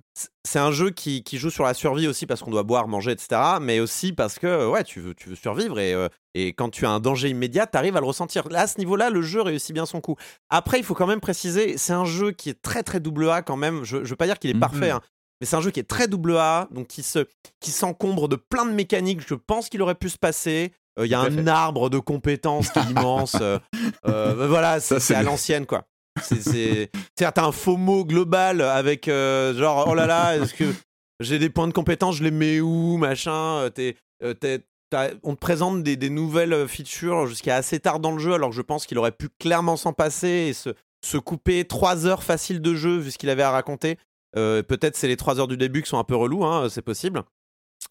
[0.46, 3.12] C'est- un jeu qui, qui joue sur la survie aussi parce qu'on doit boire, manger,
[3.12, 3.40] etc.
[3.62, 6.86] Mais aussi parce que ouais, tu veux, tu veux survivre et, euh, et quand tu
[6.86, 8.48] as un danger immédiat, tu arrives à le ressentir.
[8.50, 10.16] Là, à ce niveau-là, le jeu réussit bien son coup.
[10.50, 13.42] Après, il faut quand même préciser, c'est un jeu qui est très très double A
[13.42, 13.84] quand même.
[13.84, 14.60] Je, je veux pas dire qu'il est Mhm.
[14.60, 14.90] parfait.
[14.92, 15.02] hein.
[15.40, 17.28] Mais c'est un jeu qui est très double A, donc qui se
[17.60, 19.22] qui s'encombre de plein de mécaniques.
[19.28, 20.74] Je pense qu'il aurait pu se passer.
[21.00, 23.36] Il y a un arbre de compétences qui est immense.
[24.04, 25.86] voilà, c'est à l'ancienne quoi.
[26.22, 30.66] C'est t'as un faux mot global avec genre oh là là, est-ce que
[31.20, 33.70] j'ai des points de compétence, je les mets où, machin.
[33.74, 33.96] T'es
[35.24, 38.56] on te présente des, nouvelles euh, features jusqu'à assez tard dans le jeu, alors que
[38.56, 42.74] je pense qu'il aurait pu clairement s'en passer et se, couper 3 heures faciles de
[42.74, 43.98] jeu vu ce qu'il avait à raconter.
[44.38, 46.82] Euh, peut-être c'est les 3 heures du début qui sont un peu relous, hein, c'est
[46.82, 47.24] possible.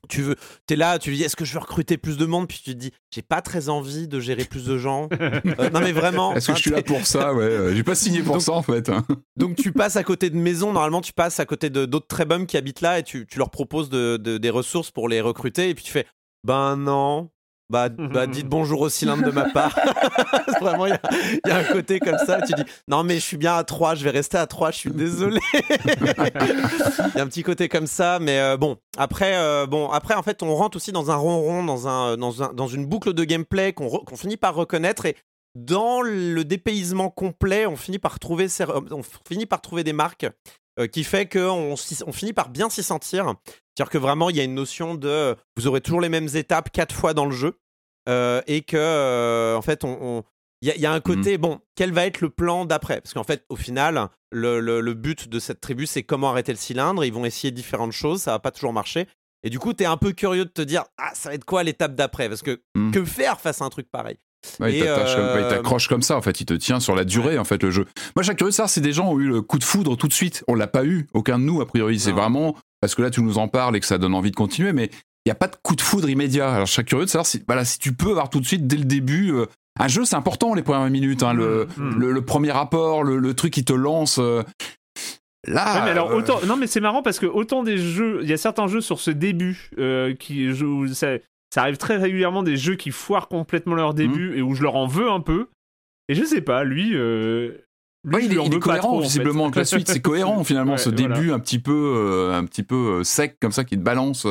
[0.08, 0.36] Tu veux,
[0.70, 2.48] es là, tu dis est-ce que je veux recruter plus de monde?
[2.48, 5.08] Puis tu te dis j'ai pas très envie de gérer plus de gens.
[5.58, 6.34] Euh, non mais vraiment.
[6.34, 7.32] Est-ce que je suis là pour ça?
[7.32, 8.88] Ouais, j'ai pas signé pour ça en fait.
[8.88, 9.04] Hein.
[9.36, 10.72] donc tu passes à côté de maisons.
[10.72, 13.88] Normalement tu passes à côté d'autres très bums qui habitent là et tu, leur proposes
[13.90, 16.06] des ressources pour les recruter et puis tu fais
[16.44, 17.30] ben non.
[17.68, 19.78] Bah, bah dites bonjour au cylindre de ma part.
[20.60, 20.98] Vraiment, il
[21.46, 22.40] y, a un côté comme ça.
[22.42, 24.76] Tu dis non, mais je suis bien à 3, je vais rester à 3, je
[24.76, 25.40] suis désolé.
[25.54, 28.76] Il y a un petit côté comme ça, mais euh, bon.
[28.96, 32.42] Après, euh, bon, après, en fait, on rentre aussi dans un ronron, dans, un, dans,
[32.42, 35.16] un, dans une boucle de gameplay qu'on finit par reconnaître et
[35.56, 38.46] dans le dépaysement complet, on finit par trouver,
[38.90, 40.26] on finit par trouver des marques
[40.78, 41.74] euh, qui fait qu'on
[42.06, 43.34] on finit par bien s'y sentir.
[43.46, 46.70] C'est-à-dire que vraiment, il y a une notion de vous aurez toujours les mêmes étapes
[46.70, 47.58] quatre fois dans le jeu.
[48.08, 50.22] Euh, et que, euh, en fait, on.
[50.62, 51.40] Il y, a un côté, mmh.
[51.40, 53.02] bon, quel va être le plan d'après?
[53.02, 56.58] Parce qu'en fait, au final, le, le, but de cette tribu, c'est comment arrêter le
[56.58, 57.04] cylindre.
[57.04, 59.06] Ils vont essayer différentes choses, ça va pas toujours marcher.
[59.42, 61.44] Et du coup, tu es un peu curieux de te dire, ah, ça va être
[61.44, 62.30] quoi l'étape d'après?
[62.30, 62.90] Parce que mmh.
[62.90, 64.16] que faire face à un truc pareil?
[64.60, 66.40] Il euh, t'accroche comme ça, en fait.
[66.40, 67.86] Il te tient sur la durée, en fait, le jeu.
[68.14, 70.08] Moi, chaque curieux de savoir, c'est des gens ont eu le coup de foudre tout
[70.08, 70.44] de suite.
[70.48, 71.98] On l'a pas eu, aucun de nous, a priori.
[71.98, 74.36] C'est vraiment parce que là, tu nous en parles et que ça donne envie de
[74.36, 74.90] continuer, mais
[75.24, 76.52] il n'y a pas de coup de foudre immédiat.
[76.52, 78.76] Alors, chaque curieux de savoir si, voilà, si tu peux avoir tout de suite, dès
[78.76, 79.46] le début, euh,
[79.78, 81.22] un jeu, c'est important, les premières minutes.
[81.22, 81.98] Hein, le, mm, mm.
[81.98, 84.18] Le, premier rapport, le, truc qui te lance.
[84.20, 84.42] Euh,
[85.46, 88.32] là, mais alors, autant, non, mais c'est marrant parce que autant des jeux, il y
[88.32, 89.70] a certains jeux sur ce début
[90.20, 91.16] qui, jouent ça
[91.62, 93.96] arrive très régulièrement des jeux qui foirent complètement leur mmh.
[93.96, 95.48] début et où je leur en veux un peu.
[96.08, 96.92] Et je sais pas, lui.
[96.94, 97.58] Euh,
[98.20, 99.88] il, est, cohérent visiblement avec la suite.
[99.88, 103.52] C'est cohérent finalement ce début un petit peu, euh, un petit peu euh, sec comme
[103.52, 104.26] ça qui te balance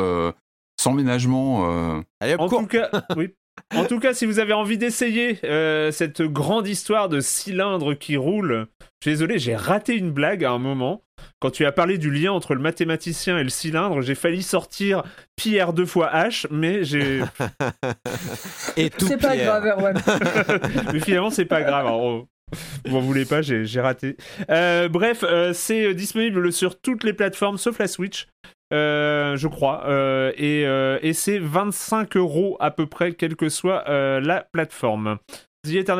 [0.79, 2.03] sans ménagement.
[2.19, 3.33] Allez, en tout cas, oui.
[3.73, 5.39] En tout cas, si vous avez envie d'essayer
[5.91, 8.67] cette grande histoire de cylindre qui roule,
[9.05, 11.03] je suis désolé, j'ai raté une blague à un moment.
[11.39, 15.03] Quand tu as parlé du lien entre le mathématicien et le cylindre, j'ai failli sortir
[15.35, 17.21] Pierre deux fois H, mais j'ai.
[18.77, 19.95] et tout C'est pas grave, Erwan.
[20.93, 21.85] mais finalement, c'est pas grave.
[21.85, 24.17] vous m'en voulez pas, j'ai raté.
[24.49, 28.27] Euh, bref, euh, c'est disponible sur toutes les plateformes sauf la Switch.
[28.73, 29.85] Euh, je crois,
[30.37, 33.83] et, et c'est 25 euros à peu près, quelle que soit
[34.19, 35.17] la plateforme.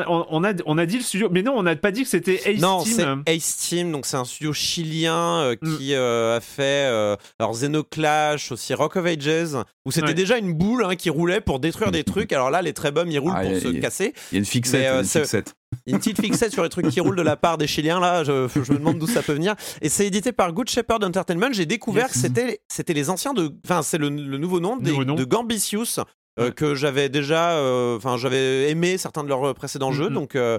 [0.08, 2.40] On, a, on a dit le studio, mais non, on n'a pas dit que c'était
[2.44, 2.98] Ace non, Team.
[2.98, 5.76] Non, c'est Ace Team, donc c'est un studio chilien euh, mm.
[5.76, 10.52] qui euh, a fait euh, alors Xenoclash, aussi Rock of Ages, où c'était déjà une
[10.52, 12.32] boule hein, qui roulait pour détruire des trucs.
[12.32, 14.12] Alors là, les très bums, ils roulent ah, pour se casser.
[14.32, 14.94] Il y a une fixette.
[14.94, 15.54] une, fixette.
[15.86, 18.32] une petite fixette sur les trucs qui roulent de la part des Chiliens, là, je,
[18.32, 19.54] me demande d'où ça peut venir.
[19.82, 21.52] Et c'est édité par Good Shepherd Entertainment.
[21.52, 23.52] J'ai découvert que c'était, c'était les anciens de.
[23.64, 26.00] Enfin, c'est le, nouveau nom, des, de Gambitious.
[26.38, 30.12] Euh, que j'avais déjà, euh, enfin j'avais aimé certains de leurs précédents jeux, mm-hmm.
[30.12, 30.58] donc euh,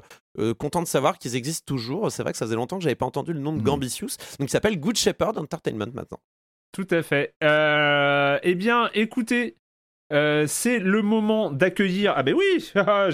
[0.57, 2.11] content de savoir qu'ils existent toujours.
[2.11, 3.63] C'est vrai que ça faisait longtemps que j'avais pas entendu le nom de mm-hmm.
[3.63, 6.19] Gambitious, donc il s'appelle Good Shepherd Entertainment maintenant.
[6.71, 7.33] Tout à fait.
[7.41, 9.55] eh bien, écoutez,
[10.09, 12.13] c'est le moment d'accueillir.
[12.15, 13.09] Ah ben oui, ah,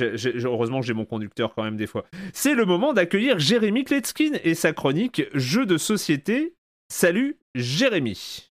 [0.00, 2.04] heureusement que j'ai mon conducteur quand même des fois.
[2.32, 6.54] C'est le moment d'accueillir Jérémy Kletskin et sa chronique Jeux de société.
[6.88, 8.50] Salut Jérémy.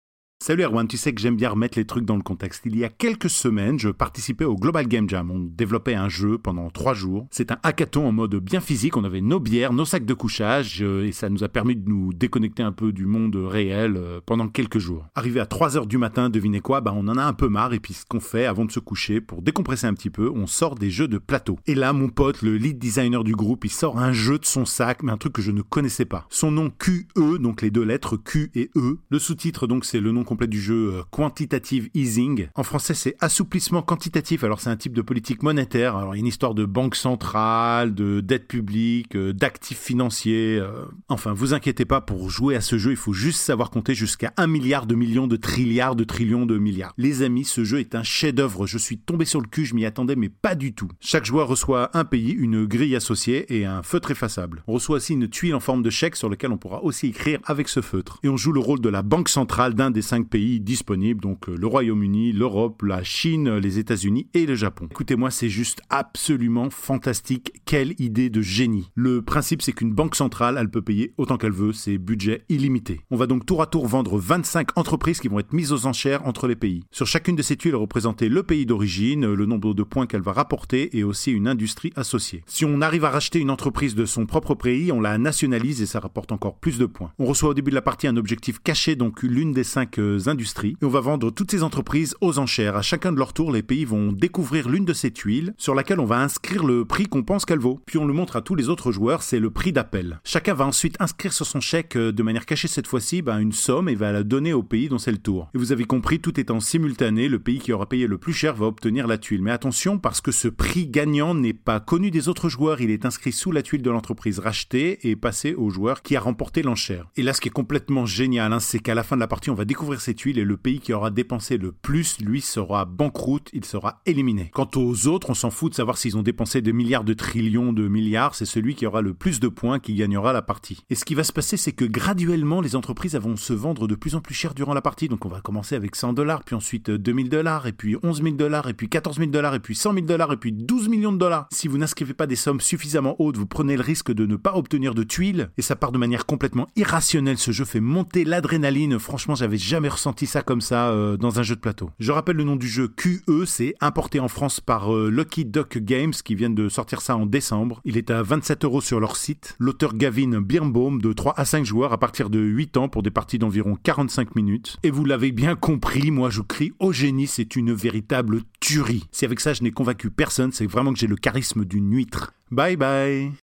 [0.47, 2.64] Salut Erwan, tu sais que j'aime bien remettre les trucs dans le contexte.
[2.66, 5.30] Il y a quelques semaines, je participais au Global Game Jam.
[5.30, 7.26] On développait un jeu pendant trois jours.
[7.30, 8.99] C'est un hackathon en mode bien physique.
[8.99, 11.88] On avait nos bières, nos sacs de couchage euh, et ça nous a permis de
[11.88, 15.07] nous déconnecter un peu du monde réel euh, pendant quelques jours.
[15.14, 16.82] Arrivé à 3 heures du matin, devinez quoi?
[16.82, 18.80] Bah on en a un peu marre et puis ce qu'on fait avant de se
[18.80, 21.59] coucher pour décompresser un petit peu, on sort des jeux de plateau.
[21.66, 24.66] Et là, mon pote, le lead designer du groupe, il sort un jeu de son
[24.66, 26.26] sac, mais un truc que je ne connaissais pas.
[26.28, 28.99] Son nom QE, donc les deux lettres Q et E.
[29.09, 32.49] Le sous-titre donc c'est le nom du jeu euh, Quantitative Easing.
[32.55, 34.45] En français, c'est assouplissement quantitatif.
[34.45, 35.97] Alors, c'est un type de politique monétaire.
[35.97, 40.59] Alors, il y a une histoire de banque centrale, de dette publique, euh, d'actifs financiers.
[40.61, 40.85] Euh.
[41.09, 44.32] Enfin, vous inquiétez pas, pour jouer à ce jeu, il faut juste savoir compter jusqu'à
[44.37, 46.93] un milliard de millions de trilliards de trillions de milliards.
[46.99, 48.66] Les amis, ce jeu est un chef-d'œuvre.
[48.66, 50.89] Je suis tombé sur le cul, je m'y attendais, mais pas du tout.
[51.01, 54.62] Chaque joueur reçoit un pays, une grille associée et un feutre effaçable.
[54.66, 57.39] On reçoit aussi une tuile en forme de chèque sur lequel on pourra aussi écrire
[57.45, 58.18] avec ce feutre.
[58.22, 61.47] Et on joue le rôle de la banque centrale d'un des cinq pays disponibles, donc
[61.47, 64.89] le Royaume-Uni, l'Europe, la Chine, les États-Unis et le Japon.
[64.91, 67.53] Écoutez-moi, c'est juste absolument fantastique.
[67.64, 68.91] Quelle idée de génie.
[68.95, 73.01] Le principe, c'est qu'une banque centrale, elle peut payer autant qu'elle veut, c'est budget illimité.
[73.11, 76.27] On va donc tour à tour vendre 25 entreprises qui vont être mises aux enchères
[76.27, 76.85] entre les pays.
[76.90, 80.32] Sur chacune de ces tuiles représenter le pays d'origine, le nombre de points qu'elle va
[80.32, 82.43] rapporter et aussi une industrie associée.
[82.47, 85.86] Si on arrive à racheter une entreprise de son propre pays, on la nationalise et
[85.86, 87.12] ça rapporte encore plus de points.
[87.19, 90.76] On reçoit au début de la partie un objectif caché, donc l'une des cinq industries,
[90.81, 92.76] et on va vendre toutes ces entreprises aux enchères.
[92.76, 96.01] À chacun de leur tour, les pays vont découvrir l'une de ces tuiles sur laquelle
[96.01, 97.81] on va inscrire le prix qu'on pense qu'elle vaut.
[97.86, 100.20] Puis on le montre à tous les autres joueurs, c'est le prix d'appel.
[100.24, 103.52] Chacun va ensuite inscrire sur son chèque, euh, de manière cachée cette fois-ci, ben, une
[103.52, 105.51] somme et va la donner au pays dont c'est le tour.
[105.55, 108.55] Et vous avez compris, tout étant simultané, le pays qui aura payé le plus cher
[108.55, 109.43] va obtenir la tuile.
[109.43, 113.06] Mais attention, parce que ce prix gagnant n'est pas connu des autres joueurs, il est
[113.06, 117.09] inscrit sous la tuile de l'entreprise rachetée et passé au joueur qui a remporté l'enchère.
[117.16, 119.51] Et là, ce qui est complètement génial, hein, c'est qu'à la fin de la partie,
[119.51, 122.85] on va découvrir ces tuiles et le pays qui aura dépensé le plus, lui, sera
[122.85, 124.51] banqueroute, il sera éliminé.
[124.53, 127.73] Quant aux autres, on s'en fout de savoir s'ils ont dépensé des milliards de trillions
[127.73, 130.83] de milliards, c'est celui qui aura le plus de points qui gagnera la partie.
[130.91, 133.95] Et ce qui va se passer, c'est que graduellement, les entreprises vont se vendre de
[133.95, 135.09] plus en plus cher durant la partie.
[135.09, 138.37] Donc on va commencer avec 100 dollars, puis ensuite 2000 dollars, et puis 11 000
[138.37, 141.12] dollars, et puis 14 000 dollars, et puis 100 000 dollars, et puis 12 millions
[141.12, 141.47] de dollars.
[141.53, 144.55] Si vous n'inscrivez pas des sommes suffisamment hautes, vous prenez le risque de ne pas
[144.55, 147.39] obtenir de tuiles, et ça part de manière complètement irrationnelle.
[147.39, 148.99] Ce jeu fait monter l'adrénaline.
[148.99, 151.90] Franchement, j'avais jamais ressenti ça comme ça euh, dans un jeu de plateau.
[151.98, 155.78] Je rappelle le nom du jeu QE, c'est importé en France par euh, Lucky Duck
[155.78, 157.81] Games qui viennent de sortir ça en décembre.
[157.85, 159.56] Il est à 27 euros sur leur site.
[159.59, 163.11] L'auteur Gavin Birnbaum de 3 à 5 joueurs à partir de 8 ans pour des
[163.11, 164.77] parties d'environ 45 minutes.
[164.82, 169.05] Et vous l'avez bien compris, moi je crie au génie, c'est une véritable tuerie.
[169.12, 172.32] Si avec ça je n'ai convaincu personne, c'est vraiment que j'ai le charisme d'une huître.
[172.51, 173.44] Bye bye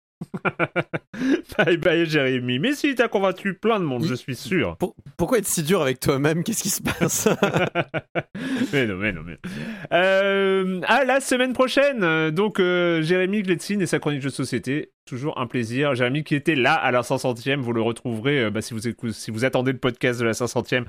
[1.58, 2.58] bye bye Jérémy.
[2.58, 4.76] Mais si, t'as convaincu plein de monde, je suis sûr.
[5.16, 6.44] pourquoi être si dur avec toi-même?
[6.44, 7.28] Qu'est-ce qui se passe?
[8.72, 9.38] Mais non, mais non, mais.
[9.92, 14.92] Euh, à la semaine prochaine Donc, euh, Jérémy Gletzin et sa chronique de société.
[15.06, 15.94] Toujours un plaisir.
[15.94, 18.80] Jérémy qui était là à la 500e, vous le retrouverez euh, bah, si, vous
[19.12, 20.84] si vous attendez le podcast de la 500e,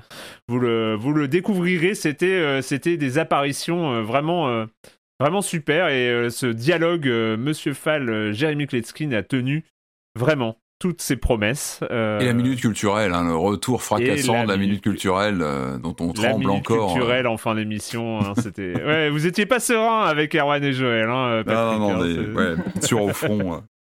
[0.48, 1.94] vous le, vous le découvrirez.
[1.94, 4.66] C'était c'était des apparitions vraiment
[5.20, 5.88] Vraiment super.
[5.88, 9.64] Et euh, ce dialogue, euh, Monsieur Fall, euh, Jérémy Kletskin a tenu
[10.14, 11.80] vraiment toutes ses promesses.
[11.90, 15.38] Et la minute culturelle, hein, le retour fracassant de la minute culturelle
[15.82, 16.76] dont on tremble encore.
[16.76, 18.74] La minute culturelle en fin d'émission, hein, c'était.
[18.74, 22.54] ouais, vous étiez pas serein avec Erwan et Joël, hein, Patrick, non, non, non, ouais,
[22.82, 23.62] sur au front.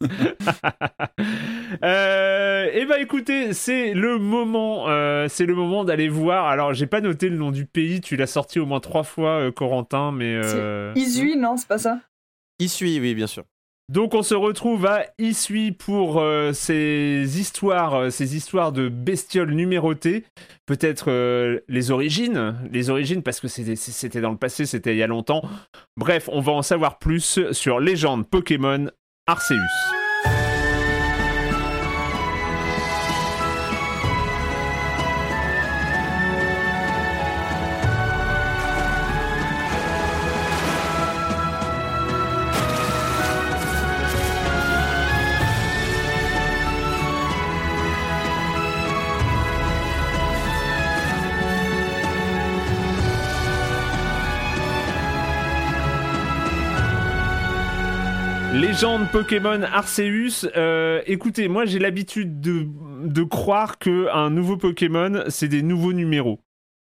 [1.82, 6.46] euh, et eh bah ben, écoutez, c'est le moment, euh, c'est le moment d'aller voir.
[6.46, 9.40] Alors j'ai pas noté le nom du pays, tu l'as sorti au moins trois fois,
[9.40, 10.34] euh, Corentin, mais.
[10.42, 10.92] Euh...
[10.96, 12.00] Isui, non, c'est pas ça?
[12.58, 13.44] Isui, oui, bien sûr.
[13.92, 20.24] Donc on se retrouve à Isui pour euh, ces histoires, ces histoires de bestioles numérotées.
[20.64, 21.10] Peut-être
[21.68, 25.42] les origines, les origines parce que c'était dans le passé, c'était il y a longtemps.
[25.98, 28.88] Bref, on va en savoir plus sur Légende Pokémon
[29.26, 30.03] Arceus.
[58.74, 60.48] Légende Pokémon Arceus.
[60.56, 66.40] Euh, écoutez, moi j'ai l'habitude de, croire que un nouveau Pokémon, c'est des nouveaux numéros.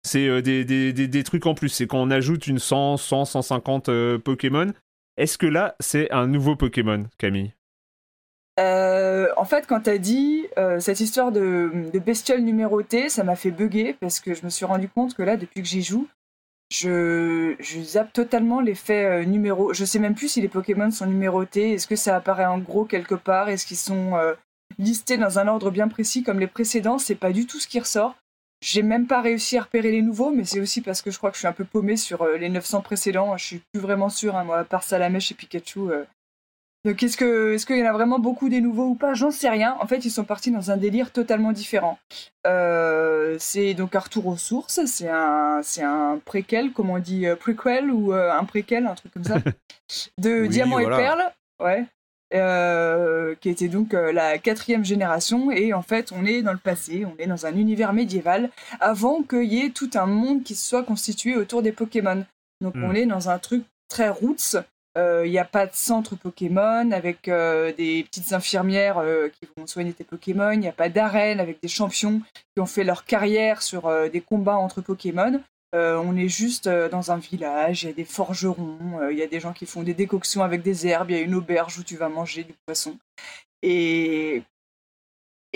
[0.02, 1.68] C'est euh, des, trucs en plus.
[1.68, 4.72] C'est quand on ajoute une 100, 100, 150 Pokémon.
[5.16, 7.54] Est-ce que là, c'est un nouveau Pokémon, Camille?
[8.58, 10.44] Euh, en fait, quand t'as dit
[10.80, 14.64] cette histoire de, de bestiole numérotée, ça m'a fait bugger parce que je me suis
[14.64, 16.08] rendu compte que là, depuis que j'y joue,
[16.70, 19.72] je, je zappe totalement l'effet euh, numéro.
[19.72, 21.72] Je sais même plus si les Pokémon sont numérotés.
[21.72, 23.48] Est-ce que ça apparaît en gros quelque part?
[23.48, 24.34] Est-ce qu'ils sont euh,
[24.78, 26.98] listés dans un ordre bien précis comme les précédents?
[26.98, 28.16] C'est pas du tout ce qui ressort.
[28.62, 31.30] J'ai même pas réussi à repérer les nouveaux, mais c'est aussi parce que je crois
[31.30, 33.36] que je suis un peu paumé sur euh, les 900 précédents.
[33.36, 35.90] Je suis plus vraiment sûr, hein, moi, à part Salamèche et Pikachu.
[36.86, 39.12] Donc est-ce que est-ce qu'il y en a vraiment beaucoup des nouveaux ou pas?
[39.12, 39.76] J'en sais rien.
[39.80, 41.98] En fait, ils sont partis dans un délire totalement différent.
[42.46, 44.78] Euh, c'est donc Arthur aux sources.
[44.86, 48.94] C'est un c'est un préquel, comme on dit, euh, prequel ou euh, un préquel, un
[48.94, 49.38] truc comme ça,
[50.18, 51.24] de Diamant et Perle.
[51.60, 51.86] Ouais.
[53.40, 57.20] qui était donc la quatrième génération et en fait on est dans le passé, on
[57.20, 60.84] est dans un univers médiéval avant qu'il y ait tout un monde qui se soit
[60.84, 62.24] constitué autour des Pokémon.
[62.60, 62.96] Donc on hmm.
[62.96, 64.56] est dans un truc très roots
[64.96, 69.02] Il n'y a pas de centre Pokémon avec des petites infirmières
[69.32, 70.52] qui vont soigner tes Pokémon.
[70.52, 72.22] Il n'y a pas d'arène avec des champions
[72.54, 75.40] qui ont fait leur carrière sur des combats entre Pokémon.
[75.74, 79.40] on est juste dans un village, il y a des forgerons, il y a des
[79.40, 81.96] gens qui font des décoctions avec des herbes, il y a une auberge où tu
[81.96, 82.96] vas manger du poisson.
[83.62, 84.42] Et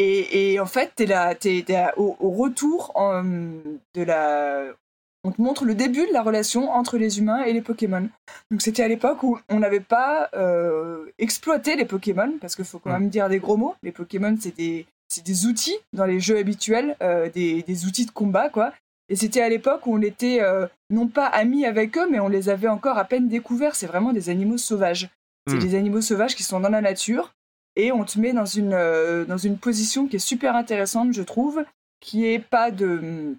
[0.02, 4.64] et, en fait, tu es, au, retour de la.
[5.22, 8.08] On te montre le début de la relation entre les humains et les Pokémon.
[8.50, 12.78] Donc c'était à l'époque où on n'avait pas euh, exploité les Pokémon, parce qu'il faut
[12.78, 13.74] quand même dire des gros mots.
[13.82, 14.86] Les Pokémon, c'est des,
[15.22, 18.72] des, outils dans les jeux habituels, euh, des, des, outils de combat, quoi.
[19.10, 22.28] Et c'était à l'époque où on était euh, non pas amis avec eux, mais on
[22.28, 23.74] les avait encore à peine découverts.
[23.74, 25.10] C'est vraiment des animaux sauvages.
[25.48, 25.60] C'est hmm.
[25.60, 27.34] des animaux sauvages qui sont dans la nature
[27.76, 28.70] et on te met dans une,
[29.26, 31.64] dans une position qui est super intéressante, je trouve,
[32.00, 33.36] qui est pas de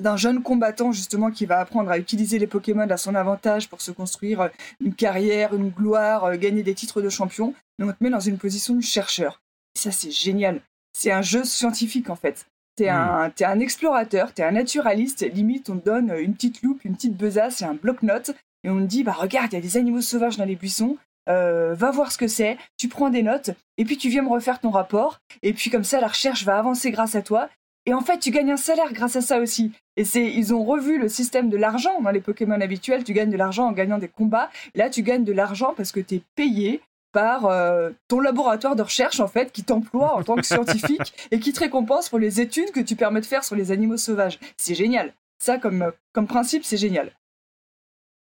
[0.00, 3.80] d'un jeune combattant justement qui va apprendre à utiliser les Pokémon à son avantage pour
[3.80, 4.50] se construire
[4.80, 8.20] une carrière, une gloire, euh, gagner des titres de champion, mais on te met dans
[8.20, 9.40] une position de chercheur.
[9.76, 10.60] ça c'est génial.
[10.92, 12.46] C'est un jeu scientifique en fait.
[12.76, 13.32] T'es un, hmm.
[13.38, 17.16] es un explorateur, t'es un naturaliste, limite on te donne une petite loupe, une petite
[17.16, 18.32] besace et un bloc-notes,
[18.64, 20.96] et on te dit bah regarde, il y a des animaux sauvages dans les buissons,
[21.28, 24.30] euh, va voir ce que c'est, tu prends des notes, et puis tu viens me
[24.30, 27.48] refaire ton rapport, et puis comme ça la recherche va avancer grâce à toi,
[27.86, 29.72] et en fait tu gagnes un salaire grâce à ça aussi.
[29.96, 33.30] Et c'est, ils ont revu le système de l'argent dans les Pokémon habituels, tu gagnes
[33.30, 36.22] de l'argent en gagnant des combats, là tu gagnes de l'argent parce que tu es
[36.36, 36.80] payé
[37.12, 41.40] par euh, ton laboratoire de recherche en fait qui t'emploie en tant que scientifique et
[41.40, 44.38] qui te récompense pour les études que tu permets de faire sur les animaux sauvages.
[44.56, 45.12] C'est génial.
[45.38, 47.12] Ça comme, comme principe, c'est génial.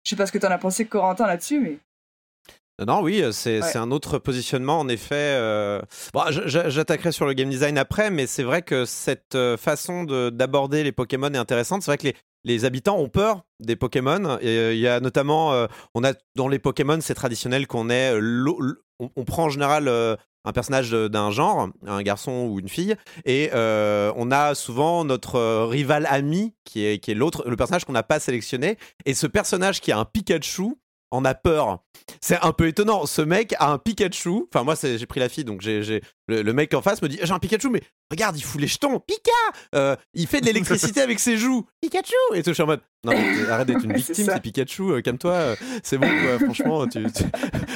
[0.03, 1.77] Je sais pas ce que t'en as pensé Corentin là-dessus, mais...
[2.79, 5.37] Non, oui, euh, c'est un autre positionnement, en effet.
[5.37, 5.79] Euh,
[6.11, 10.83] bon, J'attaquerai sur le game design après, mais c'est vrai que cette euh, façon d'aborder
[10.83, 11.83] les Pokémon est intéressante.
[11.83, 14.39] C'est vrai que les, les, habitants ont peur des Pokémon.
[14.41, 18.19] Il y a notamment, on a dans les Pokémon, c'est traditionnel qu'on ait,
[18.99, 24.31] on, prend en général un personnage d'un genre, un garçon ou une fille, et on
[24.31, 28.19] a souvent notre rival ami qui est, qui est l'autre, le personnage qu'on n'a pas
[28.19, 28.77] sélectionné.
[29.05, 30.75] Et ce personnage qui a un Pikachu,
[31.13, 31.79] en a peur.
[32.21, 33.05] C'est un peu étonnant.
[33.05, 34.47] Ce mec a un Pikachu.
[34.51, 37.31] Enfin, moi, j'ai pris la fille, donc j'ai le, mec en face me dit J'ai
[37.31, 38.99] un Pikachu, mais regarde, il fout les jetons.
[38.99, 39.31] Pika
[39.75, 41.65] euh, Il fait de l'électricité avec ses joues.
[41.81, 43.13] Pikachu Et tout, je suis en mode Non,
[43.49, 45.31] arrête d'être une victime, c'est Pikachu, euh, calme-toi.
[45.31, 46.07] Euh, c'est bon,
[46.39, 46.87] franchement.
[46.87, 47.05] Tu,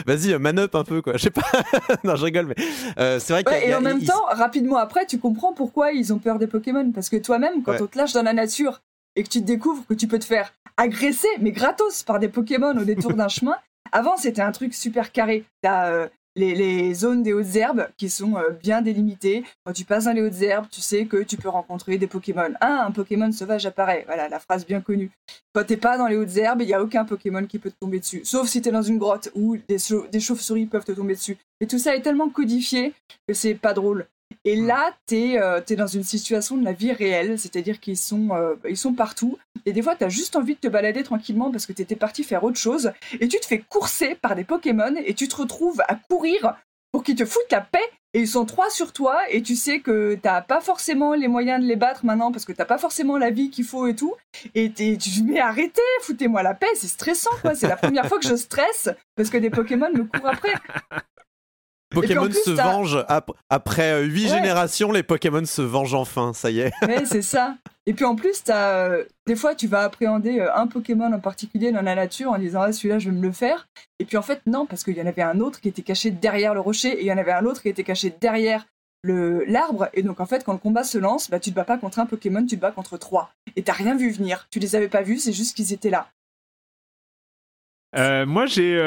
[0.05, 1.13] Vas-y, man up un peu, quoi.
[1.13, 1.45] Je sais pas.
[2.03, 3.53] non, je rigole, mais c'est vrai que.
[3.53, 6.91] et en même temps, rapidement après, tu comprends pourquoi ils ont peur des Pokémon.
[6.91, 8.81] Parce que toi-même, quand on te lâche dans la nature
[9.17, 12.29] et que tu te découvres que tu peux te faire agresser, mais gratos, par des
[12.29, 13.57] Pokémon au détour d'un chemin.
[13.91, 15.43] Avant, c'était un truc super carré.
[15.61, 19.43] T'as euh, les, zones des hautes herbes qui sont euh, bien délimitées.
[19.65, 22.53] Quand tu passes dans les hautes herbes, tu sais que tu peux rencontrer des Pokémon.
[22.61, 24.03] Ah, un Pokémon sauvage apparaît.
[24.05, 25.09] Voilà, la phrase bien connue.
[25.53, 27.79] Quand t'es pas dans les hautes herbes, il n'y a aucun Pokémon qui peut te
[27.79, 28.21] tomber dessus.
[28.23, 29.77] Sauf si t'es dans une grotte où des,
[30.11, 31.37] des chauves-souris peuvent te tomber dessus.
[31.59, 32.93] Et tout ça est tellement codifié
[33.27, 34.05] que c'est pas drôle.
[34.47, 38.29] Et là, tu es, euh, dans une situation de la vie réelle, c'est-à-dire qu'ils sont,
[38.31, 39.37] euh, ils sont partout.
[39.65, 41.97] Et des fois, tu as juste envie de te balader tranquillement parce que tu étais
[41.97, 42.93] parti faire autre chose.
[43.19, 46.55] Et tu te fais courser par des Pokémon et tu te retrouves à courir
[46.93, 47.83] pour qu'ils te foutent la paix.
[48.13, 51.61] Et ils sont trois sur toi et tu sais que t'as pas forcément les moyens
[51.61, 54.15] de les battre maintenant parce que t'as pas forcément la vie qu'il faut et tout.
[54.55, 57.53] Et tu te dis, mais arrêtez, foutez-moi la paix, c'est stressant quoi.
[57.53, 60.53] C'est la première fois que je stresse parce que des Pokémon me courent après.
[62.01, 63.05] Pokémon se venge
[63.49, 66.71] après huit générations, les Pokémon se vengent enfin, ça y est.
[66.87, 67.55] Ouais, c'est ça.
[67.85, 71.19] Et puis en plus, as, euh, des fois, tu vas appréhender euh, un Pokémon en
[71.19, 73.67] particulier dans la nature en disant ah, celui-là, je vais me le faire.
[73.99, 76.11] Et puis en fait, non, parce qu'il y en avait un autre qui était caché
[76.11, 78.65] derrière le rocher et il y en avait un autre qui était caché derrière
[79.03, 79.89] l'arbre.
[79.93, 81.99] Et donc en fait, quand le combat se lance, bah, tu te bats pas contre
[81.99, 83.31] un Pokémon, tu te bats contre trois.
[83.55, 84.47] Et t'as rien vu venir.
[84.51, 86.07] Tu les avais pas vus, c'est juste qu'ils étaient là.
[87.95, 88.77] Euh, moi, j'ai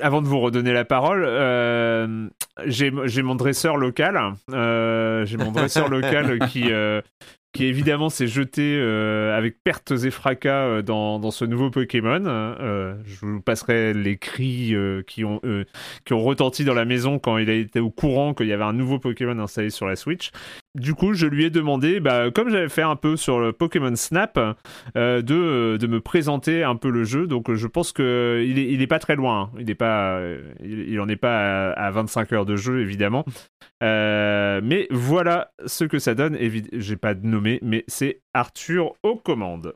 [0.00, 2.28] avant de vous redonner la parole, euh,
[2.66, 4.18] j'ai mon dresseur local.
[4.50, 7.00] Euh, j'ai mon dresseur local qui, euh,
[7.52, 8.78] qui évidemment s'est jeté
[9.34, 12.22] avec pertes et fracas dans, dans, ce nouveau Pokémon.
[12.24, 14.74] Je vous passerai les cris
[15.06, 15.40] qui, ont,
[16.04, 18.64] qui ont retenti dans la maison quand il a été au courant qu'il y avait
[18.64, 20.30] un nouveau Pokémon installé sur la Switch.
[20.76, 23.94] Du coup, je lui ai demandé, bah, comme j'avais fait un peu sur le Pokémon
[23.96, 24.38] Snap,
[24.94, 25.20] de,
[25.76, 27.26] de me présenter un peu le jeu.
[27.26, 29.50] Donc, je pense qu'il est, il est pas très loin.
[29.54, 29.58] Hein.
[29.58, 29.70] Il,
[30.94, 33.24] est en est pas à, à, 25 heures de jeu, évidemment.
[33.80, 36.36] mais voilà ce que ça donne.
[36.72, 39.74] J'ai pas de nommé mais c'est Arthur aux commandes.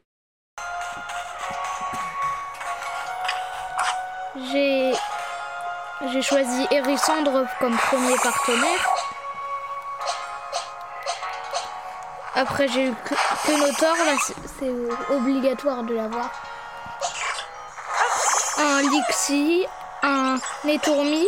[4.52, 4.92] J'ai
[6.12, 8.99] j'ai choisi Ericandre comme premier partenaire.
[12.34, 14.16] Après j'ai eu que, là
[14.58, 16.30] c'est obligatoire de l'avoir.
[18.58, 19.66] un Lixi,
[20.02, 21.26] un Netourmi.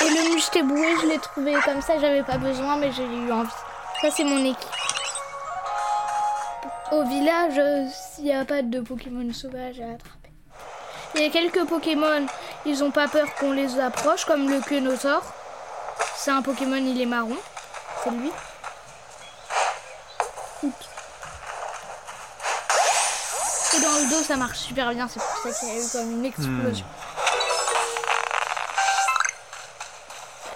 [0.00, 3.50] Et le Mustéboué, je l'ai trouvé comme ça, j'avais pas besoin, mais j'ai eu envie.
[4.00, 4.68] Ça, c'est mon équipe.
[6.92, 7.60] Au village,
[7.92, 10.30] s'il n'y a pas de Pokémon sauvages à attraper.
[11.14, 12.26] Il y a quelques Pokémon,
[12.64, 15.22] ils ont pas peur qu'on les approche, comme le Quenosaur.
[16.16, 17.36] C'est un Pokémon, il est marron.
[18.04, 18.30] C'est lui.
[20.64, 20.70] Et
[23.80, 25.08] dans le dos, ça marche super bien.
[25.08, 26.86] C'est pour ça qu'il y a eu comme une explosion.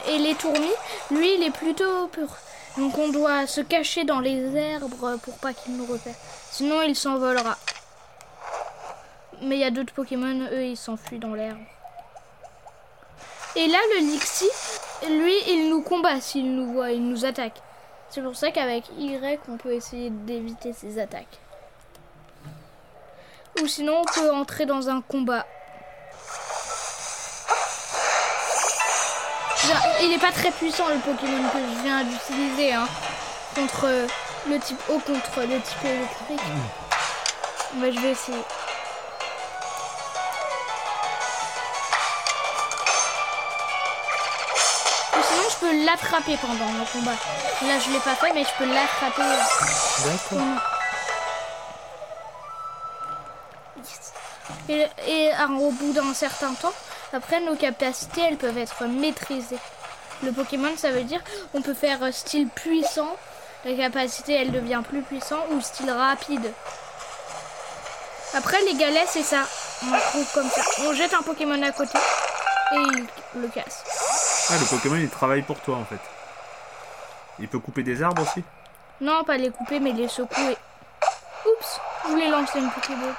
[0.08, 0.74] Et les tourmis,
[1.10, 2.28] lui, il est plutôt pur.
[2.76, 6.14] Donc on doit se cacher dans les herbes pour pas qu'il nous repère.
[6.50, 7.56] Sinon, il s'envolera.
[9.42, 11.58] Mais il y a d'autres Pokémon, eux, ils s'enfuient dans l'herbe.
[13.54, 14.48] Et là, le Lixi,
[15.06, 17.60] lui, il nous combat s'il nous voit, il nous attaque.
[18.14, 21.38] C'est pour ça qu'avec Y, on peut essayer d'éviter ses attaques.
[23.62, 25.46] Ou sinon, on peut entrer dans un combat.
[30.02, 32.86] Il n'est pas très puissant le Pokémon que je viens d'utiliser hein,
[33.54, 33.88] contre
[34.46, 36.52] le type eau contre le type électrique.
[37.76, 38.42] Mais je vais essayer.
[45.62, 47.16] Peux l'attraper pendant le combat.
[47.62, 49.22] Là je l'ai pas fait mais je peux l'attraper.
[50.04, 50.40] D'accord.
[54.68, 55.30] Et, et
[55.60, 56.72] au bout d'un certain temps,
[57.12, 59.58] après nos capacités elles peuvent être maîtrisées.
[60.24, 61.20] Le Pokémon, ça veut dire
[61.54, 63.16] on peut faire style puissant,
[63.64, 66.52] la capacité elle devient plus puissant, ou style rapide.
[68.34, 69.42] Après les galets, c'est ça.
[69.84, 70.62] On trouve comme ça.
[70.80, 71.98] On jette un Pokémon à côté
[72.72, 73.06] et il
[73.36, 74.48] le casse.
[74.50, 76.00] Ah, le Pokémon il travaille pour toi en fait.
[77.38, 78.44] Il peut couper des arbres aussi?
[79.00, 80.56] Non, pas les couper, mais les secouer.
[81.46, 83.14] Oups, je voulais lancer une Pokéball.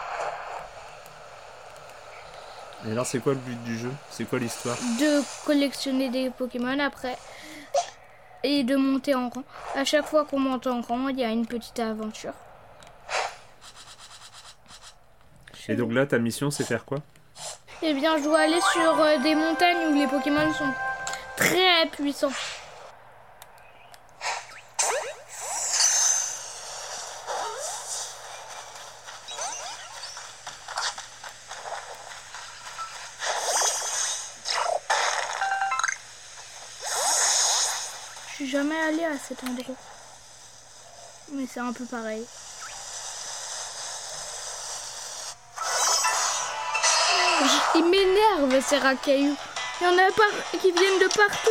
[2.88, 3.91] Et alors, c'est quoi le but du jeu?
[4.10, 4.77] C'est quoi l'histoire?
[4.99, 7.18] De collectionner des Pokémon après
[8.44, 9.44] et de monter en rang.
[9.76, 12.34] À chaque fois qu'on monte en rang, il y a une petite aventure.
[15.69, 16.99] Et donc là, ta mission, c'est faire quoi?
[17.85, 20.73] Eh bien, je dois aller sur euh, des montagnes où les Pokémon sont
[21.35, 22.31] très puissants.
[38.45, 39.76] jamais allé à cet endroit.
[41.31, 42.23] Mais c'est un peu pareil.
[47.76, 49.36] Il m'énerve ces racailloux.
[49.82, 51.49] Il y en a pas qui viennent de partout.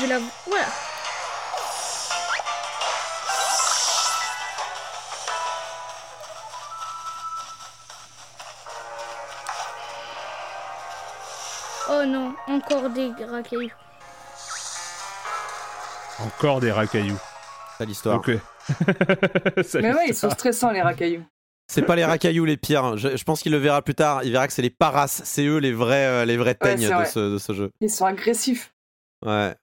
[0.00, 0.18] Je la...
[0.46, 0.66] Voilà.
[11.88, 13.72] Oh non, encore des racailloux.
[16.20, 17.18] Encore des racailloux.
[17.76, 18.16] C'est l'histoire.
[18.18, 18.28] Ok.
[19.74, 21.24] Mais ouais, ils sont stressants les racailloux.
[21.70, 22.96] C'est pas les racailloux les pires.
[22.96, 24.24] Je, pense qu'il le verra plus tard.
[24.24, 25.08] Il verra que c'est les paras.
[25.08, 27.70] C'est eux les vrais, euh, les vrais teignes de, ce, jeu.
[27.80, 28.72] Ils sont agressifs.
[29.24, 29.54] Ouais.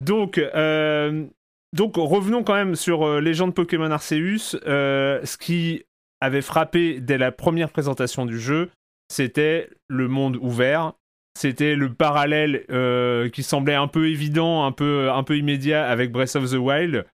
[0.00, 1.26] Donc, euh,
[1.74, 4.56] donc revenons quand même sur euh, Légende Pokémon Arceus.
[4.64, 5.84] ce qui
[6.20, 8.70] avait frappé dès la première présentation du jeu,
[9.08, 10.94] c'était le monde ouvert
[11.40, 16.12] c'était le parallèle euh, qui semblait un peu évident, un peu, un peu immédiat avec
[16.12, 17.06] Breath of the Wild,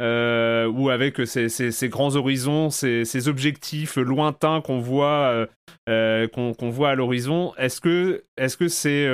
[0.00, 5.46] euh, ou avec ces, grands horizons, ces, objectifs lointains qu'on voit,
[5.88, 7.54] euh, qu'on voit à l'horizon.
[7.56, 9.08] Est-ce que, est-ce que c'est,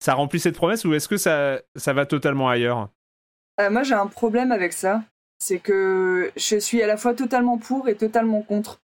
[0.00, 2.88] ça remplit cette promesse ou est-ce que ça, ça va totalement ailleurs?
[3.70, 5.02] Moi, j'ai un problème avec ça.
[5.38, 8.80] C'est que je suis à la fois totalement pour et totalement contre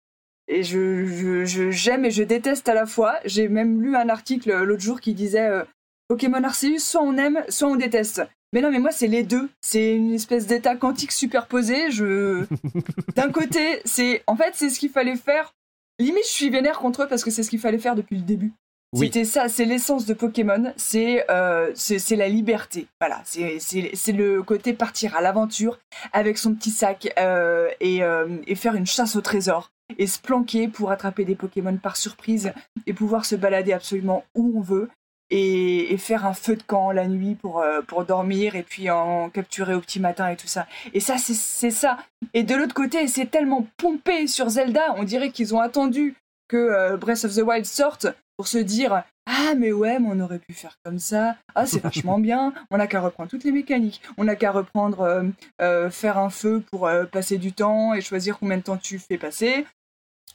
[0.47, 3.15] et je, j'aime et je déteste à la fois.
[3.25, 5.63] J'ai même lu un article l'autre jour qui disait euh,
[6.07, 8.21] Pokémon Arceus, soit on aime, soit on déteste.
[8.53, 9.49] Mais non, mais moi, c'est les deux.
[9.61, 11.91] C'est une espèce d'état quantique superposé.
[11.91, 12.45] Je...
[13.15, 14.23] D'un côté, c'est.
[14.27, 15.53] En fait, c'est ce qu'il fallait faire.
[15.99, 18.23] Limite, je suis vénère contre eux parce que c'est ce qu'il fallait faire depuis le
[18.23, 18.53] début.
[18.95, 22.87] C'était ça, c'est l'essence de Pokémon, c'est euh, c'est la liberté.
[23.01, 25.77] Voilà, c'est le côté partir à l'aventure
[26.13, 30.19] avec son petit sac euh, et, euh, et, faire une chasse au trésor et se
[30.19, 32.53] planquer pour attraper des Pokémon par surprise
[32.85, 34.89] et pouvoir se balader absolument où on veut
[35.29, 39.29] et, faire un feu de camp la nuit pour, euh, pour dormir et puis en
[39.29, 40.67] capturer au petit matin et tout ça.
[40.93, 41.97] Et ça, c'est ça.
[42.33, 46.15] Et de l'autre côté, c'est tellement pompé sur Zelda, on dirait qu'ils ont attendu
[46.47, 50.19] que euh, Breath of the Wild sorte pour se dire ah mais ouais, mais on
[50.21, 51.35] aurait pu faire comme ça.
[51.55, 52.53] Ah c'est vachement bien.
[52.71, 54.01] On n'a qu'à reprendre toutes les mécaniques.
[54.17, 58.57] On n'a qu'à reprendre euh, faire un feu pour passer du temps et choisir combien
[58.57, 59.65] de temps tu fais passer.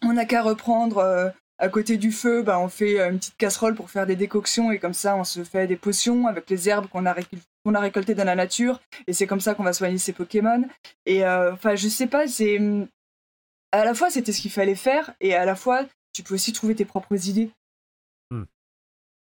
[0.02, 3.90] On n'a qu'à reprendre à côté du feu, bah, on fait une petite casserole pour
[3.90, 7.06] faire des décoctions et comme ça on se fait des potions avec les herbes qu'on
[7.06, 7.14] a,
[7.64, 10.64] qu'on a récoltées dans la nature et c'est comme ça qu'on va soigner ces Pokémon.
[11.06, 12.58] Et enfin je sais pas, c'est
[13.70, 16.52] à la fois c'était ce qu'il fallait faire et à la fois tu peux aussi
[16.52, 17.50] trouver tes propres idées.
[18.30, 18.44] Hmm.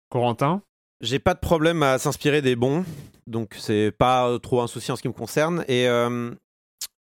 [0.10, 0.62] Corentin?
[1.02, 2.86] J'ai pas de problème à s'inspirer des bons,
[3.26, 5.66] donc c'est pas trop un souci en ce qui me concerne.
[5.68, 6.32] Et, euh,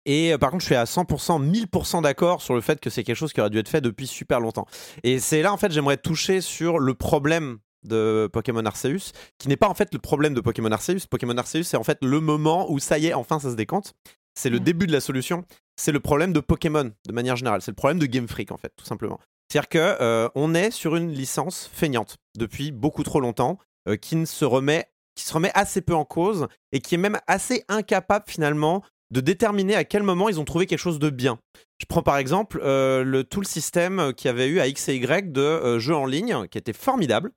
[0.07, 3.05] et euh, par contre, je suis à 100%, 1000% d'accord sur le fait que c'est
[3.05, 4.67] quelque chose qui aurait dû être fait depuis super longtemps.
[5.03, 9.57] Et c'est là, en fait, j'aimerais toucher sur le problème de Pokémon Arceus, qui n'est
[9.57, 11.07] pas en fait le problème de Pokémon Arceus.
[11.09, 13.95] Pokémon Arceus, c'est en fait le moment où ça y est, enfin ça se décante.
[14.35, 14.65] C'est le hmm.
[14.65, 15.45] début de la solution.
[15.77, 17.63] C'est le problème de Pokémon de manière générale.
[17.63, 19.19] C'est le problème de Game Freak en fait, tout simplement.
[19.49, 23.59] C'est-à-dire qu'on euh, est sur une licence feignante depuis beaucoup trop longtemps,
[23.89, 24.87] euh, qui ne se remet,
[25.17, 29.21] qui se remet assez peu en cause et qui est même assez incapable finalement de
[29.21, 31.39] déterminer à quel moment ils ont trouvé quelque chose de bien.
[31.79, 34.89] Je prends par exemple euh, le, tout le système qu'il y avait eu à X
[34.89, 37.33] et Y de jeux en ligne, qui était formidable.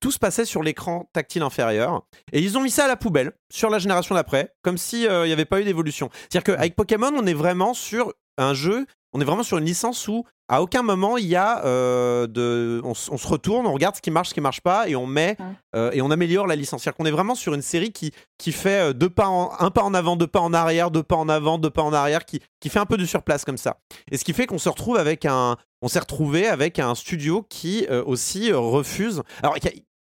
[0.00, 2.06] Tout se passait sur l'écran tactile inférieur.
[2.32, 5.32] Et ils ont mis ça à la poubelle sur la génération d'après, comme s'il n'y
[5.32, 6.08] avait pas eu d'évolution.
[6.12, 10.06] C'est-à-dire qu'avec Pokémon, on est vraiment sur un jeu on est vraiment sur une licence
[10.08, 14.00] où à aucun moment il y a euh, de, on, se retourne, on regarde ce
[14.00, 15.36] qui marche, ce qui marche pas, et on met
[15.76, 16.82] euh, et on améliore la licence.
[16.82, 19.70] C'est-à-dire qu'on est vraiment sur une série qui qui fait euh, deux pas en, un
[19.70, 22.24] pas en avant, deux pas en arrière, deux pas en avant, deux pas en arrière,
[22.24, 23.78] qui qui fait un peu de surplace comme ça.
[24.10, 27.46] Et ce qui fait qu'on se retrouve avec un, on s'est retrouvé avec un studio
[27.48, 29.56] qui aussi refuse, alors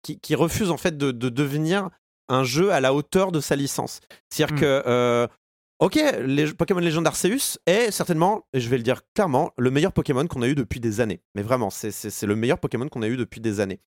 [0.02, 1.88] qui, qui, refuse en fait de, de devenir
[2.28, 4.00] un jeu à la hauteur de sa licence.
[4.30, 4.60] C'est-à-dire hmm.
[4.60, 5.28] que
[5.80, 9.92] Ok, les Pokémon Legend Arceus est certainement, et je vais le dire clairement, le meilleur
[9.92, 11.20] Pokémon qu'on a eu depuis des années.
[11.34, 13.80] Mais vraiment, c'est le meilleur Pokémon qu'on a eu depuis des années.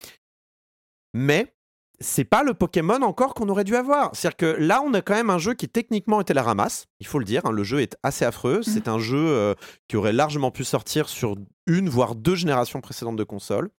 [1.12, 1.54] Mais
[2.00, 4.10] c'est pas le Pokémon encore qu'on aurait dû avoir.
[4.14, 7.06] C'est-à-dire que là, on a quand même un jeu qui techniquement était la ramasse, il
[7.06, 7.42] faut le dire.
[7.44, 8.60] Hein, le jeu est assez affreux.
[8.60, 8.64] Mmh.
[8.64, 9.54] C'est un jeu euh,
[9.86, 11.36] qui aurait largement pu sortir sur
[11.66, 13.70] une, voire deux générations précédentes de consoles.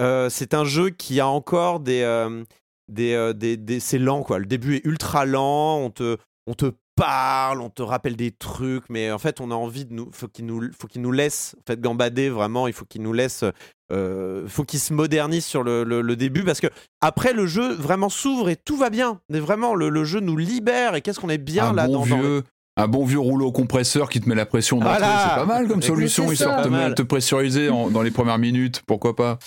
[0.00, 2.02] Euh, c'est un jeu qui a encore des.
[2.02, 2.44] Euh,
[2.92, 4.38] des, des, des c'est lent quoi.
[4.38, 5.78] Le début est ultra lent.
[5.78, 9.54] On te, on te parle, on te rappelle des trucs, mais en fait, on a
[9.54, 12.66] envie de nous, faut qu'il nous, faut qu'il nous laisse, en fait, gambader vraiment.
[12.66, 13.44] Il faut qu'il nous laisse,
[13.92, 16.68] euh, faut qu'il se modernise sur le, le, début parce que
[17.00, 19.20] après le jeu vraiment s'ouvre et tout va bien.
[19.28, 22.02] Mais vraiment, le, le jeu nous libère et qu'est-ce qu'on est bien là bon dans,
[22.02, 22.42] vieux,
[22.76, 26.30] Un bon vieux rouleau compresseur qui te met la pression c'est pas mal comme solution,
[26.30, 29.38] histoire de te, pressuriser dans les premières minutes, pourquoi pas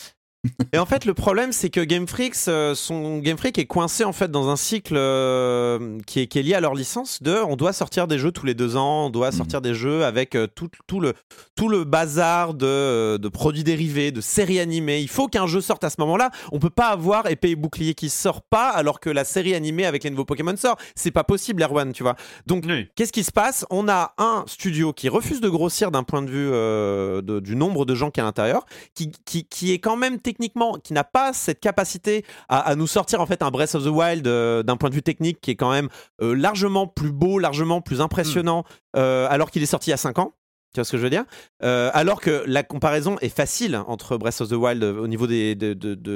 [0.73, 4.03] et en fait, le problème, c'est que Game Freak, euh, son Game Freak est coincé
[4.03, 7.37] en fait dans un cycle euh, qui, est, qui, est, lié à leur licence de
[7.47, 9.63] on doit sortir des jeux tous les deux ans, on doit sortir mm.
[9.63, 11.13] des jeux avec euh, tout, tout, le,
[11.55, 14.99] tout le bazar de, de, produits dérivés, de séries animées.
[14.99, 16.31] Il faut qu'un jeu sorte à ce moment-là.
[16.51, 19.85] On peut pas avoir épée et bouclier qui sort pas alors que la série animée
[19.85, 20.77] avec les nouveaux Pokémon sort.
[20.95, 22.15] C'est pas possible, Erwan, tu vois.
[22.45, 22.65] Donc,
[22.95, 23.65] qu'est-ce qui se passe?
[23.69, 27.85] On a un studio qui refuse de grossir d'un point de vue de, du nombre
[27.85, 31.03] de gens qui est à l'intérieur, qui, qui, qui est quand même techniquement, qui n'a
[31.03, 34.77] pas cette capacité à, nous sortir en fait un Breath of the Wild euh, d'un
[34.77, 35.89] point de vue technique qui est quand même
[36.21, 38.63] euh, largement plus beau, largement plus impressionnant,
[38.95, 40.33] euh, alors qu'il est sorti il y a 5 ans.
[40.73, 41.23] Tu vois ce que je veux dire?
[41.61, 46.15] Alors que la comparaison est facile entre Breath of the Wild au niveau de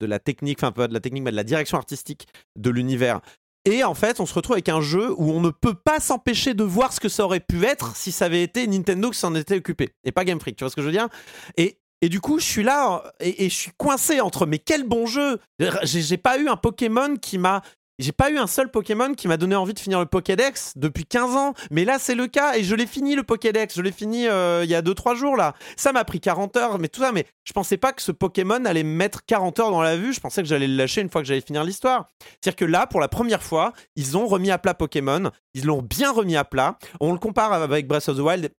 [0.00, 2.26] la technique, enfin pas de la technique, mais de la direction artistique
[2.56, 3.20] de l'univers.
[3.64, 6.52] Et en fait, on se retrouve avec un jeu où on ne peut pas s'empêcher
[6.52, 9.34] de voir ce que ça aurait pu être si ça avait été Nintendo qui s'en
[9.36, 10.56] était occupé et pas Game Freak.
[10.56, 11.08] Tu vois ce que je veux dire?
[11.56, 15.06] Et et du coup, je suis là et, je suis coincé entre mais quel bon
[15.06, 15.38] jeu
[15.84, 17.62] J'ai pas eu un Pokémon qui m'a.
[17.98, 21.04] J'ai pas eu un seul Pokémon qui m'a donné envie de finir le Pokédex depuis
[21.04, 21.54] 15 ans.
[21.70, 23.76] Mais là, c'est le cas et je l'ai fini le Pokédex.
[23.76, 25.54] Je l'ai fini euh, il y a 2-3 jours là.
[25.76, 27.12] Ça m'a pris 40 heures, mais tout ça.
[27.12, 30.12] Mais je pensais pas que ce Pokémon allait me mettre 40 heures dans la vue.
[30.12, 32.08] Je pensais que j'allais le lâcher une fois que j'allais finir l'histoire.
[32.40, 35.30] C'est-à-dire que là, pour la première fois, ils ont remis à plat Pokémon.
[35.54, 36.78] Ils l'ont bien remis à plat.
[36.98, 38.50] On le compare avec Breath of the Wild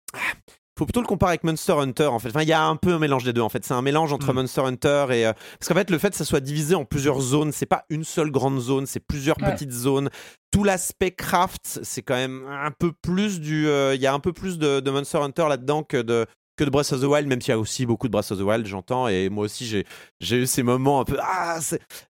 [0.77, 2.29] faut plutôt le comparer avec Monster Hunter en fait.
[2.29, 3.63] Enfin, il y a un peu un mélange des deux en fait.
[3.63, 4.35] C'est un mélange entre mm.
[4.35, 7.19] Monster Hunter et euh, parce qu'en fait le fait que ça soit divisé en plusieurs
[7.19, 10.09] zones, c'est pas une seule grande zone, c'est plusieurs petites zones.
[10.51, 13.67] Tout l'aspect craft, c'est quand même un peu plus du.
[13.67, 16.25] Euh, il y a un peu plus de, de Monster Hunter là-dedans que de
[16.55, 18.37] que de Breath of the Wild, même s'il y a aussi beaucoup de Breath of
[18.37, 19.85] the Wild, j'entends, et moi aussi j'ai,
[20.19, 21.59] j'ai eu ces moments un peu, ah,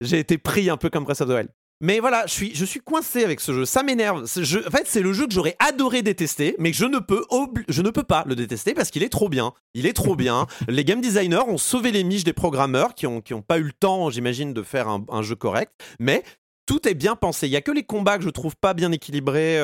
[0.01, 1.49] j'ai été pris un peu comme Breath of the Wild.
[1.83, 3.65] Mais voilà, je suis, je suis coincé avec ce jeu.
[3.65, 4.23] Ça m'énerve.
[4.23, 7.25] En fait, c'est le jeu que j'aurais adoré détester, mais que je ne peux,
[7.69, 9.53] je ne peux pas le détester parce qu'il est trop bien.
[9.75, 10.47] Il est trop bien.
[10.69, 13.65] les game designers ont sauvé les miches des programmeurs qui ont, qui ont pas eu
[13.65, 15.73] le temps, j'imagine, de faire un, jeu correct.
[15.99, 16.23] Mais
[16.67, 17.49] tout est bien pensé.
[17.49, 19.61] Il y a que les combats que je trouve pas bien équilibrés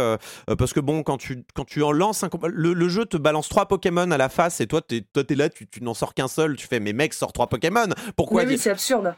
[0.59, 3.49] parce que bon, quand tu quand tu en lances un combat, le, jeu te balance
[3.49, 6.27] trois Pokémon à la face et toi t'es toi es là, tu, n'en sors qu'un
[6.27, 6.57] seul.
[6.57, 7.87] Tu fais mais mec, sors trois Pokémon.
[8.17, 9.15] Pourquoi Oui, c'est absurde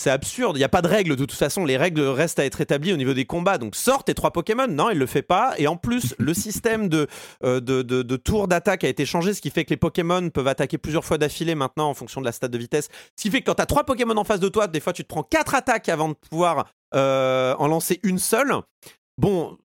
[0.00, 0.56] c'est absurde.
[0.56, 1.14] Il n'y a pas de règles.
[1.14, 3.58] De toute façon, les règles restent à être établies au niveau des combats.
[3.58, 4.66] Donc, sort tes trois Pokémon.
[4.66, 5.52] Non, il le fait pas.
[5.58, 7.06] Et en plus, le système de,
[7.44, 10.48] euh, de, de, tour d'attaque a été changé, ce qui fait que les Pokémon peuvent
[10.48, 12.88] attaquer plusieurs fois d'affilée maintenant en fonction de la stade de vitesse.
[13.14, 14.94] Ce qui fait que quand tu as trois Pokémon en face de toi, des fois,
[14.94, 18.54] tu te prends quatre attaques avant de pouvoir euh, en lancer une seule.
[19.18, 19.58] Bon,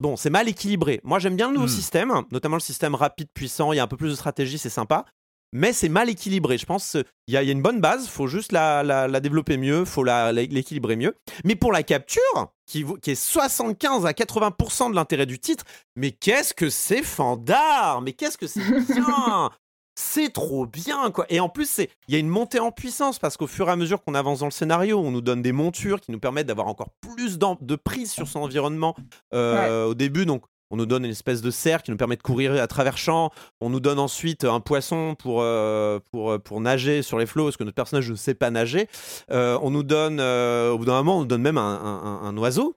[0.00, 1.00] bon, c'est mal équilibré.
[1.02, 1.70] Moi, j'aime bien le nouveau hmm.
[1.70, 3.72] système, notamment le système rapide, puissant.
[3.72, 5.06] Il y a un peu plus de stratégie, c'est sympa
[5.52, 6.58] mais c'est mal équilibré.
[6.58, 6.92] Je pense
[7.26, 11.14] qu'il y, a une bonne base, faut juste la, la, développer mieux, faut l'équilibrer mieux.
[11.44, 15.64] Mais pour la capture, qui, qui est 75 à 80% de l'intérêt du titre,
[15.96, 18.00] mais qu'est-ce que c'est fandard?
[18.02, 18.60] Mais qu'est-ce que c'est
[18.94, 19.50] bien?
[19.94, 21.26] C'est trop bien, quoi.
[21.28, 23.76] Et en plus, il y a une montée en puissance parce qu'au fur et à
[23.76, 26.66] mesure qu'on avance dans le scénario, on nous donne des montures qui nous permettent d'avoir
[26.66, 28.96] encore plus de prise sur son environnement
[29.34, 30.24] euh, au début.
[30.24, 32.96] Donc, on nous donne une espèce de cerf qui nous permet de courir à travers
[32.96, 33.30] champs.
[33.60, 37.44] On nous donne ensuite un poisson pour, euh, pour, euh, pour nager sur les flots,
[37.44, 38.88] parce que notre personnage ne sait pas nager.
[39.30, 42.74] Euh, on nous donne, au bout d'un moment, on nous donne même un, oiseau.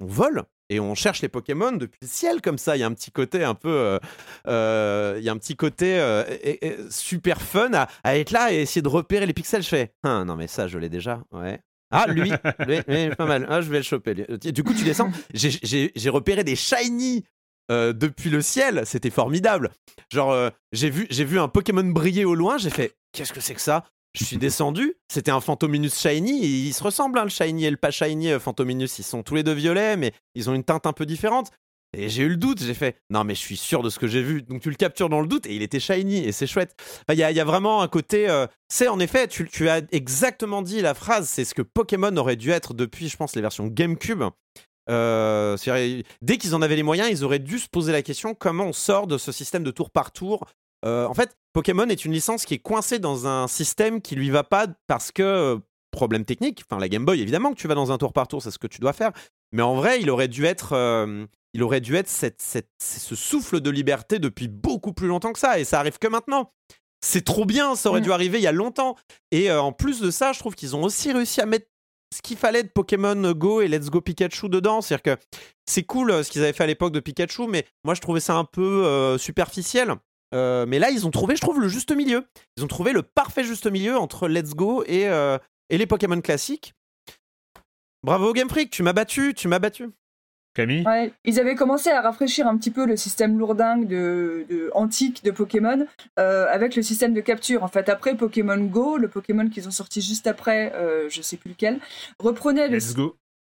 [0.00, 2.76] On vole et on cherche les Pokémon depuis le ciel comme ça.
[2.76, 3.98] Il y a un petit côté un peu,
[4.46, 6.04] il y a un petit côté
[6.90, 7.70] super fun
[8.02, 9.62] à, être là et essayer de repérer les pixels.
[9.62, 11.60] Je fais, hein, non mais ça je l'ai déjà, ouais.
[11.90, 12.30] Ah, lui,
[13.16, 13.46] pas mal.
[13.48, 14.14] Ah, je vais le choper.
[14.14, 15.10] Du coup, tu descends.
[15.32, 17.24] J'ai repéré des shiny
[17.70, 19.70] euh, depuis le ciel, c'était formidable.
[20.12, 23.40] Genre, euh, j'ai vu, j'ai vu un Pokémon briller au loin, j'ai fait qu'est-ce que
[23.40, 23.84] c'est que ça?
[24.18, 27.70] Je suis descendu, c'était un Phantominus shiny, et ils se ressemblent, hein, le shiny et
[27.70, 30.64] le pas shiny euh, Phantominus, ils sont tous les deux violets, mais ils ont une
[30.64, 31.50] teinte un peu différente.
[31.96, 34.06] Et j'ai eu le doute, j'ai fait non, mais je suis sûr de ce que
[34.06, 34.42] j'ai vu.
[34.42, 36.74] Donc tu le captures dans le doute et il était shiny et c'est chouette.
[37.08, 38.26] Il y, a, vraiment un côté.
[38.68, 42.36] c'est en effet, tu, tu, as exactement dit la phrase, c'est ce que Pokémon aurait
[42.36, 44.24] dû être depuis, je pense, les versions GameCube.
[44.88, 45.56] Euh,
[46.22, 48.72] dès qu'ils en avaient les moyens, ils auraient dû se poser la question comment on
[48.72, 50.46] sort de ce système de tour par tour?
[50.84, 54.30] Euh, en fait, Pokémon est une licence qui est coincée dans un système qui lui
[54.30, 55.58] va pas parce que euh,
[55.90, 56.62] problème technique.
[56.68, 58.58] Enfin, la Game Boy, évidemment que tu vas dans un tour par tour, c'est ce
[58.58, 59.12] que tu dois faire.
[59.52, 60.76] Mais en vrai, il aurait dû être,
[61.54, 65.58] il aurait dû être cette, ce souffle de liberté depuis beaucoup plus longtemps que ça,
[65.58, 66.52] et ça arrive que maintenant.
[67.00, 68.96] C'est trop bien, ça aurait dû arriver il y a longtemps.
[69.30, 71.68] Et en plus de ça, je trouve qu'ils ont aussi réussi à mettre
[72.16, 74.80] ce qu'il fallait de Pokémon Go et Let's Go Pikachu dedans.
[74.80, 75.22] C'est-à-dire que
[75.66, 78.20] c'est cool euh, ce qu'ils avaient fait à l'époque de Pikachu, mais moi je trouvais
[78.20, 79.94] ça un peu euh, superficiel.
[80.34, 82.24] Euh, mais là, ils ont trouvé, je trouve, le juste milieu.
[82.56, 86.74] Ils ont trouvé le parfait juste milieu entre Let's Go et, et les Pokémon classiques.
[88.02, 89.90] Bravo Game Freak, tu m'as battu, tu m'as battu.
[90.86, 95.24] Ouais, ils avaient commencé à rafraîchir un petit peu le système lourdingue de, de antique
[95.24, 95.86] de Pokémon
[96.18, 97.62] euh, avec le système de capture.
[97.62, 101.36] En fait, après Pokémon Go, le Pokémon qu'ils ont sorti juste après, euh, je sais
[101.36, 101.78] plus lequel,
[102.18, 102.78] reprenait le.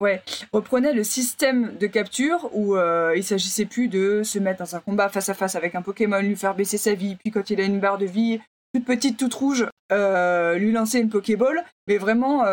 [0.01, 0.21] Ouais,
[0.51, 4.81] reprenait le système de capture où euh, il s'agissait plus de se mettre dans un
[4.81, 7.61] combat face à face avec un Pokémon, lui faire baisser sa vie, puis quand il
[7.61, 8.41] a une barre de vie
[8.73, 12.43] toute petite, toute rouge, euh, lui lancer une Pokéball, mais vraiment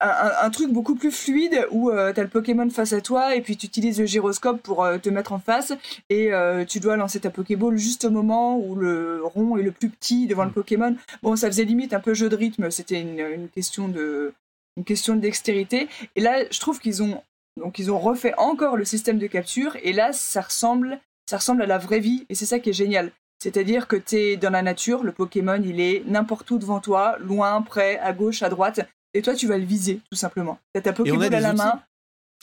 [0.00, 3.40] un, truc beaucoup plus fluide où euh, tu as le Pokémon face à toi et
[3.40, 5.72] puis tu utilises le gyroscope pour euh, te mettre en face
[6.10, 9.72] et euh, tu dois lancer ta Pokéball juste au moment où le rond est le
[9.72, 10.54] plus petit devant le mm.
[10.54, 10.96] Pokémon.
[11.22, 14.34] Bon, ça faisait limite un peu jeu de rythme, c'était une, question de
[14.76, 15.88] une question de dextérité.
[16.14, 17.22] Et là, je trouve qu'ils ont
[17.58, 21.62] donc ils ont refait encore le système de capture et là, ça ressemble ça ressemble
[21.62, 23.12] à la vraie vie et c'est ça qui est génial.
[23.42, 27.16] C'est-à-dire que tu es dans la nature, le Pokémon, il est n'importe où devant toi,
[27.18, 28.80] loin, près, à gauche, à droite
[29.16, 30.58] et toi tu vas le viser tout simplement.
[30.74, 31.82] Tu as ta Pokéball à la main.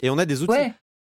[0.02, 0.52] Et on a des outils.
[0.52, 0.74] Ouais.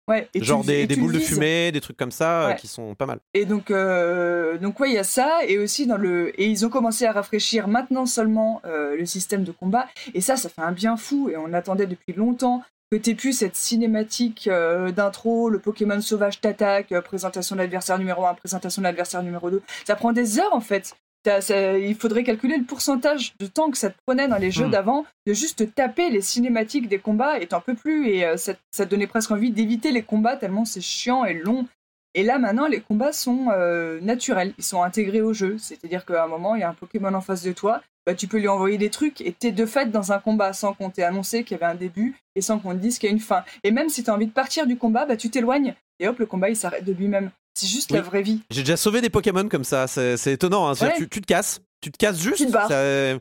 [0.07, 3.21] Ouais, Genre des, boules de fumée, des trucs comme ça euh, qui sont pas mal.
[3.33, 5.41] Et donc, euh, donc ouais, il y a ça.
[5.47, 6.39] Et aussi, dans le...
[6.39, 9.87] et ils ont commencé à rafraîchir maintenant seulement euh, le système de combat.
[10.13, 11.31] Et ça, ça fait un bien fou.
[11.31, 12.63] Et on attendait depuis longtemps
[12.93, 14.49] que t'aies plus cette cinématique
[14.95, 19.63] d'intro, le Pokémon sauvage t'attaque, présentation de l'adversaire numéro 1, présentation de l'adversaire numéro 2.
[19.87, 20.95] Ça prend des heures en fait
[21.27, 24.71] il faudrait calculer le pourcentage de temps que ça te prenait dans les jeux hmm.
[24.71, 28.85] d'avant de juste taper les cinématiques des combats et t'en peux plus et euh, ça,
[28.85, 31.67] donnait presque envie d'éviter les combats tellement c'est chiant et long.
[32.15, 36.25] Et là maintenant les combats sont euh, naturels, ils sont intégrés au jeu, c'est-à-dire qu'à
[36.25, 38.49] un moment il y a un Pokémon en face de toi, bah, tu peux lui
[38.49, 41.57] envoyer des trucs et t'es de fait dans un combat sans qu'on t'ait annoncé qu'il
[41.57, 43.45] y avait un début et sans qu'on te dise qu'il y a une fin.
[43.63, 46.27] Et même si t'as envie de partir du combat, bah, tu t'éloignes et hop le
[46.27, 47.31] combat il s'arrête de lui-même.
[47.55, 48.41] C'est juste la vraie vie.
[48.51, 50.69] J'ai déjà sauvé des Pokémon comme ça, c'est étonnant.
[50.69, 50.75] Hein.
[50.97, 52.51] Tu, te casses, tu te casses juste.
[52.51, 53.19] Ça,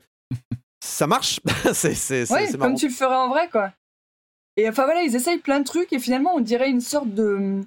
[0.84, 1.39] ça, marche.
[1.73, 3.72] c'est ouais, comme tu le ferais en vrai, quoi.
[4.57, 7.61] Et enfin voilà, ils essayent plein de trucs et finalement on dirait une sorte de,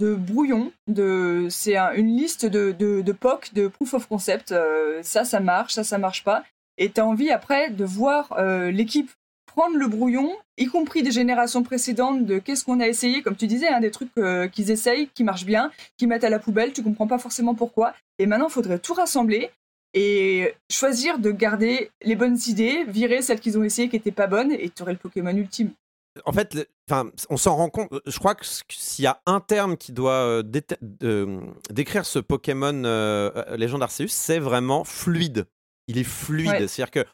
[0.00, 0.72] de brouillon.
[0.86, 4.52] De, c'est une liste de, de, de, POC, de proof of concept.
[4.52, 6.44] Euh, ça, ça marche, ça, ça marche pas.
[6.78, 9.10] Et tu as envie après de voir euh, l'équipe
[9.56, 13.46] prendre le brouillon, y compris des générations précédentes, de qu'est-ce qu'on a essayé, comme tu
[13.46, 16.74] disais, hein, des trucs euh, qu'ils essayent, qui marchent bien, qui mettent à la poubelle,
[16.74, 17.94] tu comprends pas forcément pourquoi.
[18.18, 19.50] Et maintenant, il faudrait tout rassembler
[19.94, 24.26] et choisir de garder les bonnes idées, virer celles qu'ils ont essayées qui étaient pas
[24.26, 25.70] bonnes, et tu aurais le Pokémon ultime.
[26.26, 26.68] En fait,
[27.30, 27.90] on s'en rend compte.
[28.06, 33.56] Je crois que s'il y a un terme qui doit euh, décrire ce Pokémon euh,
[33.56, 35.46] Légende Arceus, c'est vraiment fluide.
[35.88, 36.68] Il est fluide.
[36.68, 37.04] C'est-à-dire que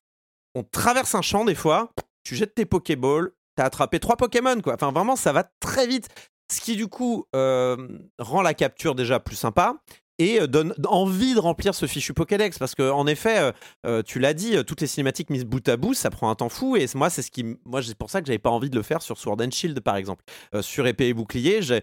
[0.54, 1.90] on traverse un champ des fois,
[2.24, 4.74] tu jettes tes Pokéballs, t'as attrapé trois Pokémon, quoi.
[4.74, 6.08] Enfin, vraiment, ça va très vite.
[6.52, 7.76] Ce qui, du coup, euh,
[8.18, 9.76] rend la capture déjà plus sympa
[10.18, 13.52] et euh, donne envie de remplir ce fichu Pokédex parce que en effet
[13.86, 16.50] euh, tu l'as dit toutes les cinématiques mises bout à bout ça prend un temps
[16.50, 18.82] fou et moi c'est ce qui moi pour ça que j'avais pas envie de le
[18.82, 20.22] faire sur Sword and Shield par exemple
[20.60, 21.80] sur épée et bouclier j'ai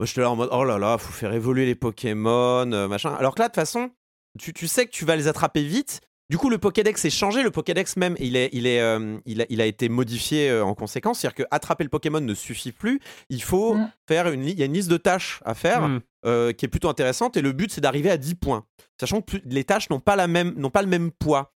[0.00, 3.34] moi j'étais là en mode oh là là faut faire évoluer les Pokémon machin alors
[3.34, 3.90] que là de toute façon
[4.38, 6.00] tu, tu sais que tu vas les attraper vite
[6.30, 7.42] du coup, le Pokédex est changé.
[7.42, 10.62] Le Pokédex même, il, est, il, est, euh, il, a, il a été modifié euh,
[10.62, 11.20] en conséquence.
[11.20, 13.00] C'est-à-dire qu'attraper le Pokémon ne suffit plus.
[13.30, 13.90] Il faut mm.
[14.06, 16.00] faire une, il y a une liste de tâches à faire mm.
[16.26, 17.38] euh, qui est plutôt intéressante.
[17.38, 18.64] Et le but, c'est d'arriver à 10 points.
[19.00, 21.50] Sachant que les tâches n'ont pas, la même, n'ont pas le même poids.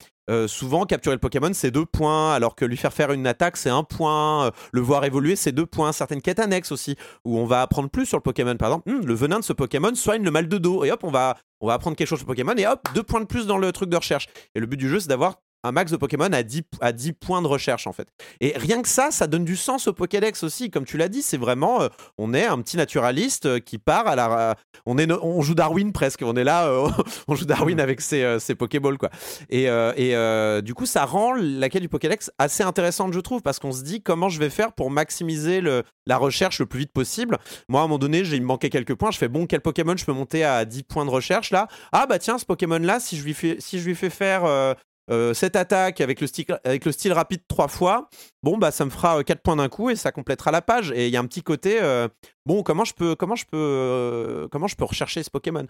[0.47, 3.69] Souvent, capturer le Pokémon, c'est 2 points, alors que lui faire faire une attaque, c'est
[3.69, 4.51] 1 point.
[4.71, 5.91] le voir évoluer, c'est 2 points.
[5.91, 6.95] Certaines quêtes annexes aussi,
[7.25, 8.55] où on va apprendre plus sur le Pokémon.
[8.57, 10.83] Par exemple, hmm, le venin de ce Pokémon soigne le mal de dos.
[10.83, 13.21] Et hop, on va on va apprendre quelque chose sur Pokémon et hop, deux points
[13.21, 14.27] de plus dans le truc de recherche.
[14.55, 17.13] Et le but du jeu, c'est d'avoir un max de Pokémon à 10, à 10
[17.13, 18.07] points de recherche en fait.
[18.39, 20.69] Et rien que ça, ça donne du sens au Pokédex aussi.
[20.69, 24.07] Comme tu l'as dit, c'est vraiment, euh, on est un petit naturaliste euh, qui part
[24.07, 24.55] à la,
[24.85, 26.21] on est, on joue Darwin presque.
[26.23, 26.89] On est là, euh,
[27.27, 29.09] on joue Darwin avec ses, ses Pokéballs quoi.
[29.49, 33.59] Et, et du coup, ça rend la quête du Pokédex assez intéressante, je trouve, parce
[33.59, 36.91] qu'on se dit comment je vais faire pour maximiser le, la recherche le plus vite
[36.91, 37.37] possible.
[37.67, 39.11] Moi, à un moment donné, il me manquait quelques points.
[39.11, 41.67] Je fais bon, quel Pokémon je peux monter à 10 points de recherche là?
[41.91, 44.75] Ah bah tiens, ce Pokémon là, si je lui fais, si je lui fais faire
[45.11, 48.09] euh, cette attaque avec le, style, avec le style rapide trois fois,
[48.43, 50.91] bon bah ça me fera 4 euh, points d'un coup et ça complétera la page.
[50.95, 52.07] Et il y a un petit côté, euh,
[52.45, 55.67] bon comment je peux, comment je peux, comment je peux rechercher ce Pokémon?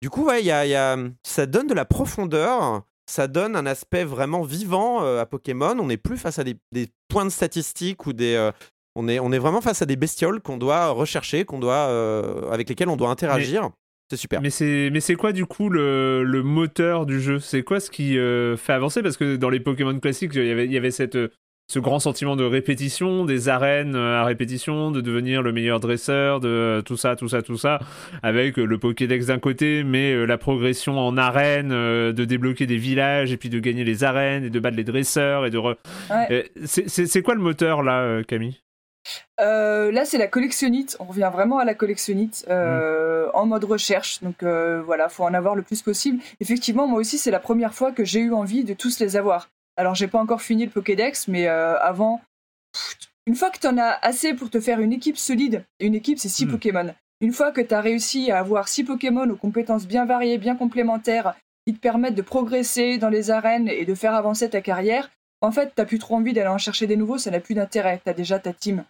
[0.00, 3.66] Du coup ouais, y a, y a, ça donne de la profondeur, ça donne un
[3.66, 5.78] aspect vraiment vivant à Pokémon.
[5.78, 6.56] On n'est plus face à des,
[7.08, 8.50] points de statistiques ou des
[8.96, 11.84] on est, on est vraiment face à des bestioles qu'on doit rechercher, qu'on doit,
[12.50, 13.70] avec lesquelles on doit interagir.
[14.12, 14.42] C'est super.
[14.42, 17.38] Mais c'est, mais c'est quoi du coup le, le moteur du jeu?
[17.38, 19.00] C'est quoi ce qui euh, fait avancer?
[19.02, 21.16] Parce que dans les Pokémon classiques, il y avait, il y avait cette,
[21.66, 26.40] ce grand sentiment de répétition, des arènes euh, à répétition, de devenir le meilleur dresseur,
[26.40, 27.78] de euh, tout ça, tout ça, tout ça,
[28.22, 33.38] avec le Pokédex d'un côté, mais la progression en arène, de débloquer des villages et
[33.38, 35.58] puis de gagner les arènes et de battre les dresseurs et de.
[36.66, 38.60] C'est, c'est, c'est quoi le moteur là, Camille?
[39.40, 40.96] Euh, là, c'est la collectionnite.
[41.00, 44.20] On revient vraiment à la collectionnite euh, en mode recherche.
[44.22, 46.22] Donc euh, voilà, faut en avoir le plus possible.
[46.40, 49.48] Effectivement, moi aussi, c'est la première fois que j'ai eu envie de tous les avoir.
[49.76, 52.20] Alors, j'ai pas encore fini le Pokédex, mais avant,
[53.26, 56.18] une fois que tu en as assez pour te faire une équipe solide, une équipe,
[56.18, 56.50] c'est 6 hmm.
[56.50, 56.94] Pokémon.
[57.22, 60.56] Une fois que tu as réussi à avoir 6 Pokémon aux compétences bien variées, bien
[60.56, 61.34] complémentaires,
[61.66, 65.08] qui te permettent de progresser dans les arènes et de faire avancer ta carrière,
[65.40, 68.00] en fait, t'as plus trop envie d'aller en chercher des nouveaux, ça n'a plus d'intérêt.
[68.04, 68.84] T'as déjà ta team.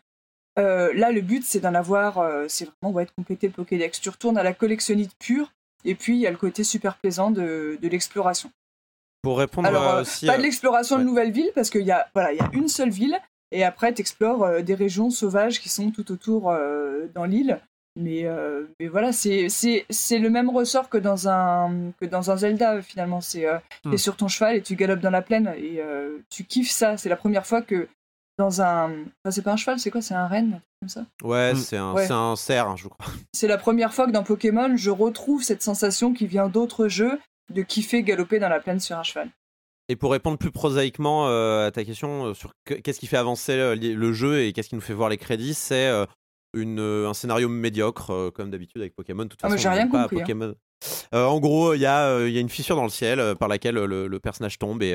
[0.58, 4.00] Euh, là, le but, c'est d'en avoir, euh, c'est vraiment ouais, de compléter le Pokédex.
[4.00, 5.52] Tu retournes à la collectionnite pure,
[5.84, 8.50] et puis il y a le côté super plaisant de, l'exploration.
[9.22, 10.26] Pour répondre Alors, euh, aussi.
[10.26, 12.90] Pas de l'exploration de nouvelles villes, parce qu'il y, a, voilà, y a une seule
[12.90, 13.18] ville,
[13.50, 16.54] et après, tu explores des régions sauvages qui sont tout autour
[17.14, 17.60] dans l'île.
[17.96, 18.26] Mais,
[18.80, 23.20] mais voilà, c'est le même ressort que dans un, que dans un Zelda, finalement.
[23.20, 23.46] C'est
[23.84, 23.92] hmm.
[23.92, 25.82] es sur ton cheval et tu galopes dans la plaine, et
[26.30, 26.96] tu kiffes ça.
[26.96, 27.88] C'est la première fois que
[28.38, 28.90] dans un.
[28.90, 31.06] Enfin, c'est pas un cheval, c'est quoi C'est un renne comme ça?
[31.22, 31.56] Ouais, mm.
[31.56, 33.06] c'est un, un cerf, je crois.
[33.32, 37.18] C'est la première fois que dans Pokémon, je retrouve cette sensation qui vient d'autres jeux
[37.52, 39.30] de kiffer galoper dans la plaine sur un cheval.
[39.88, 43.52] Et pour répondre plus prosaïquement euh, à ta question euh, sur qu'est-ce qui fait avancer
[43.52, 45.90] euh, le, jeu et qu'est-ce qui nous fait voir les crédits, c'est
[46.54, 49.26] une, un scénario médiocre, comme d'habitude avec Pokémon.
[49.26, 50.22] toute ah, façon, j'ai rien compris.
[50.22, 50.54] Hein.
[51.14, 53.48] Euh, en gros, il y, euh, y, a une fissure dans le ciel euh, par
[53.48, 54.94] laquelle le, personnage tombe et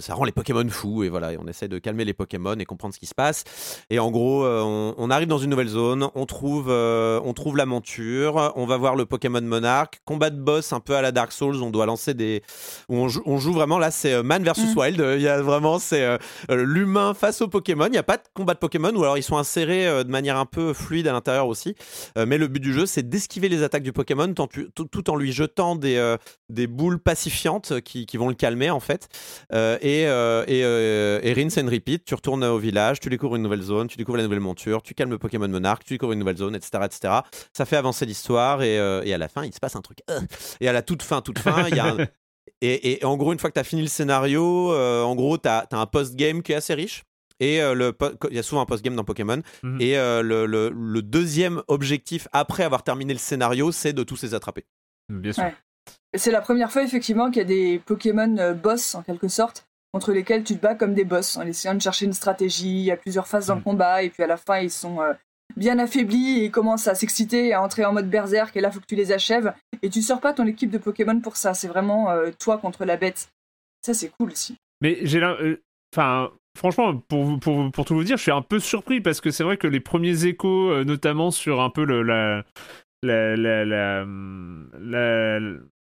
[0.00, 1.04] ça rend les Pokémon fous.
[1.04, 3.44] Et voilà, on essaie de calmer les Pokémon et comprendre ce qui se passe.
[3.88, 8.52] Et en gros, on, arrive dans une nouvelle zone, on trouve, on trouve la monture,
[8.56, 11.62] on va voir le Pokémon Monarch, combat de boss un peu à la Dark Souls.
[11.62, 12.42] On doit lancer des,
[12.88, 14.78] on joue, vraiment là, c'est Man versus mm.
[14.78, 15.06] Wild.
[15.16, 17.86] Il y a vraiment c'est l'humain face au Pokémon.
[17.86, 20.36] Il n'y a pas de combat de Pokémon ou alors ils sont insérés de manière
[20.36, 21.76] un peu fluide à l'intérieur aussi.
[22.16, 25.23] mais le but du jeu, c'est d'esquiver les attaques du Pokémon tout, tout en lui
[25.32, 26.16] jetant des, euh,
[26.48, 29.08] des boules pacifiantes qui, qui, vont le calmer en fait.
[29.52, 30.60] Euh, et, euh, et,
[31.28, 34.18] et, rinse and repeat, tu retournes au village, tu découvres une nouvelle zone, tu découvres
[34.18, 36.84] la nouvelle monture, tu calmes le Pokémon Monarch, tu découvres une nouvelle zone, etc.
[36.84, 37.14] etc.
[37.52, 39.98] Ça fait avancer l'histoire et, et, à la fin, il se passe un truc.
[40.60, 41.96] Et à la toute fin, toute fin, il y a
[42.60, 45.48] Et, et, en gros, une fois que tu as fini le scénario, en gros, tu
[45.48, 47.02] as, as, un post-game qui est assez riche
[47.40, 47.94] Et le
[48.30, 49.42] il y a souvent un post-game dans Pokémon.
[49.62, 49.80] Mhm.
[49.80, 54.64] Et le, le, deuxième objectif après avoir terminé le scénario, c'est de tous les attraper.
[55.08, 55.50] Bien sûr.
[56.16, 60.12] C'est la première fois effectivement qu'il y a des Pokémon boss en quelque sorte contre
[60.12, 62.80] lesquels tu te bats comme des boss en essayant de chercher une stratégie.
[62.80, 63.64] Il y a plusieurs phases dans le mm.
[63.64, 65.12] combat et puis à la fin ils sont euh,
[65.56, 68.80] bien affaiblis et ils commencent à s'exciter à entrer en mode berserk et là faut
[68.80, 71.54] que tu les achèves et tu sors pas ton équipe de Pokémon pour ça.
[71.54, 73.28] C'est vraiment euh, toi contre la bête.
[73.82, 74.56] Ça c'est cool aussi.
[74.80, 75.62] Mais j'ai euh,
[75.94, 79.30] enfin franchement, pour, pour, pour, tout vous dire, je suis un peu surpris parce que
[79.30, 82.44] c'est vrai que les premiers échos, notamment sur un peu le, la,
[83.04, 84.04] la, la,
[84.80, 85.40] la,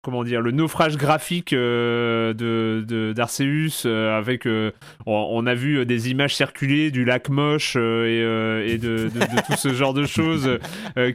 [0.06, 4.72] comment dire le naufrage graphique euh, de d'Arceus euh, avec euh,
[5.08, 9.10] on, a vu des images circuler du lac moche et, et de,
[9.48, 10.60] tout ce genre de choses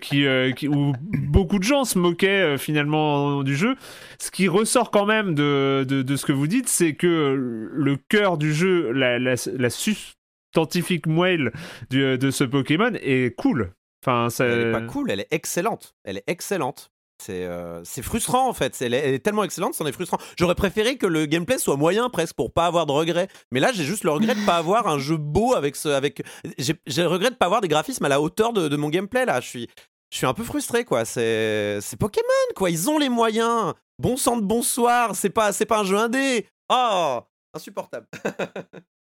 [0.01, 0.27] qui,
[0.67, 0.93] où
[1.29, 3.77] beaucoup de gens se moquaient finalement du jeu.
[4.19, 8.39] Ce qui ressort quand même de, de, ce que vous dites c'est que le cœur
[8.39, 11.53] du jeu la, la, la substantifique moelle
[11.91, 13.71] de ce Pokémon est cool
[14.05, 15.95] Enfin, Elle est pas cool, elle est excellente.
[16.05, 16.91] Elle est excellente.
[17.29, 18.81] Euh, c'est frustrant en fait.
[18.81, 20.19] Elle est, tellement excellente, c'en est frustrant.
[20.39, 23.29] J'aurais préféré que le gameplay soit moyen presque pour pas avoir de regrets.
[23.51, 25.89] Mais là, j'ai juste le regret de pas avoir un jeu beau avec ce.
[25.89, 26.23] Avec...
[26.59, 29.41] J'ai le regret de pas avoir des graphismes à la hauteur de, mon gameplay là.
[29.41, 29.69] Je suis,
[30.11, 31.05] je suis un peu frustré quoi.
[31.05, 32.71] C'est Pokémon quoi.
[32.71, 33.75] Ils ont les moyens.
[33.99, 35.15] Bon sang de bonsoir.
[35.15, 36.47] C'est pas, pas un jeu indé.
[36.73, 37.21] Oh,
[37.55, 38.07] insupportable.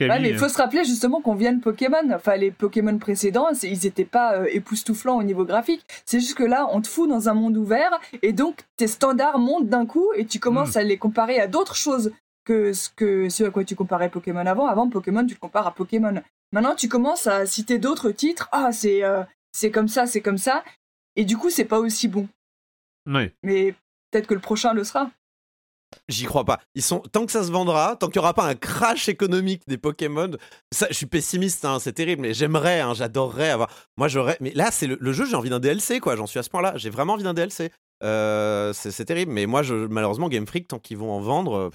[0.00, 2.12] mais il faut se rappeler justement qu'on vient de Pokémon.
[2.14, 5.84] Enfin, les Pokémon précédents, ils n'étaient pas euh, époustouflants au niveau graphique.
[6.04, 9.38] C'est juste que là, on te fout dans un monde ouvert et donc tes standards
[9.38, 10.78] montent d'un coup et tu commences hmm.
[10.78, 12.12] à les comparer à d'autres choses
[12.44, 14.66] que ce, que ce à quoi tu comparais Pokémon avant.
[14.66, 16.22] Avant, Pokémon, tu le compares à Pokémon.
[16.52, 18.48] Maintenant, tu commences à citer d'autres titres.
[18.52, 19.22] Ah, c'est euh,
[19.52, 20.64] c'est comme ça, c'est comme ça.
[21.16, 22.28] Et du coup, c'est pas aussi bon.
[23.06, 23.30] Oui.
[23.42, 23.74] Mais
[24.10, 25.10] peut-être que le prochain le sera.
[26.08, 26.60] J'y crois pas.
[27.12, 30.30] Tant que ça se vendra, tant qu'il n'y aura pas un crash économique des Pokémon.
[30.72, 33.70] Ça, je suis pessimiste, hein, c'est terrible, mais j'aimerais, hein, j'adorerais avoir.
[33.96, 34.36] Moi, j'aurais.
[34.40, 35.26] Mais là, c'est le, jeu.
[35.26, 36.16] J'ai envie d'un DLC, quoi.
[36.16, 36.74] J'en suis à ce point-là.
[36.76, 37.70] J'ai vraiment envie d'un DLC.
[38.04, 41.70] Euh, c'est terrible, mais moi, je, malheureusement, Game Freak, tant qu'ils vont en vendre,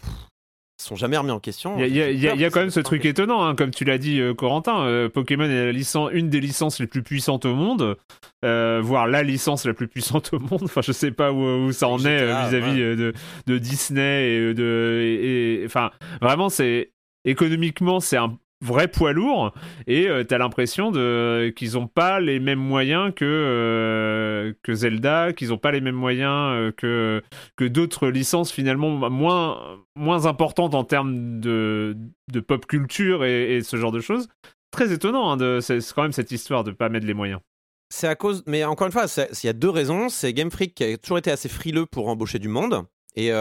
[0.77, 1.77] sont jamais remis en question.
[1.79, 4.85] Il y a, quand même ce truc étonnant, hein, comme tu l'as dit, euh, Corentin.
[4.85, 7.97] Euh, Pokémon est la licence, une des licences les plus puissantes au monde,
[8.43, 10.63] euh, voire la licence la plus puissante au monde.
[10.63, 13.13] Enfin, je sais pas où, ça en est vis-à-vis de,
[13.47, 15.63] de, Disney et de.
[15.65, 15.91] enfin,
[16.21, 16.91] vraiment, c'est
[17.25, 19.53] économiquement, c'est un vrai poids lourd
[19.87, 24.73] et euh, tu as l'impression de qu'ils n'ont pas les mêmes moyens que euh, que
[24.73, 27.21] Zelda, qu'ils n'ont pas les mêmes moyens euh, que
[27.57, 31.97] que d'autres licences finalement moins moins importantes en termes de
[32.31, 34.27] de pop culture et, ce genre de choses.
[34.71, 37.41] Très étonnant, hein, de, c'est quand même cette histoire de pas mettre les moyens.
[37.89, 40.09] C'est à cause, mais encore une fois, il y a deux raisons.
[40.09, 42.83] C'est Game Freak qui a toujours été assez frileux pour embaucher du monde
[43.15, 43.31] et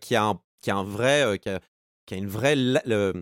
[0.00, 1.40] qui a un qui a un vrai,
[2.06, 3.12] qui a euh,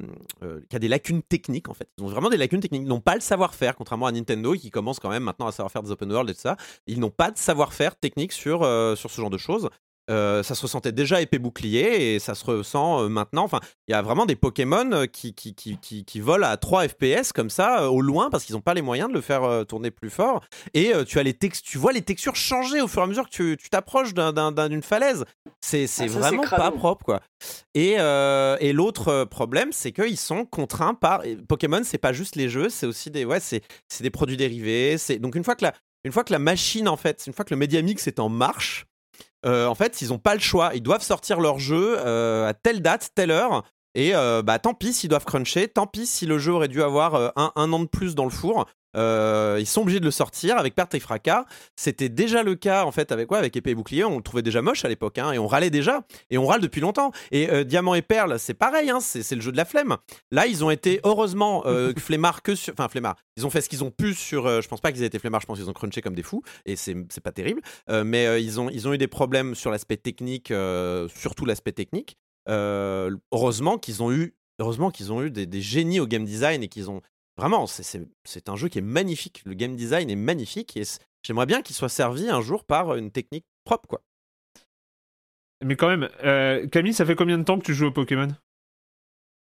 [0.72, 1.88] a des lacunes techniques en fait.
[1.98, 2.82] Ils ont vraiment des lacunes techniques.
[2.82, 5.70] Ils n'ont pas le savoir-faire, contrairement à Nintendo qui commence quand même maintenant à savoir
[5.70, 6.56] faire des open world et tout ça.
[6.86, 9.68] Ils n'ont pas de savoir-faire technique sur, euh, sur ce genre de choses.
[10.10, 13.44] Euh, ça se ressentait déjà épais bouclier et ça se ressent euh, maintenant.
[13.44, 16.88] Enfin, il y a vraiment des Pokémon euh, qui, qui, qui, qui, volent à 3
[16.88, 19.90] FPS comme ça, au loin, parce qu'ils n'ont pas les moyens de le faire tourner
[19.90, 20.42] plus fort.
[20.74, 23.54] Et tu, as les tu vois les textures changer au fur et à mesure que
[23.54, 25.24] tu t'approches d'une falaise.
[25.60, 27.20] C'est ah, vraiment pas propre, quoi.
[27.74, 31.22] Et, et l'autre problème, c'est qu'ils sont contraints par.
[31.48, 33.62] Pokémon, c'est pas juste les jeux, c'est aussi des, ouais, c'est
[34.00, 34.96] des produits dérivés.
[35.20, 35.74] Donc une fois que la,
[36.04, 38.28] une fois que la machine, en fait, une fois que le Media Mix est en
[38.28, 38.86] marche,
[39.44, 40.72] en fait, ils n'ont pas le choix.
[40.74, 43.64] Ils doivent sortir leur jeu euh, à telle date, telle heure.
[43.94, 46.82] Et euh, bah tant pis s'ils doivent cruncher, tant pis si le jeu aurait dû
[46.82, 48.66] avoir un, un, an de plus dans le four.
[48.96, 51.44] Euh, ils sont obligés de le sortir avec perte et fracas.
[51.76, 53.38] C'était déjà le cas en fait avec quoi?
[53.38, 55.70] Avec épée et bouclier, on le trouvait déjà moche à l'époque hein, et on râlait
[55.70, 57.12] déjà et on râle depuis longtemps.
[57.30, 59.96] Et euh, diamant et perle, c'est pareil, hein, c'est le jeu de la flemme.
[60.30, 63.16] Là, ils ont été heureusement euh, flemmards que sur, enfin flemmards.
[63.36, 64.60] Ils ont fait ce qu'ils ont pu sur.
[64.60, 66.42] je pense pas qu'ils aient été flemmards, je pense qu'ils ont crunché comme des fous
[66.66, 67.62] et c'est pas terrible.
[67.88, 70.52] mais ils ont ils ont eu des problèmes sur l'aspect technique,
[71.08, 72.18] surtout l'aspect technique.
[72.50, 76.68] Heureusement qu'ils ont eu heureusement qu'ils ont eu des, des, génies au game design et
[76.68, 77.00] qu'ils ont
[77.40, 79.42] Vraiment, c'est un jeu qui est magnifique.
[79.46, 80.82] Le game design est magnifique et
[81.22, 84.02] j'aimerais bien qu'il soit servi un jour par une technique propre, quoi.
[85.64, 88.28] Mais quand même, euh, Camille, ça fait combien de temps que tu joues au Pokémon?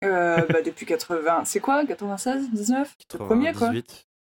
[0.02, 1.44] Euh, bah, Depuis 80.
[1.44, 3.70] C'est quoi 96 19 Le premier, quoi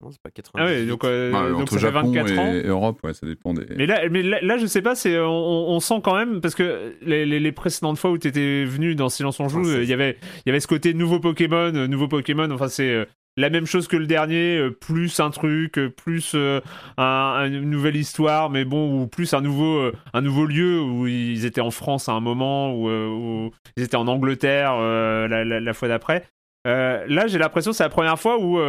[0.02, 0.52] non, c'est pas 90.
[0.58, 2.54] Ah ouais, donc, euh, bah, donc ça fait 24 ans.
[2.54, 3.66] Et Europe, ouais, ça dépend des.
[3.76, 7.26] Mais là, mais là, je sais pas, c'est, on, sent quand même, parce que les,
[7.26, 10.50] les, précédentes fois où tu étais venu dans Silence on Joue, il y avait, il
[10.50, 13.06] y avait ce côté nouveau Pokémon, nouveau Pokémon, enfin, c'est
[13.38, 16.60] la même chose que le dernier, euh, plus un truc, euh, plus euh,
[16.98, 21.62] une nouvelle histoire, mais bon, ou plus un nouveau, un nouveau lieu où ils étaient
[21.62, 26.26] en France à un moment, ou ils étaient en Angleterre la, fois d'après.
[26.66, 28.60] là, j'ai l'impression que c'est la première fois où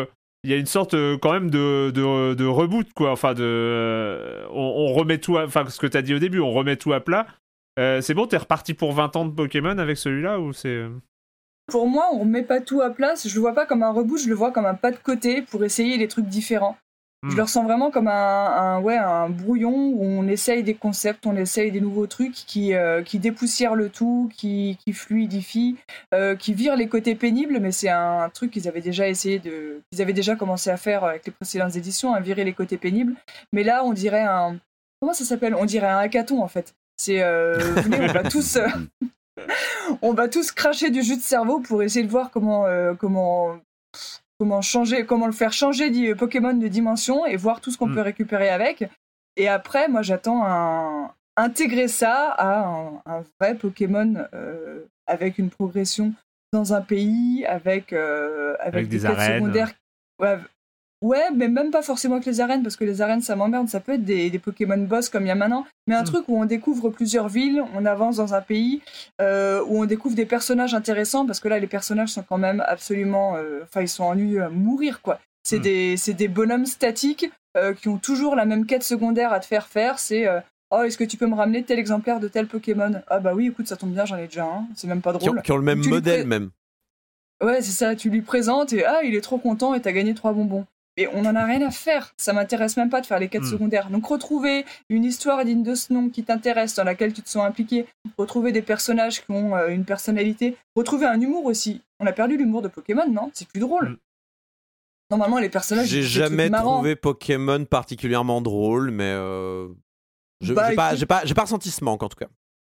[0.45, 3.13] il y a une sorte quand même de, reboot, quoi.
[3.13, 6.51] Enfin, de, on, remet tout, à, enfin, ce que tu as dit au début, on
[6.51, 7.27] remet tout à plat.
[7.77, 10.85] c'est bon, t'es reparti pour 20 ans de Pokémon avec celui-là ou c'est
[11.67, 13.29] pour moi, on remet pas tout à place.
[13.29, 15.43] Je le vois pas comme un reboot, je le vois comme un pas de côté
[15.43, 16.77] pour essayer des trucs différents.
[17.23, 17.37] Je hmm.
[17.37, 21.71] le ressens vraiment comme un, ouais, un brouillon où on essaye des concepts, on essaye
[21.71, 25.77] des nouveaux trucs qui, euh, qui dépoussièrent le tout, qui, qui fluidifient,
[26.15, 29.81] euh, qui virent les côtés pénibles, mais c'est un truc qu'ils avaient déjà essayé de.
[29.91, 33.15] qu'ils avaient déjà commencé à faire avec les précédentes éditions, à virer les côtés pénibles.
[33.53, 34.59] Mais là, on dirait un.
[35.01, 35.55] Comment ça s'appelle?
[35.55, 36.75] On dirait un hackathon en fait.
[36.97, 37.23] C'est.
[37.23, 38.59] Euh, venez, on va tous.
[40.03, 43.59] on va tous cracher du jus de cerveau pour essayer de voir comment, euh, comment,
[44.43, 47.87] comment, changer, comment le faire changer du Pokémon de dimension et voir tout ce qu'on
[47.87, 47.95] mm.
[47.95, 48.83] peut récupérer avec.
[49.37, 52.67] Et après, moi, j'attends un, intégrer ça à
[53.07, 56.13] un, vrai Pokémon euh, avec une progression
[56.53, 59.43] dans un pays, avec, euh, avec, des, arènes.
[59.43, 59.73] secondaires.
[60.21, 60.37] Ouais,
[61.35, 63.69] mais même pas forcément avec les arènes, parce que les arènes, ça m'emmerde.
[63.69, 66.07] Ça peut être des, Pokémon boss comme il y a maintenant, mais un mm.
[66.07, 68.81] truc où on découvre plusieurs villes, on avance dans un pays,
[69.21, 72.63] euh, où on découvre des personnages intéressants, parce que là, les personnages sont quand même
[72.67, 73.37] absolument.
[73.37, 75.19] Euh, enfin, ils sont ennuyeux à mourir, quoi.
[75.43, 75.63] C'est mm.
[75.63, 79.67] des, des, bonhommes statiques euh, qui ont toujours la même quête secondaire à te faire
[79.67, 79.99] faire.
[79.99, 80.27] C'est.
[80.75, 83.03] Oh, est-ce que tu peux me ramener tel exemplaire de tel Pokémon?
[83.09, 84.67] Ah, bah oui, écoute, ça tombe bien, j'en ai déjà un.
[84.75, 85.43] C'est même pas drôle.
[85.43, 86.51] Qui ont, le même modèle, même.
[87.43, 87.97] Ouais, c'est ça.
[87.97, 90.65] Tu lui présentes et ah, il est trop content et t'as gagné trois bonbons.
[90.97, 92.13] Mais on n'en a rien à faire.
[92.17, 93.51] Ça m'intéresse même pas de faire les quêtes hmm.
[93.51, 93.91] secondaires.
[93.91, 97.45] Donc retrouver une histoire digne de ce nom qui t'intéresse, dans laquelle tu te sens
[97.45, 97.87] impliqué,
[98.19, 101.81] retrouver des personnages qui ont euh, une personnalité, retrouver un humour aussi.
[102.01, 103.31] On a perdu l'humour de Pokémon, non?
[103.33, 103.91] C'est plus drôle.
[103.91, 103.97] Hmm.
[105.11, 105.89] Normalement, les personnages.
[105.89, 109.69] J'ai jamais trouvé Pokémon particulièrement drôle, mais euh,
[110.41, 112.29] je, bah, j'ai pas, pas, pas ressenti ce manque en tout cas.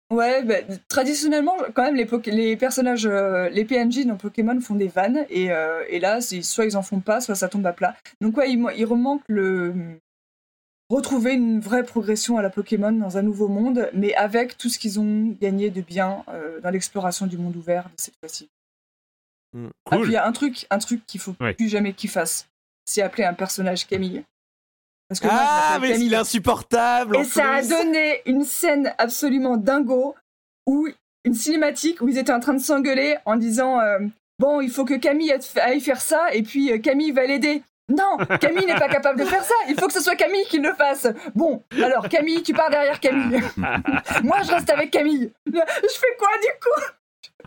[0.09, 0.55] Ouais, bah,
[0.87, 5.51] traditionnellement, quand même, les, les personnages, euh, les PNJ dans Pokémon font des vannes, et,
[5.51, 7.95] euh, et là, soit ils en font pas, soit ça tombe à plat.
[8.21, 9.99] Donc ouais, il, il remanque le
[10.89, 14.79] retrouver une vraie progression à la Pokémon dans un nouveau monde, mais avec tout ce
[14.79, 18.49] qu'ils ont gagné de bien euh, dans l'exploration du monde ouvert de cette fois-ci.
[19.53, 22.09] Mmh, ah, puis il y a un truc, un truc qu'il faut plus jamais qu'ils
[22.09, 22.47] fassent,
[22.85, 24.23] c'est appeler un personnage Camille
[25.23, 27.17] ah, mais il est insupportable.
[27.17, 30.15] Et ça a donné une scène absolument dingo
[30.65, 30.87] où
[31.23, 33.99] une cinématique où ils étaient en train de s'engueuler en disant euh,
[34.39, 37.63] bon, il faut que Camille aille faire ça et puis euh, Camille va l'aider.
[37.89, 39.53] Non, Camille n'est pas capable de faire ça.
[39.69, 41.07] Il faut que ce soit Camille qui le fasse.
[41.35, 43.41] Bon, alors Camille, tu pars derrière Camille.
[44.23, 45.31] Moi, je reste avec Camille.
[45.45, 46.96] Je fais quoi du coup?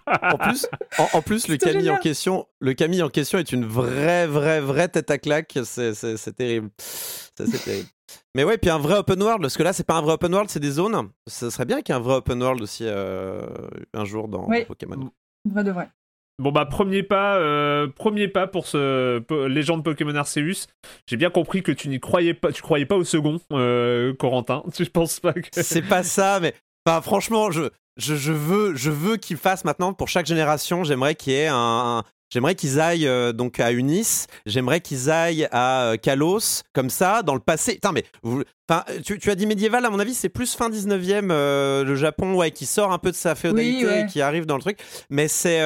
[0.06, 0.66] En plus,
[1.12, 4.88] en, plus le Camille en question, le Camille en question est une vraie, vraie, vraie
[4.88, 5.58] tête à claque.
[5.64, 6.70] C'est terrible.
[6.78, 7.88] C'est terrible.
[8.34, 10.32] Mais ouais, puis un vrai open world, parce que là, c'est pas un vrai open
[10.32, 11.10] world, c'est des zones.
[11.28, 13.46] Ce serait bien qu'il y ait un vrai open world aussi euh,
[13.94, 15.10] un jour dans Pokémon.
[15.48, 15.88] Vrai de vrai.
[16.40, 20.68] Bon bah premier pas, euh, premier pas pour ce légende Pokémon Arceus.
[21.06, 24.62] J'ai bien compris que tu n'y croyais pas, tu croyais pas au second, euh, Corentin.
[24.78, 25.48] Je pense pas que.
[25.52, 26.54] C'est pas ça, mais
[26.86, 27.64] bah, franchement, je,
[27.96, 30.84] je, veux, je veux qu'ils fassent maintenant pour chaque génération.
[30.84, 35.48] J'aimerais qu'il y ait un, J'aimerais qu'ils aillent euh, donc à Unis, j'aimerais qu'ils aillent
[35.50, 37.74] à euh, Kalos, comme ça, dans le passé.
[37.74, 38.04] Putain, mais
[39.04, 42.34] tu, tu, as dit médiéval, à mon avis, c'est plus fin 19e, euh, le Japon,
[42.34, 44.78] ouais, qui sort un peu de sa féodalité et qui arrive dans le truc.
[45.10, 45.60] Mais c'est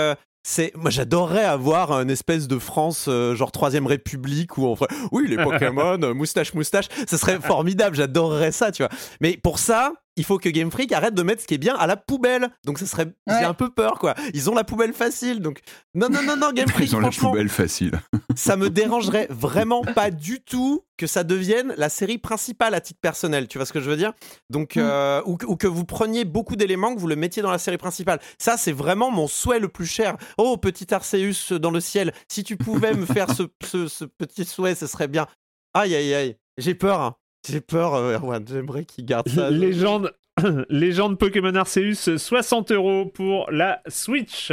[0.46, 5.26] c'est moi j'adorerais avoir une espèce de France genre troisième république où on ferait oui
[5.26, 8.90] les Pokémon moustache moustache ce serait formidable j'adorerais ça tu vois
[9.22, 11.74] mais pour ça il faut que Game Freak arrête de mettre ce qui est bien
[11.74, 12.48] à la poubelle.
[12.64, 14.14] Donc ça serait, j'ai un peu peur quoi.
[14.32, 15.60] Ils ont la poubelle facile, donc
[15.94, 16.90] non non non non Game Freak.
[16.90, 17.92] Ils ont la poubelle facile.
[18.36, 23.00] ça me dérangerait vraiment pas du tout que ça devienne la série principale à titre
[23.00, 23.48] personnel.
[23.48, 24.12] Tu vois ce que je veux dire?
[24.50, 24.80] Donc mm.
[24.80, 28.20] euh, ou, que vous preniez beaucoup d'éléments que vous le mettiez dans la série principale.
[28.38, 30.16] Ça c'est vraiment mon souhait le plus cher.
[30.38, 33.44] Oh petit Arceus dans le ciel, si tu pouvais me faire ce,
[33.88, 35.26] ce, petit souhait, ce serait bien.
[35.74, 37.00] Aïe aïe aïe, j'ai peur.
[37.00, 37.16] Hein.
[37.46, 38.44] J'ai peur, euh, Erwan.
[38.48, 39.50] J'aimerais qu'il garde ça.
[39.50, 40.14] Légende,
[40.70, 44.52] Légende Pokémon Arceus, 60 euros pour la Switch.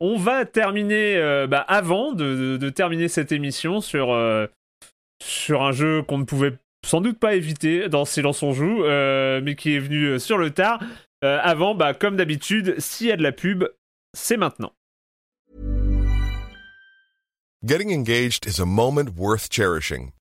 [0.00, 4.46] On va terminer, euh, bah, avant de, terminer cette émission sur, euh,
[5.22, 6.54] sur un jeu qu'on ne pouvait
[6.84, 10.80] sans doute pas éviter dans Silence on joue, mais qui est venu sur le tard.
[11.22, 13.64] avant, bah, comme d'habitude, s'il y a de la pub,
[14.12, 14.72] c'est maintenant.
[17.64, 20.12] Getting engaged is a moment worth cherishing.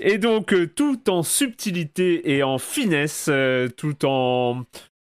[0.00, 4.64] Et donc, euh, tout en subtilité et en finesse, euh, tout en.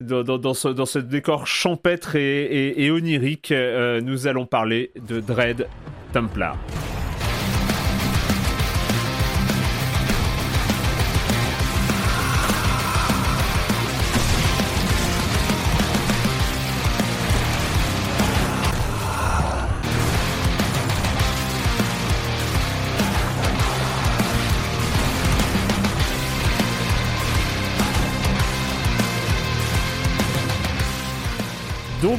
[0.01, 5.67] Dans, ce, décor champêtre et onirique, euh, nous allons parler de Dread
[6.13, 6.57] Templar.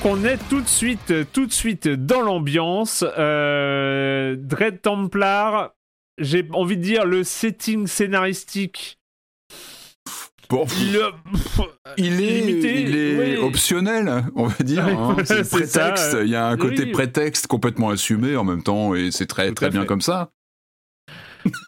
[0.01, 3.03] Donc on est tout de suite, tout de suite dans l'ambiance.
[3.17, 5.73] Euh, Dread Templar,
[6.17, 8.97] j'ai envie de dire le setting scénaristique.
[10.49, 11.01] Bon, il,
[11.97, 14.87] il, est, limité, il est optionnel, on va dire.
[14.87, 15.17] Hein.
[15.25, 16.15] c'est prétexte.
[16.21, 16.91] Il y a un côté oui.
[16.91, 20.31] prétexte complètement assumé en même temps, et c'est très très bien comme ça.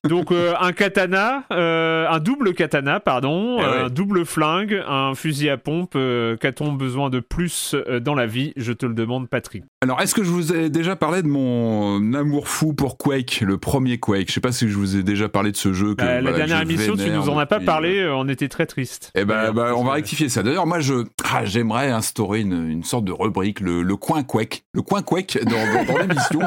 [0.07, 3.68] Donc euh, un katana, euh, un double katana, pardon, Eh ouais.
[3.85, 5.93] un double flingue, un fusil à pompe.
[5.95, 8.53] euh, Qu'a-t-on besoin de plus dans la vie?
[8.57, 9.64] Je te le demande, Patrick.
[9.84, 13.57] Alors, est-ce que je vous ai déjà parlé de mon amour fou pour Quake, le
[13.57, 14.27] premier Quake?
[14.27, 15.95] Je sais pas si je vous ai déjà parlé de ce jeu.
[15.95, 18.07] Que, Euh, la dernière émission, tu nous en as pas parlé.
[18.14, 19.11] On était très tristes.
[19.15, 20.43] Eh ben, D'ailleurs, bah, on va rectifier ça.
[20.43, 24.64] D'ailleurs, moi, je, ah, j'aimerais instaurer une, une sorte de rubrique, le, le coin Quake.
[24.73, 26.39] Le coin Quake dans, dans, dans l'émission.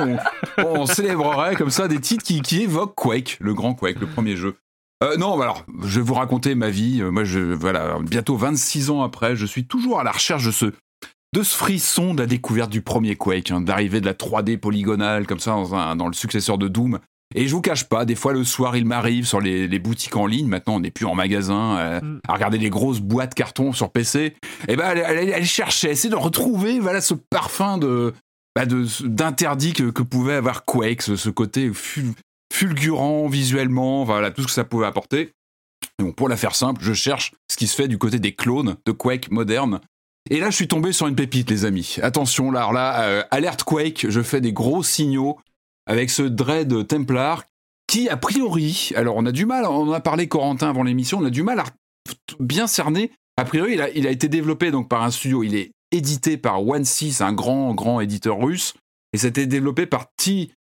[0.59, 4.07] On, on célébrerait comme ça des titres qui, qui évoquent Quake, le grand Quake, le
[4.07, 4.57] premier jeu.
[5.03, 7.03] Euh, non, alors, je vais vous raconter ma vie.
[7.03, 10.51] Euh, Moi, je, voilà, bientôt 26 ans après, je suis toujours à la recherche de
[10.53, 14.57] ce, de ce frisson de la découverte du premier Quake, hein, d'arrivée de la 3D
[14.57, 17.01] polygonale, comme ça, dans, un- dans le successeur de Doom.
[17.35, 20.15] Et je vous cache pas, des fois le soir, il m'arrive sur les, les boutiques
[20.15, 20.47] en ligne.
[20.47, 22.21] Maintenant, on n'est plus en magasin euh, Mm.
[22.29, 24.37] à regarder les grosses boîtes carton sur PC.
[24.69, 28.13] Et ben, elle, elle, elle cherchait, essayer de retrouver, voilà, ce parfum de,
[28.55, 31.71] bah, d'interdit que, que pouvait avoir Quake, ce, ce côté
[32.53, 35.33] fulgurant visuellement, voilà, tout ce que ça pouvait apporter.
[35.99, 38.77] Bon, pour la faire simple, je cherche ce qui se fait du côté des clones
[38.87, 39.81] de Quake moderne.
[40.31, 41.97] Et là, je suis tombé sur une pépite, les amis.
[42.03, 45.39] Attention, là, là, euh, alerte Quake, je fais des gros signaux
[45.87, 47.45] avec ce Dread Templar
[47.87, 51.19] qui, a priori, alors on a du mal, on en a parlé Corentin avant l'émission,
[51.19, 51.65] on a du mal à
[52.41, 53.13] bien cerner.
[53.37, 56.67] A priori, il a, a été développé donc par un studio, il est édité par
[56.67, 58.75] One Six, un grand, grand éditeur russe,
[59.13, 60.07] et c'était développé par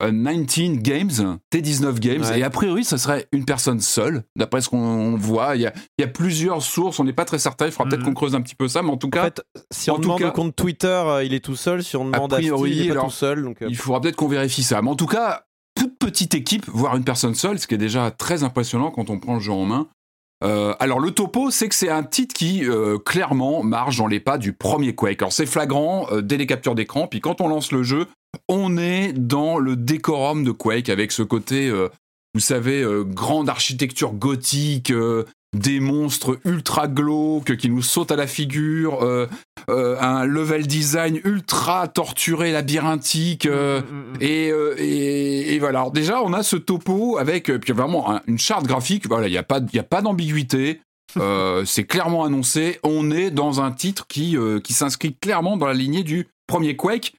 [0.01, 2.41] T19 Games, T19 Games, Ouais.
[2.41, 5.57] et a priori, ça serait une personne seule, d'après ce qu'on voit.
[5.57, 7.89] Il y, a, il y a plusieurs sources, on n'est pas très certain, il faudra
[7.89, 8.07] peut-être Mhm.
[8.09, 9.99] qu'on creuse un petit peu ça, mais en tout En cas, fait, si en on
[9.99, 11.83] demande cas- au compte Twitter, euh, il est tout seul.
[11.83, 13.43] Si on demande à, priori, il est pas alors, tout seul.
[13.43, 14.83] Donc, euh, il faudra peut-être qu'on vérifie ça.
[14.83, 15.45] Mais en tout cas,
[15.75, 19.19] toute petite équipe, voire une personne seule, ce qui est déjà très impressionnant quand on
[19.19, 19.89] prend le jeu en main.
[20.45, 24.21] Euh, alors le topo, c'est que c'est un titre qui euh, clairement marche dans les
[24.21, 25.23] pas du premier Quake.
[25.23, 28.07] Alors c'est flagrant euh, dès les captures d'écran, puis quand on lance le jeu,
[28.49, 31.89] on est dans le décorum de Quake avec ce côté, euh,
[32.35, 35.25] vous savez, euh, grande architecture gothique, euh,
[35.57, 39.03] des monstres ultra glauques qui nous sautent à la figure,
[39.69, 43.47] un level design ultra torturé, labyrinthique.
[43.47, 44.17] Mm, mm, mm.
[44.21, 44.49] et,
[44.79, 45.81] et, et voilà.
[45.81, 49.09] Alors déjà, on a ce topo avec puis vraiment un- une charte graphique.
[49.09, 50.81] Voilà, il n'y a pas, y a pas d'ambiguïté.
[51.65, 52.79] C'est clairement annoncé.
[52.83, 57.15] On est dans un titre qui, qui s'inscrit clairement dans la lignée du premier Quake.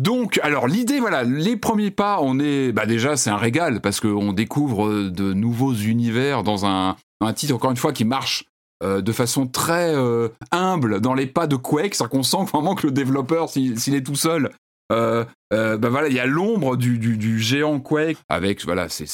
[0.00, 4.00] Donc, alors l'idée, voilà, les premiers pas, on est, bah déjà, c'est un régal parce
[4.00, 8.46] qu'on découvre euh, de nouveaux univers dans un, un titre encore une fois qui marche
[8.82, 12.74] euh, de façon très euh, humble dans les pas de Quake, c'est-à-dire qu'on sent vraiment
[12.74, 14.50] que le développeur, s'il est tout seul,
[14.90, 19.06] euh, bah voilà, il y a l'ombre du, du, du géant Quake avec voilà ces,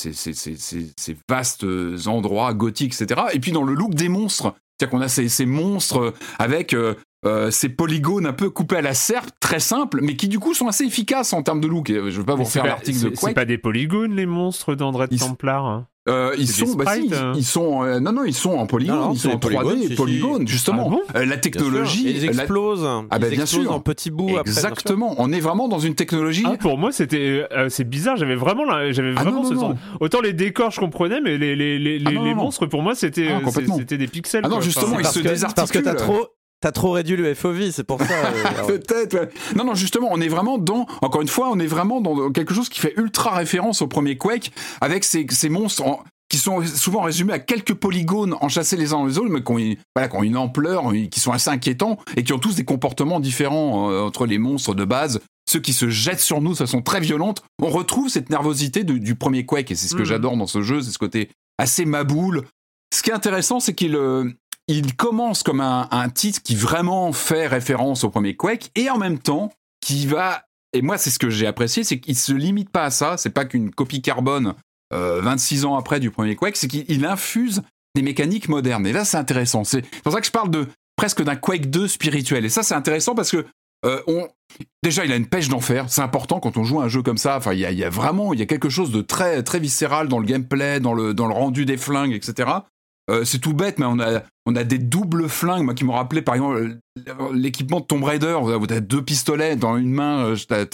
[1.29, 1.67] vastes
[2.07, 3.23] endroits gothiques, etc.
[3.33, 6.77] Et puis dans le look des monstres, c'est-à-dire qu'on a ces, monstres avec
[7.27, 10.55] euh, ces polygones un peu coupés à la serpe, très simples, mais qui du coup
[10.55, 11.90] sont assez efficaces en termes de look.
[11.90, 13.35] Et, euh, je veux pas vous Mais c'est refaire pas- l'article de c'est- C'est Quake.
[13.35, 15.65] pas des polygones, les monstres d'André Ils- Templar.
[15.66, 15.86] hein.
[16.09, 17.32] Euh, ils sont, bah si, hein.
[17.35, 19.39] ils sont, euh, non non, ils sont en polygone, Non, non, ils sont en des
[19.40, 19.94] 3D, polygones, si, si.
[19.97, 20.85] polygones, justement.
[20.86, 22.85] Ah bon Euh, la technologie, ils la- explosent.
[22.86, 23.73] Ah bah, ils bien explosent sûr.
[23.73, 24.53] en petits bouts après.
[24.53, 25.16] exactement.
[25.19, 26.44] On est vraiment dans une technologie.
[26.47, 28.16] Ah, pour moi, c'était, euh, c'est bizarre.
[28.16, 29.77] J'avais vraiment, j'avais Ah, vraiment non, ce non, sens.
[29.98, 32.43] Autant les décors, je comprenais, mais les, les, les, Ah, les- non, les non, non.
[32.44, 33.28] monstres, pour moi, c'était,
[33.77, 34.43] c'était des pixels.
[34.44, 34.65] Ah non, quoi.
[34.65, 35.97] justement, Enfin, ils Parce se que, parce que t'as désarticulent.
[35.97, 36.28] trop,
[36.61, 38.07] t'as trop réduit le FOV, c'est pour ça.
[38.15, 38.66] euh.
[38.66, 39.15] Peut-être.
[39.15, 39.28] ouais.
[39.57, 40.87] Non, non, justement, on est vraiment dans.
[41.03, 44.16] Encore une fois, on est vraiment dans quelque chose qui fait ultra référence au premier
[44.16, 48.93] Quake, avec ces, ces monstres en- qui sont souvent résumés à quelques polygones enchâssés les
[48.93, 51.31] uns dans les autres, mais qui ont, une- voilà, qui ont une ampleur, qui sont
[51.31, 55.20] assez inquiétants et qui ont tous des comportements différents euh, entre les monstres de base.
[55.49, 58.99] Ceux qui se jettent sur nous de façon très violente, on retrouve cette nervosité de-
[58.99, 60.07] du premier Quake, et c'est ce que Mhm.
[60.07, 62.43] j'adore dans ce jeu, c'est ce côté assez maboule.
[62.93, 64.24] Ce qui est intéressant, c'est qu'il euh,
[64.68, 69.18] il commence comme un, titre qui vraiment fait référence au premier Quake et en même
[69.18, 72.84] temps qui va et moi c'est ce que j'ai apprécié c'est qu'il se limite pas
[72.84, 74.55] à ça c'est pas qu'une copie carbone
[74.90, 77.62] 26 ans après du premier Quake c'est qu'il infuse
[77.94, 80.66] des mécaniques modernes et là c'est intéressant c'est pour ça que je parle de
[80.97, 83.47] presque d'un Quake 2 spirituel et ça c'est intéressant parce que
[83.84, 84.28] euh, on...
[84.82, 85.86] Déjà, il a une pêche d'enfer.
[85.88, 87.36] C'est important quand on joue à un jeu comme ça.
[87.36, 90.18] Enfin, il y a, vraiment, il y a quelque chose de très, très viscéral dans
[90.18, 92.51] le gameplay, dans le, dans le rendu des flingues, etc.
[93.09, 95.93] Euh, c'est tout bête, mais on a, on a des doubles flingues, moi qui m'ont
[95.93, 96.78] rappelé par exemple
[97.33, 100.65] l'équipement de Tomb Raider, où t'as deux pistolets dans une main, euh,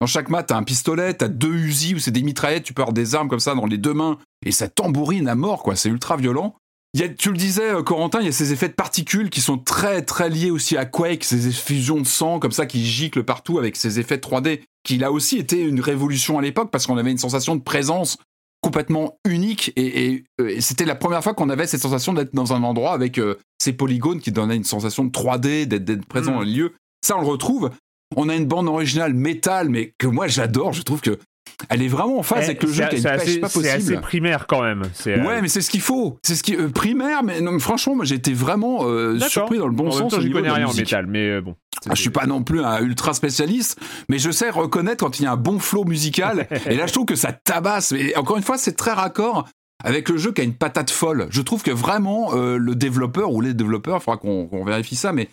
[0.00, 2.82] dans chaque mat, t'as un pistolet, t'as deux Uzi où c'est des mitraillettes, tu peux
[2.82, 5.76] avoir des armes comme ça dans les deux mains, et ça tambourine à mort, quoi.
[5.76, 6.54] C'est ultra violent.
[6.94, 9.40] Y a, tu le disais, euh, Corentin, il y a ces effets de particules qui
[9.40, 13.24] sont très très liés aussi à Quake, ces effusions de sang comme ça qui giclent
[13.24, 16.96] partout avec ces effets 3D, qui là aussi été une révolution à l'époque parce qu'on
[16.96, 18.16] avait une sensation de présence
[18.60, 22.62] complètement unique et, euh, c'était la première fois qu'on avait cette sensation d'être dans un
[22.62, 26.46] endroit avec euh, ces polygones qui donnaient une sensation de 3D, d'être présent dans le
[26.46, 26.74] lieu.
[27.04, 27.70] Ça, on le retrouve.
[28.16, 30.72] On a une bande originale métal, mais que moi j'adore.
[30.72, 31.18] Je trouve que
[31.68, 33.48] elle est vraiment en phase avec le jeu qui pas possible.
[33.48, 34.82] C'est assez primaire quand même.
[35.06, 36.18] Euh, ouais, mais c'est ce qu'il faut.
[36.22, 39.74] C'est ce qui euh, primaire, mais non, franchement, moi j'étais vraiment euh, surpris dans le
[39.74, 40.14] bon sens.
[40.18, 41.56] je connais rien en métal, mais bon.
[41.86, 45.24] Ah, je suis pas non plus un ultra spécialiste, mais je sais reconnaître quand il
[45.24, 46.48] y a un bon flow musical.
[46.66, 47.92] et là, je trouve que ça tabasse.
[47.92, 49.48] Mais encore une fois, c'est très raccord
[49.84, 51.28] avec le jeu qui a une patate folle.
[51.30, 55.28] Je trouve que vraiment le développeur ou les développeurs, il faudra qu'on vérifie ça, mais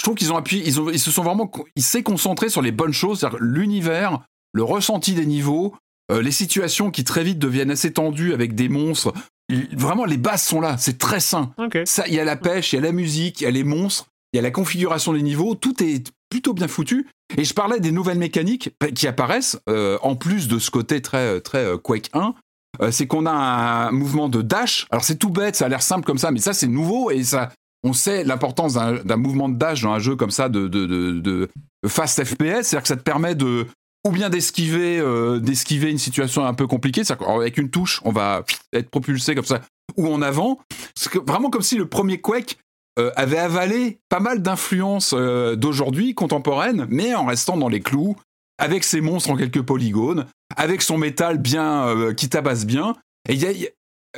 [0.00, 2.62] je trouve qu'ils ont appuyé, ils, ont, ils se sont vraiment, ils s'est concentré sur
[2.62, 4.20] les bonnes choses, c'est-à-dire l'univers,
[4.52, 5.74] le ressenti des niveaux,
[6.10, 9.12] euh, les situations qui très vite deviennent assez tendues avec des monstres.
[9.72, 11.52] Vraiment, les bases sont là, c'est très sain.
[11.84, 13.64] Ça, il y a la pêche, il y a la musique, il y a les
[13.64, 17.08] monstres, il y a la configuration des niveaux, tout est plutôt bien foutu.
[17.36, 21.40] Et je parlais des nouvelles mécaniques qui apparaissent, euh, en plus de ce côté très,
[21.40, 22.34] très euh, Quake 1.
[22.90, 24.86] c'est qu'on a un mouvement de dash.
[24.90, 27.24] Alors c'est tout bête, ça a l'air simple comme ça, mais ça c'est nouveau et
[27.24, 27.50] ça,
[27.82, 31.48] on sait l'importance d'un mouvement de dash dans un jeu comme ça de, de, de
[31.88, 33.66] fast FPS, c'est-à-dire que ça te permet de,
[34.06, 37.02] ou bien d'esquiver euh, d'esquiver une situation un peu compliquée.
[37.26, 39.60] Avec une touche, on va être propulsé comme ça
[39.96, 40.58] ou en avant.
[40.94, 42.58] C'est vraiment comme si le premier Quake
[42.98, 48.16] euh, avait avalé pas mal d'influences euh, d'aujourd'hui contemporaines, mais en restant dans les clous,
[48.58, 52.94] avec ses monstres en quelques polygones, avec son métal bien qui tabasse bien.
[53.28, 53.36] Et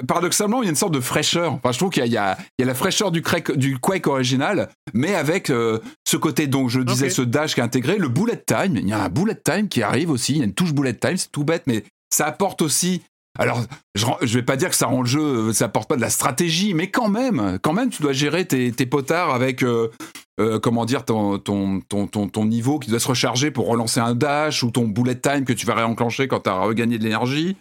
[0.06, 1.52] paradoxalement, il y a une sorte de fraîcheur.
[1.52, 3.22] Enfin, je trouve qu'il y, a, la fraîcheur du,
[3.56, 7.64] du Quake original, mais avec euh, ce côté, donc je disais, ce dash qui est
[7.64, 8.76] intégré, le bullet time.
[8.76, 10.32] Il y a un bullet time qui arrive aussi.
[10.32, 13.02] Il y a une touche bullet time, c'est tout bête, mais ça apporte aussi.
[13.38, 13.62] Alors,
[13.94, 16.02] je, je vais pas dire que ça rend le jeu, euh, ça apporte pas de
[16.02, 19.62] la stratégie, mais quand même, quand même, tu dois gérer tes, potards avec.
[19.62, 19.88] Euh,
[20.60, 24.64] comment dire, ton, ton, ton, ton, niveau qui doit se recharger pour relancer un dash
[24.64, 27.56] ou ton bullet time que tu vas réenclencher quand tu as regagné de l'énergie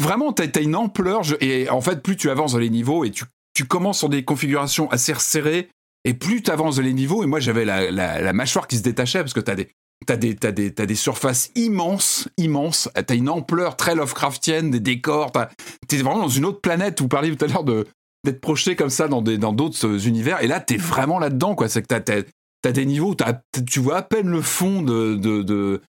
[0.00, 1.22] vraiment, tu as, une ampleur.
[1.40, 3.24] et en fait, plus tu avances dans les niveaux et tu,
[3.54, 5.68] tu commences sur des configurations assez resserrées,
[6.04, 8.82] et plus tu avances dans les niveaux, et moi j'avais la, la, mâchoire qui se
[8.82, 9.70] détachait parce que tu as des.
[10.06, 12.90] T'as as des, as des surfaces immenses, immenses.
[13.06, 15.32] T'as une ampleur très Lovecraftienne, des décors.
[15.88, 17.00] T'es vraiment dans une autre planète.
[17.00, 20.42] Vous parliez tout à l'heure d'être projeté comme ça dans des dans d'autres univers.
[20.42, 21.70] Et là, t'es vraiment là-dedans, quoi.
[21.70, 22.22] C'est que t'as
[22.66, 23.14] as, des niveaux,
[23.66, 25.80] tu vois à peine le fond de, de, de,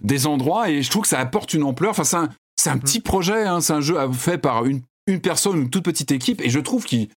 [0.00, 0.68] des endroits.
[0.68, 1.90] Et je trouve que ça apporte une ampleur.
[1.90, 2.16] Enfin, c'est
[2.56, 5.84] c'est un petit projet, hein, c'est un jeu fait par une, une personne, une toute
[5.84, 7.08] petite équipe, et je trouve qu'il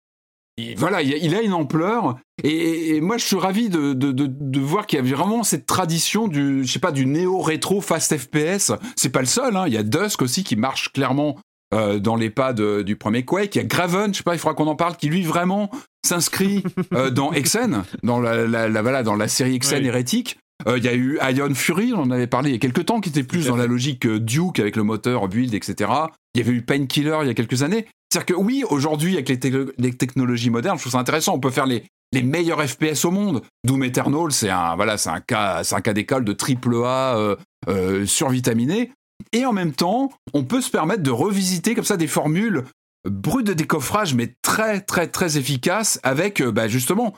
[0.77, 5.05] voilà, il a une ampleur et, moi je suis ravi de, de, de, voir qu'il
[5.05, 8.73] y a vraiment cette tradition du, je sais pas, du néo rétro fast FPS.
[8.95, 9.65] C'est pas le seul, hein.
[9.67, 11.37] il y a Dusk aussi qui marche clairement
[11.75, 13.57] euh, dans les pas du premier Quake.
[13.57, 15.71] Il y a Graven, je sais pas, il faudra qu'on en parle, qui lui vraiment
[16.07, 16.63] s'inscrit
[16.93, 20.39] euh, dans Exen, dans la, la, voilà, dans la série Exen hérétique.
[20.67, 22.87] Euh, il y a eu Ion Fury, on en avait parlé il y a quelques
[22.87, 25.91] temps, qui était plus dans la logique Duke avec le moteur build, etc.
[26.35, 27.87] Il y avait eu Painkiller il y a quelques années.
[28.15, 31.35] C'est-à-dire que oui, aujourd'hui, avec les, technologies modernes, je trouve ça intéressant.
[31.35, 31.83] On peut faire les,
[32.13, 33.43] les meilleurs FPS au monde.
[33.65, 37.37] Doom Eternal, c'est un, voilà, un cas, un cas d'école de triple A euh,
[37.69, 38.93] euh, survitaminé.
[39.33, 42.65] Et en même temps, on peut se permettre de revisiter comme ça des formules
[43.05, 47.15] brutes de décoffrage, mais très, très, très efficaces avec, bah, justement,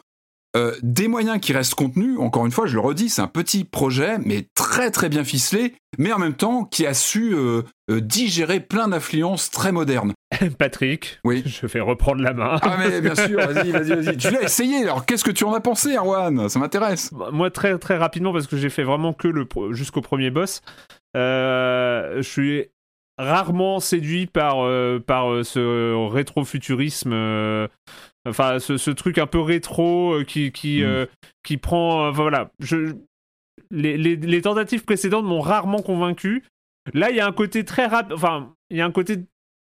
[0.56, 3.64] euh, des moyens qui restent contenus, encore une fois, je le redis, c'est un petit
[3.64, 8.00] projet, mais très très bien ficelé, mais en même temps qui a su euh, euh,
[8.00, 10.14] digérer plein d'influences très modernes.
[10.58, 11.42] Patrick, oui.
[11.44, 12.58] je fais reprendre la main.
[12.62, 14.16] Ah mais bien sûr, vas-y, vas-y, vas-y.
[14.16, 17.12] Tu l'as essayé, alors qu'est-ce que tu en as pensé, Arwan Ça m'intéresse.
[17.12, 20.62] Bah, moi, très très rapidement, parce que j'ai fait vraiment que le jusqu'au premier boss,
[21.14, 22.64] je suis
[23.18, 24.56] rarement séduit par,
[25.06, 27.68] par ce rétrofuturisme
[28.26, 30.84] Enfin, ce, truc un peu rétro euh, qui, qui, mm.
[30.84, 31.06] euh,
[31.42, 32.06] qui prend.
[32.06, 32.50] Euh, voilà.
[32.58, 32.94] Je,
[33.70, 36.44] les, les, tentatives précédentes m'ont rarement convaincu.
[36.92, 38.12] Là, il y a un côté très rapide.
[38.12, 39.18] Enfin, il y a un côté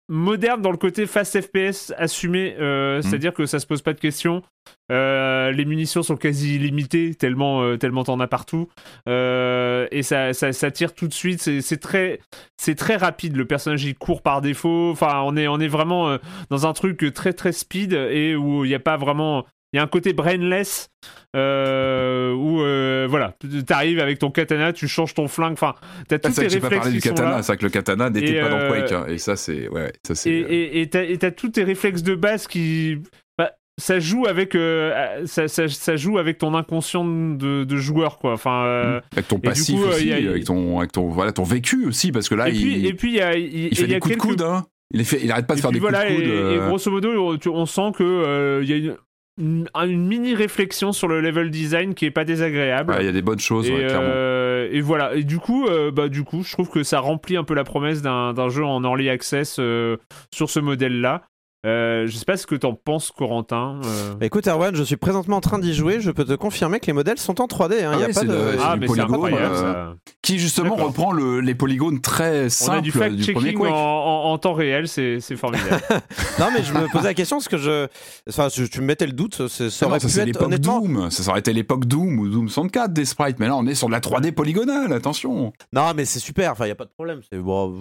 [0.09, 3.03] moderne dans le côté fast FPS assumé, euh, mhm.
[3.03, 4.43] c'est-à-dire que ça se pose pas de questions.
[4.91, 8.69] Euh, les munitions sont quasi illimitées, tellement euh, tellement t'en as partout,
[9.07, 11.41] et ça, ça, tire tout de suite.
[11.61, 12.21] C'est très
[12.57, 13.37] c'est très rapide.
[13.37, 14.91] Le personnage il court par défaut.
[14.91, 16.19] Enfin, on est on est vraiment
[16.51, 19.45] dans un truc très très speed et où il n'y a pas vraiment
[19.77, 20.91] y a un côté brainless
[21.37, 25.75] euh, où euh, voilà, tu arrives avec ton katana, tu changes ton flingue, enfin,
[26.09, 26.69] t'as tous tes réflexes.
[26.69, 29.19] Pas parlé du katana, c'est vrai que le katana n'était pas dans Quake, hein, et
[29.19, 30.31] ça c'est, ouais, ça c'est.
[30.31, 32.99] Et et t'as tous tes réflexes de base qui,
[33.37, 38.19] bah, ça joue avec, euh, ça, ça, ça, joue avec ton inconscient de, de joueur
[38.19, 38.65] quoi, enfin.
[38.65, 42.35] Euh, avec ton passif aussi, avec ton, avec ton, voilà, ton vécu aussi, parce que
[42.35, 44.43] là, et il, puis, et puis il y a, il, fait des coups de coude,
[44.43, 44.65] hein.
[44.95, 46.53] Il, fait, il arrête pas de faire des coups de coude.
[46.53, 48.97] Et, et, grosso modo, on sent que il y a une,
[49.39, 52.97] une, mini réflexion sur le level design qui est pas désagréable.
[53.01, 54.01] Il y a des bonnes choses, et, clairement.
[54.03, 55.15] Euh, et voilà.
[55.15, 57.65] Et du coup, euh, bah du coup, je trouve que ça remplit un peu la
[57.65, 59.97] promesse d'un jeu en early access euh,
[60.33, 61.23] sur ce modèle-là.
[61.67, 63.81] Euh, je sais pas ce que t'en penses, Corentin.
[63.85, 64.15] Euh.
[64.15, 66.01] Bah, écoute, Erwan, je suis présentement en train d'y jouer.
[66.01, 67.85] Je peux te confirmer que les modèles sont en 3D.
[67.85, 67.93] Hein.
[67.95, 68.57] Ah y a pas de...
[68.63, 73.73] ah, mais polygones, euh, qui justement reprend le, les polygones très simples du, fact-checking en,
[73.73, 75.83] en, temps réel, c'est formidable.
[76.39, 77.89] non, mais je me posais la question parce que je,
[78.29, 79.49] enfin, tu me mettais le doute.
[79.49, 80.81] Ça, ça aurait pu être honnêtement...
[80.81, 81.11] Doom.
[81.11, 83.41] Ça aurait été l'époque Doom ou Doom 64 des sprites.
[83.41, 84.93] Mais là, on est sur de la 3D polygonale.
[84.93, 85.53] Attention.
[85.73, 86.53] Non, mais c'est super.
[86.53, 87.21] Enfin, il y a pas de problème.
[87.31, 87.77] C'est bon,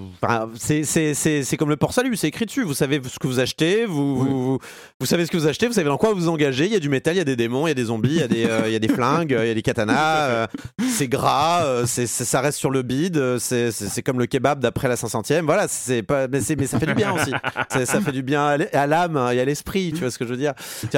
[0.56, 2.16] c'est comme le port salut.
[2.16, 2.64] C'est écrit dessus.
[2.64, 3.75] Vous savez ce que vous achetez.
[3.84, 4.60] Vous
[5.00, 6.66] vous, savez ce que vous achetez, vous savez dans quoi vous engagez.
[6.66, 8.16] Il y a du métal, il y a des démons, il y a des zombies,
[8.16, 9.96] il y a des, euh, il y a des flingues, il y a des katanas.
[10.36, 10.48] Euh,
[10.90, 13.38] c'est gras, euh, c'est, ça reste sur le bide.
[13.38, 15.42] C'est, c'est, comme le kebab d'après la 500e.
[15.42, 17.32] Voilà, c'est pas, mais, mais ça fait du bien aussi.
[17.70, 19.92] ça fait du bien à l'âme et à l'esprit.
[19.94, 20.54] Tu vois ce que je veux dire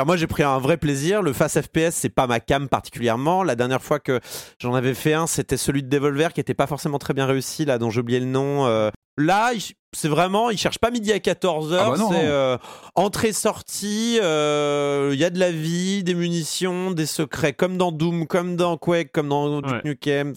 [0.06, 1.22] Moi, j'ai pris un vrai plaisir.
[1.22, 3.44] Le Fast FPS, c'est pas ma cam particulièrement.
[3.44, 4.20] La dernière fois que
[4.60, 7.66] j'en avais fait un, c'était celui de Devolver qui était pas forcément très bien réussi,
[7.66, 8.92] là, dont j'ai oublié le nom.
[9.18, 9.52] Là,
[9.94, 12.58] c'est vraiment, ils cherchent pas midi à 14h, ah bah c'est euh,
[12.94, 18.28] entrée-sortie, euh, il y a de la vie, des munitions, des secrets, comme dans Doom,
[18.28, 20.34] comme dans Quake, comme dans Duke Nukem,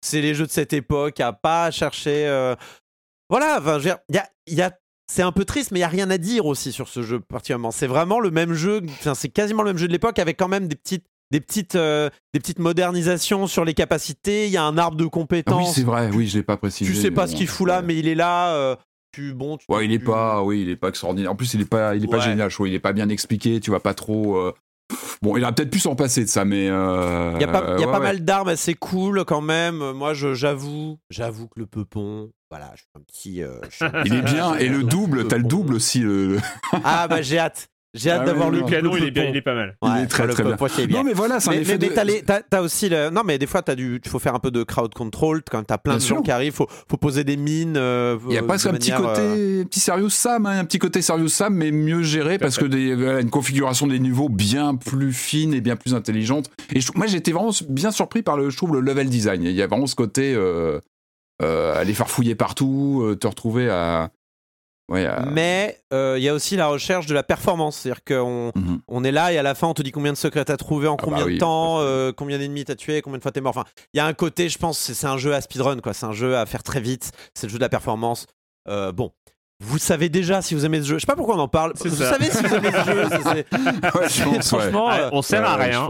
[0.00, 2.26] c'est, les jeux de cette époque, à pas chercher...
[2.26, 2.56] Euh,
[3.28, 4.70] voilà, enfin, il y a, y a
[5.10, 7.18] c'est un peu triste, mais il y a rien à dire aussi sur ce jeu
[7.18, 7.70] particulièrement.
[7.70, 8.82] C'est vraiment le même jeu,
[9.14, 12.10] c'est quasiment le même jeu de l'époque avec quand même des petites des petites, euh,
[12.32, 14.46] des petites modernisations sur les capacités.
[14.46, 15.56] Il y a un arbre de compétences.
[15.58, 16.10] Ah oui, c'est vrai.
[16.12, 16.90] Oui, je l'ai pas précisé.
[16.90, 18.54] Tu sais pas ce qu'il fout là, mais il est là.
[18.54, 18.76] Euh,
[19.12, 21.32] tu, bon, tu, ouais, il est pas, oui, il est pas extraordinaire.
[21.32, 22.50] En plus, il est pas, il est pas génial.
[22.50, 23.60] Je il est pas bien expliqué.
[23.60, 24.36] Tu vas pas trop.
[24.36, 24.52] Euh,
[25.22, 26.64] bon, il a peut-être pu s'en passer de ça, mais.
[26.64, 29.92] il y a pas, y a pas mal d'armes assez cool quand même.
[29.92, 33.42] Moi, j'avoue, j'avoue que le peupon, voilà, je suis un petit.
[34.06, 34.54] il est bien.
[34.56, 36.04] Et le double, t'as le double aussi.
[36.84, 37.68] ah bah j'ai hâte.
[37.94, 39.76] J'ai hâte ah d'avoir le canon, il est, bien, il est pas mal.
[39.82, 40.98] il est très très bien.
[40.98, 42.42] Non mais voilà, c'est un effet mais, de...
[42.50, 43.08] t'as, aussi le...
[43.08, 45.62] non mais des fois t'as du, il faut faire un peu de crowd control quand
[45.62, 47.78] t'as plein de gens qui arrivent, faut, faut poser des mines.
[47.78, 50.78] Euh, il y a presque un petit côté, euh, petit Serious Sam, hein, un petit
[50.78, 55.14] côté Serious Sam, mais mieux géré parce que des, une configuration des niveaux bien plus
[55.14, 56.50] fine et bien plus intelligente.
[56.74, 59.44] Et moi j'étais vraiment bien surpris par le, je trouve le level design.
[59.44, 60.78] Il y a vraiment ce côté euh,
[61.40, 64.10] aller farfouiller partout, te retrouver à
[64.90, 67.76] euh, Mais euh, il y a aussi la recherche de la performance.
[67.78, 68.80] C'est-à-dire qu'on mhm.
[68.88, 70.88] on est là et à la fin, on te dit combien de secrets t'as trouvé,
[70.88, 73.40] en ah combien bah de temps, euh, combien d'ennemis t'as tué, combien de fois t'es
[73.40, 73.56] mort.
[73.56, 75.92] Enfin, il y a un côté, je pense, c'est un jeu à speedrun, quoi.
[75.92, 77.10] C'est un jeu à faire très vite.
[77.34, 78.26] C'est le jeu de la performance.
[78.66, 79.12] bon,
[79.60, 80.94] vous savez déjà si vous aimez ce jeu.
[80.96, 81.72] Je sais pas pourquoi on en parle.
[81.74, 83.44] Vous savez si vous aimez ce jeu.
[83.90, 85.88] Franchement, on sert à rien.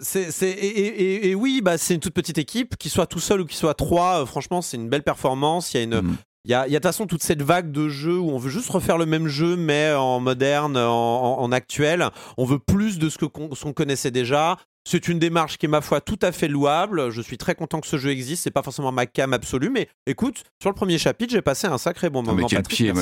[0.00, 3.56] C'est et, oui, bah c'est une toute petite équipe, qu'il soit tout seul ou qu'il
[3.56, 4.24] soit trois.
[4.26, 5.74] franchement, c'est une belle performance.
[5.74, 6.16] Il y a une, mhm.
[6.46, 8.70] Il y a, de toute façon toute cette vague de jeux où on veut juste
[8.70, 12.08] refaire le même jeu, mais en moderne, en, actuel.
[12.36, 14.56] On veut plus de ce qu'on connaissait déjà.
[14.88, 17.10] C'est une démarche qui est, ma foi, tout à fait louable.
[17.10, 18.44] Je suis très content que ce jeu existe.
[18.44, 21.78] C'est pas forcément ma cam absolue, mais écoute, sur le premier chapitre, j'ai passé un
[21.78, 22.36] sacré bon moment.
[22.36, 22.92] mais quel pied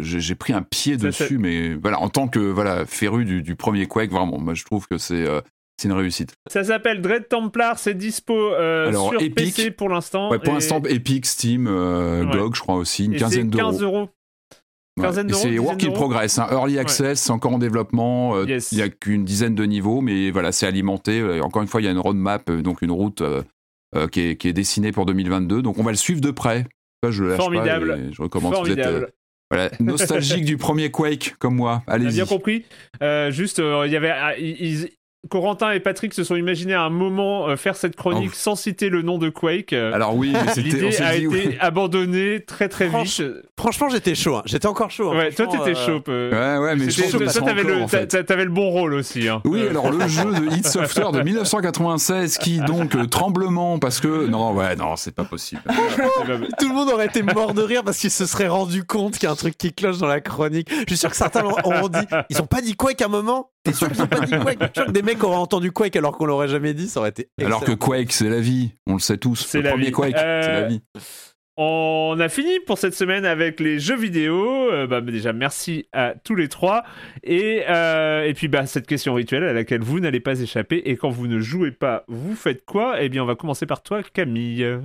[0.00, 4.10] J'ai pris un pied dessus, mais voilà, en tant que voilà féru du, premier Quake,
[4.10, 5.40] vraiment, moi je trouve que c'est euh,
[5.76, 6.34] c'est une réussite.
[6.46, 10.30] Ça s'appelle Dread Templar, c'est dispo euh, sur PC pour l'instant.
[10.42, 13.70] pour l'instant, Epic, Steam, euh, GOG, je crois aussi, une quinzaine d'euros.
[13.70, 14.08] 15 euros.
[15.34, 16.48] c'est work in progress, hein.
[16.50, 18.36] early access, c'est encore en développement.
[18.36, 21.22] Euh, il n'y a qu'une dizaine de niveaux, mais voilà, c'est alimenté.
[21.42, 23.22] Encore une fois, il y a une roadmap, donc une route
[24.12, 25.60] qui est, qui, est, dessinée pour 2022.
[25.60, 26.66] Donc on va le suivre de près.
[27.06, 27.88] je le Formidable.
[27.88, 28.54] Pas je recommande.
[28.54, 29.12] Formidable.
[29.50, 31.82] Voilà, nostalgique du premier Quake comme moi.
[31.86, 32.14] Allez-y.
[32.14, 32.64] bien compris.
[33.28, 34.14] juste, il y avait,
[35.28, 38.36] Corentin et Patrick se sont imaginés à un moment euh, faire cette chronique oh.
[38.36, 39.72] sans citer le nom de Quake.
[39.72, 43.22] Alors oui, l'idée a été abandonnée très très vite.
[43.58, 44.36] Franchement, j'étais chaud.
[44.36, 44.42] Hein.
[44.44, 45.12] J'étais encore chaud.
[45.12, 45.18] Hein.
[45.18, 46.02] Ouais, toi t'étais chaud.
[46.06, 49.28] Ouais, ouais, mais je toi t'avais le, le bon rôle aussi.
[49.28, 49.40] Hein.
[49.44, 54.26] Oui, alors le jeu de Hit Software de 1996 qui donc euh, tremblement parce que
[54.26, 55.62] non, ouais, non, c'est pas possible.
[56.58, 59.24] Tout le monde aurait été mort de rire parce qu'il se serait rendu compte qu'il
[59.24, 60.68] y a un truc qui cloche dans la chronique.
[60.70, 63.50] Je suis sûr que certains ont dit, ils ont pas dit Quake à un moment?
[63.66, 65.96] T'es sûr qu'ils ont pas dit Quake suis sûr que des mecs auraient entendu Quake
[65.96, 67.28] alors qu'on l'aurait jamais dit, ça aurait été.
[67.40, 69.44] Alors que Quake, c'est la vie, on le sait tous.
[69.44, 70.82] C'est le premier Quake, c'est la euh, vie.
[71.56, 74.70] On a fini pour cette semaine avec les jeux vidéo.
[74.70, 76.84] Euh, bah, déjà, merci à tous les trois.
[77.24, 80.82] Et, euh, et puis, bah, cette question rituelle à laquelle vous n'allez pas échapper.
[80.84, 83.02] Et quand vous ne jouez pas, vous faites quoi?
[83.02, 84.78] Eh bien, on va commencer par toi, Camille.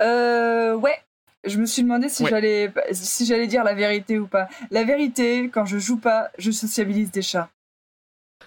[0.00, 0.96] Euh, ouais.
[1.44, 4.48] Je me suis demandé si j'allais si j'allais dire la vérité ou pas.
[4.72, 7.50] La vérité, quand je joue pas, je sociabilise des chats.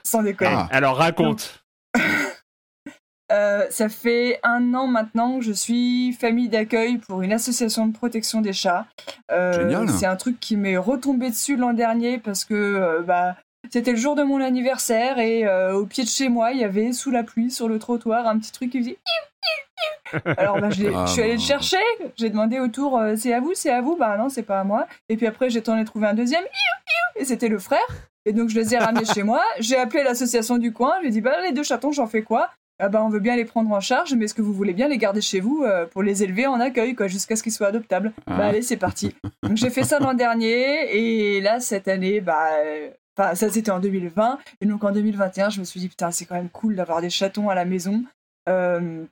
[0.03, 0.52] Sans déconner.
[0.53, 0.68] Ah.
[0.72, 1.64] Alors raconte.
[3.32, 7.94] Euh, ça fait un an maintenant que je suis famille d'accueil pour une association de
[7.94, 8.88] protection des chats.
[9.32, 13.36] Euh, c'est un truc qui m'est retombé dessus l'an dernier parce que euh, bah,
[13.72, 16.91] c'était le jour de mon anniversaire et au pied de chez moi, il y avait
[16.91, 18.98] sous la pluie sur le trottoir un petit truc qui faisait
[20.38, 21.78] alors bah, je, suis allée le chercher,
[22.18, 24.88] j'ai demandé autour c'est à vous, c'est à vous, bah non c'est pas à moi.
[25.07, 26.44] Et puis après j'ai tourné trouver un deuxième.
[27.16, 27.80] Et c'était le frère.
[28.26, 31.22] Et donc je les ai ramenés chez moi, j'ai appelé l'association du coin, j'ai dit
[31.22, 32.49] bah les deux chatons j'en fais quoi?
[32.82, 34.88] Ah bah, on veut bien les prendre en charge, mais est-ce que vous voulez bien
[34.88, 37.68] les garder chez vous euh, pour les élever en accueil, quoi, jusqu'à ce qu'ils soient
[37.68, 38.14] adoptables?
[38.26, 38.45] Bah ah.
[38.48, 39.14] allez, c'est parti.
[39.44, 42.48] Donc j'ai fait ça l'an dernier, et là, cette année, bah...
[43.18, 46.24] Enfin, ça c'était en 2020, et donc en 2021, je me suis dit, putain, c'est
[46.24, 48.06] quand même cool d'avoir des chatons à la maison.
[48.48, 49.03] Euh,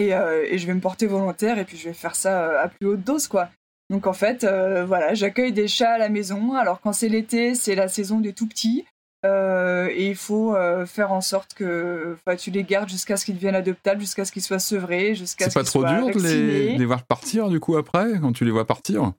[0.00, 2.68] et, euh, et, je vais me porter volontaire, et puis je vais faire ça à
[2.68, 3.48] plus haute dose, quoi.
[3.90, 4.44] Donc en fait,
[4.86, 6.54] voilà, j'accueille des chats à la maison.
[6.54, 8.84] Alors quand c'est l'été, c'est la saison des tout petits.
[9.26, 13.34] Euh, et il faut euh, faire en sorte que tu les gardes jusqu'à ce qu'ils
[13.34, 16.22] deviennent adoptables, jusqu'à ce qu'ils soient sevrés, jusqu'à ce qu'ils soient C'est pas trop dur
[16.22, 19.12] de les, les, voir partir du coup après, quand tu les vois partir?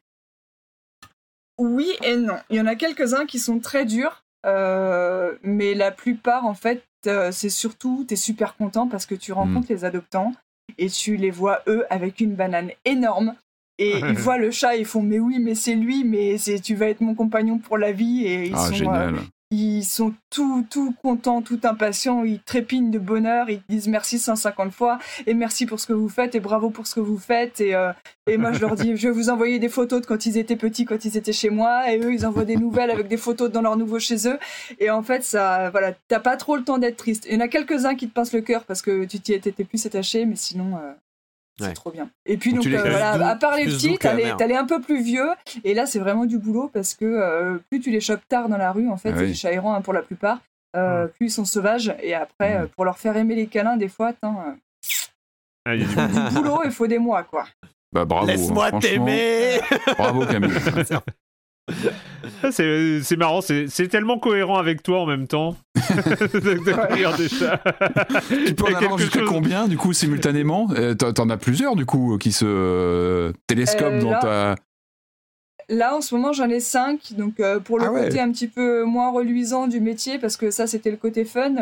[1.60, 2.38] Oui et non.
[2.50, 6.84] Il y en a quelques-uns qui sont très durs, euh, mais la plupart en fait,
[7.04, 9.76] c'est surtout, tu es super content parce que tu rencontres hmm.
[9.76, 10.34] les adoptants
[10.82, 13.36] et tu les vois eux avec une banane énorme.
[13.78, 16.76] Et ils voient le chat, ils font mais oui, mais c'est lui, mais c'est tu
[16.76, 19.16] vas être mon compagnon pour la vie et ils ah, génial
[19.52, 24.72] ils sont tout, tout contents, tout impatients, ils trépignent de bonheur, ils disent merci 150
[24.72, 24.98] fois
[25.28, 27.60] et merci pour ce que vous faites et bravo pour ce que vous faites.
[27.60, 27.92] Et, euh,
[28.28, 30.56] et moi, je leur dis, je vais vous envoyer des photos de quand ils étaient
[30.56, 31.92] petits, quand ils étaient chez moi.
[31.92, 34.40] Et eux, ils envoient des nouvelles avec des photos dans leur nouveau chez eux.
[34.80, 37.26] Et en fait, ça, voilà, t'as pas trop le temps d'être triste.
[37.30, 39.52] Il y en a quelques-uns qui te pincent le cœur parce que tu t'y étais
[39.52, 40.94] plus attaché, mais sinon, euh,
[41.60, 42.10] c'est trop bien.
[42.26, 45.30] Et puis, donc, euh, voilà, à part les petits, t'as les, un peu plus vieux.
[45.64, 48.58] Et là, c'est vraiment du boulot parce que euh, plus tu les chopes tard dans
[48.58, 50.40] la rue, en fait, ah c'est des chats errants hein, pour la plupart,
[50.76, 51.94] euh, plus ils sont sauvages.
[52.02, 54.44] Et après, pour leur faire aimer les câlins, des fois, attends,
[55.66, 57.46] ah, du, boulot, il faut des mois, quoi.
[57.92, 58.28] Bah, bravo.
[58.28, 59.60] Laisse-moi hein, t'aimer
[59.98, 60.50] Bravo, Camille.
[62.52, 65.56] C'est marrant, c'est tellement cohérent avec toi en même temps.
[65.76, 67.62] de des chats.
[68.46, 70.68] Tu peux en avoir jusqu'à combien, du coup, simultanément?
[70.76, 74.56] Euh, T'en as plusieurs, du coup, qui se euh, télescopent euh, dans ta.
[75.70, 77.14] Là, en ce moment, j'en ai cinq.
[77.18, 80.68] Donc, pour le ah côté un petit peu moins reluisant du métier, parce que ça,
[80.68, 81.54] c'était le côté fun,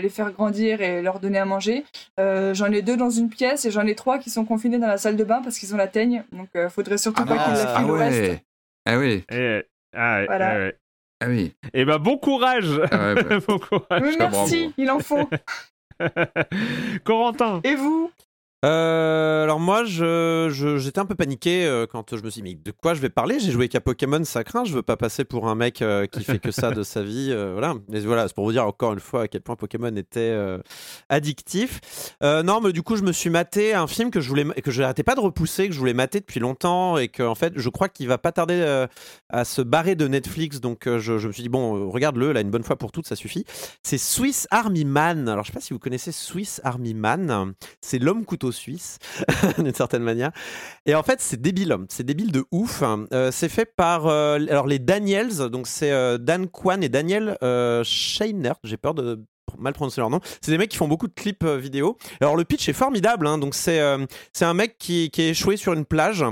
[0.00, 1.84] les faire grandir et leur donner à manger.
[2.16, 4.96] j'en ai deux dans une pièce et j'en ai trois qui sont confinés dans la
[4.96, 6.24] salle de bain parce qu'ils ont la teigne.
[6.32, 8.42] Donc, il faudrait surtout ah pas qu'ils la filent ah reste.
[8.88, 9.22] Ah oui.
[9.30, 10.72] Et, ah, voilà.
[11.20, 11.54] ah oui.
[11.74, 12.80] Et eh ben bon courage.
[12.90, 13.38] Ah bah.
[13.46, 14.16] bon courage.
[14.18, 15.28] merci, il en faut.
[17.04, 17.60] Corentin.
[17.64, 18.10] Et vous?
[18.64, 20.48] Euh, alors moi, je,
[20.78, 23.08] j'étais un peu paniqué euh, quand je me suis dit, mais de quoi je vais
[23.08, 23.38] parler?
[23.38, 24.64] J'ai joué qu'à Pokémon, ça craint.
[24.64, 27.32] Je veux pas passer pour un mec euh, qui fait que ça de sa vie.
[27.52, 27.74] voilà.
[27.88, 30.36] Mais voilà, c'est pour vous dire encore une fois à quel point Pokémon était
[31.08, 31.80] addictif.
[32.22, 34.82] non, mais du coup, je me suis maté un film que je voulais, que je
[34.82, 37.68] n'arrêtais pas de repousser, que je voulais mater depuis longtemps et que en fait, je
[37.68, 38.86] crois qu'il va pas tarder
[39.30, 40.60] à se barrer de Netflix.
[40.60, 43.16] Donc, je, je, me suis dit bon, regarde-le là une bonne fois pour toutes, ça
[43.16, 43.44] suffit.
[43.82, 45.28] C'est Swiss Army Man.
[45.28, 47.54] Alors, je sais pas si vous connaissez Swiss Army Man.
[47.80, 48.98] C'est l'homme couteau suisse,
[49.58, 50.30] d'une certaine manière.
[50.86, 52.82] Et en fait, c'est débile, c'est débile de ouf.
[53.12, 57.36] Euh, c'est fait par euh, alors les Daniels, donc c'est euh, Dan Kwan et Daniel
[57.84, 58.52] Scheiner.
[58.64, 59.24] J'ai peur de
[59.58, 60.20] mal prononcer leur nom.
[60.40, 61.96] C'est des mecs qui font beaucoup de clips vidéo.
[62.20, 63.26] Alors le pitch est formidable.
[63.26, 63.38] Hein.
[63.38, 63.80] donc c'est
[64.32, 66.24] c'est un mec qui, qui, est échoué sur une plage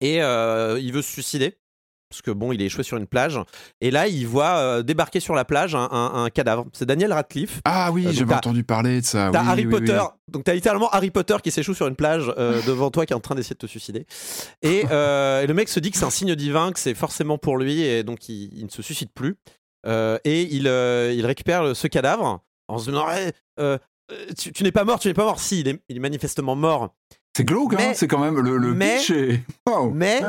[0.00, 1.58] et il veut se suicider
[2.08, 3.38] parce que bon, il est échoué sur une plage.
[3.80, 6.66] Et là, il voit euh, débarquer sur la plage un, cadavre.
[6.72, 7.60] C'est Daniel Radcliffe.
[7.64, 9.30] Ah oui, euh, j'avais entendu parler de ça.
[9.32, 10.00] T'as Harry Potter.
[10.28, 13.16] Donc t'as littéralement Harry Potter qui s'échoue sur une plage euh, devant toi, qui est
[13.16, 14.06] en train d'essayer de te suicider.
[14.62, 17.82] Et, le mec se dit que c'est un signe divin, que c'est forcément pour lui,
[17.82, 19.36] et donc il, ne se suicide plus.
[19.86, 22.40] et il, il récupère ce cadavre.
[22.68, 23.06] en se disant
[24.36, 25.40] tu, n'es pas mort, tu n'es pas mort.
[25.40, 26.94] Si, il est, il est manifestement mort.
[27.36, 29.40] C'est glauque, hein c'est quand même le, le mais, pitch est...
[29.92, 30.22] Mais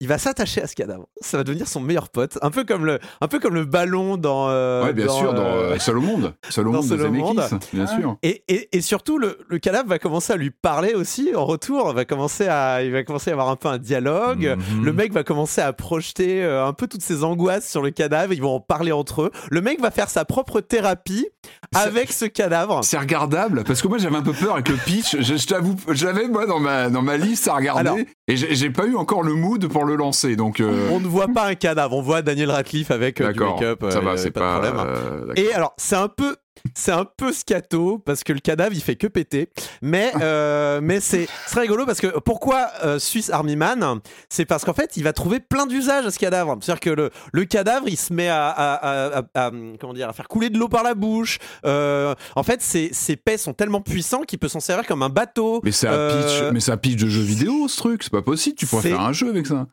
[0.00, 1.06] il va s'attacher à ce cadavre.
[1.20, 4.16] Ça va devenir son meilleur pote, un peu comme le, un peu comme le ballon
[4.16, 4.48] dans.
[4.48, 7.86] Euh, ouais, bien sûr, dans euh, Seul au monde, Seul au monde de Zemeckis, bien
[7.86, 8.16] sûr.
[8.22, 11.92] Et, et, et, surtout, le, le, cadavre va commencer à lui parler aussi en retour.
[11.92, 14.56] Va commencer à, il va commencer à avoir un peu un dialogue.
[14.56, 14.84] Mhm.
[14.84, 18.32] Le mec va commencer à projeter euh, un peu toutes ses angoisses sur le cadavre.
[18.32, 19.30] Ils vont en parler entre eux.
[19.50, 21.28] Le mec va faire sa propre thérapie
[21.74, 22.82] avec ce cadavre.
[22.84, 25.16] C'est regardable parce que moi j'avais un peu peur avec le pitch.
[25.20, 28.86] Je, je t'avoue, j'avais moi dans ma dans ma liste à regarder et j'ai pas
[28.86, 30.36] eu encore le mood pour le lancer.
[30.36, 33.40] Donc, euh, On ne voit pas un cadavre, on voit Daniel Radcliffe avec euh, du
[33.40, 33.84] make-up.
[33.90, 35.32] Ça va, euh, c'est pas, pas, de problème.
[35.36, 36.36] Et alors, c'est un peu
[36.74, 39.48] c'est un peu scato parce que le cadavre il fait que péter.
[39.80, 40.12] Mais
[40.82, 42.68] mais c'est très rigolo parce que pourquoi
[42.98, 44.00] Swiss Army Man?
[44.28, 46.58] C'est parce qu'en fait il va trouver plein d'usages à ce cadavre.
[46.60, 49.50] C'est à dire que le, le cadavre il se met à, à, à,
[49.80, 51.38] comment dire à faire couler de l'eau par la bouche.
[51.64, 55.62] En fait ses, ses pets sont tellement puissants qu'il peut s'en servir comme un bateau.
[55.64, 58.02] Mais c'est un pitch mais c'est un pitch de jeu vidéo ce truc.
[58.02, 59.66] C'est pas possible tu pourrais faire un jeu avec ça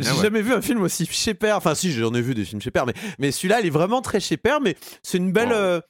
[0.00, 1.56] j'ai jamais vu un film aussi chez père.
[1.56, 4.02] Enfin, si, j'en ai vu des films chez père, mais, mais celui-là, il est vraiment
[4.02, 5.52] très chez père, mais c'est une belle.
[5.52, 5.80] Euh,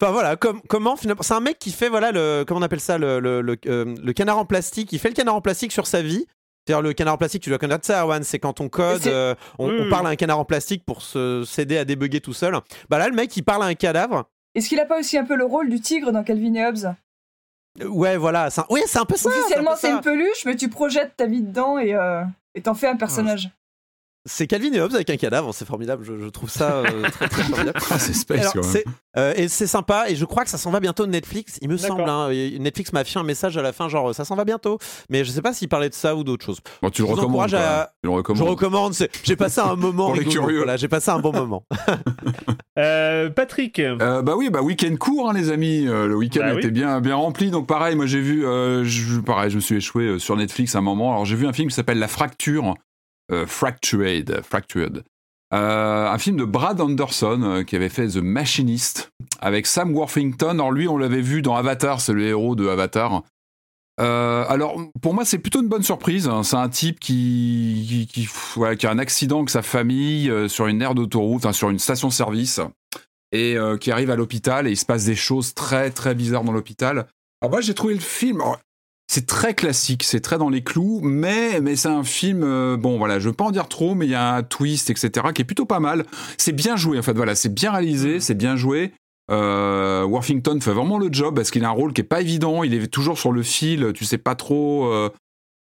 [0.00, 1.22] enfin voilà, comme, comment finalement.
[1.22, 4.12] C'est un mec qui fait, voilà, le, comment on appelle ça, le, le, le, euh,
[4.12, 4.92] canard en plastique.
[4.92, 6.26] Il fait le canard en plastique sur sa vie.
[6.66, 9.36] C'est-à-dire le canard en plastique, tu dois connaître ça, Arwan, c'est quand on code, euh,
[9.58, 12.56] on, parle à un canard en plastique pour s'aider à débugger tout seul.
[12.90, 14.28] Bah là, le mec, il parle à un cadavre.
[14.56, 16.94] Est-ce qu'il a pas aussi un peu le rôle du tigre dans Calvin et Hobbes?
[17.84, 18.48] Ouais, voilà.
[18.70, 19.28] Oui, c'est un peu ça.
[19.28, 21.94] Officiellement, c'est une peluche, mais tu projettes ta vie dedans et
[22.56, 23.50] et t'en fais un personnage.
[24.28, 27.44] C'est Calvin et Hobbes avec un cadavre, c'est formidable, je, trouve ça euh, très, très
[27.44, 27.78] formidable.
[27.90, 28.82] Ah, c'est space quand même.
[29.16, 31.68] Euh, et c'est sympa, et je crois que ça s'en va bientôt de Netflix, il
[31.68, 32.02] me semble.
[32.02, 32.28] Hein.
[32.58, 34.78] Netflix m'a fait un message à la fin, genre ça s'en va bientôt.
[35.10, 36.58] Mais je sais pas s'il parlait de ça ou d'autre chose.
[36.82, 37.54] Bon, tu le recommandes.
[37.54, 37.92] À...
[38.02, 40.12] Je recommande, j'ai passé un moment.
[40.30, 40.58] Curieux.
[40.58, 41.64] Voilà, j'ai passé un bon moment.
[42.78, 45.84] euh, Patrick Bah oui, bah week-end court, hein, les amis.
[45.84, 49.56] le week-end bah était bien, bien rempli, donc pareil, moi j'ai vu, je, pareil, je
[49.56, 51.12] me suis échoué sur Netflix à un moment.
[51.12, 52.74] Alors j'ai vu un film qui s'appelle La Fracture
[53.46, 54.40] Fractured.
[54.42, 55.04] Fractured.
[55.54, 60.50] Euh, un film de Brad Anderson euh, qui avait fait The Machinist avec Sam Worthington.
[60.50, 63.22] Alors lui, on l'avait vu dans Avatar, c'est le héros de Avatar.
[63.98, 66.28] alors pour moi, c'est plutôt une bonne surprise.
[66.28, 66.42] Hein.
[66.42, 70.96] C'est un type qui qui, qui, a un accident avec sa famille sur une aire
[70.96, 72.60] d'autoroute, sur une station-service,
[73.30, 76.52] et qui arrive à l'hôpital et il se passe des choses très très bizarres dans
[76.52, 77.06] l'hôpital.
[77.40, 78.42] Alors moi, j'ai trouvé le film
[79.08, 82.98] c'est très classique, c'est très dans les clous, mais, mais c'est un film, euh, bon
[82.98, 85.42] voilà, je veux pas en dire trop, mais il y a un twist, etc., qui
[85.42, 86.04] est plutôt pas mal.
[86.38, 88.92] C'est bien joué, en fait, voilà, c'est bien réalisé, c'est bien joué.
[89.30, 92.62] Euh, Worthington fait vraiment le job parce qu'il a un rôle qui est pas évident,
[92.62, 95.10] il est toujours sur le fil, tu sais pas trop, euh,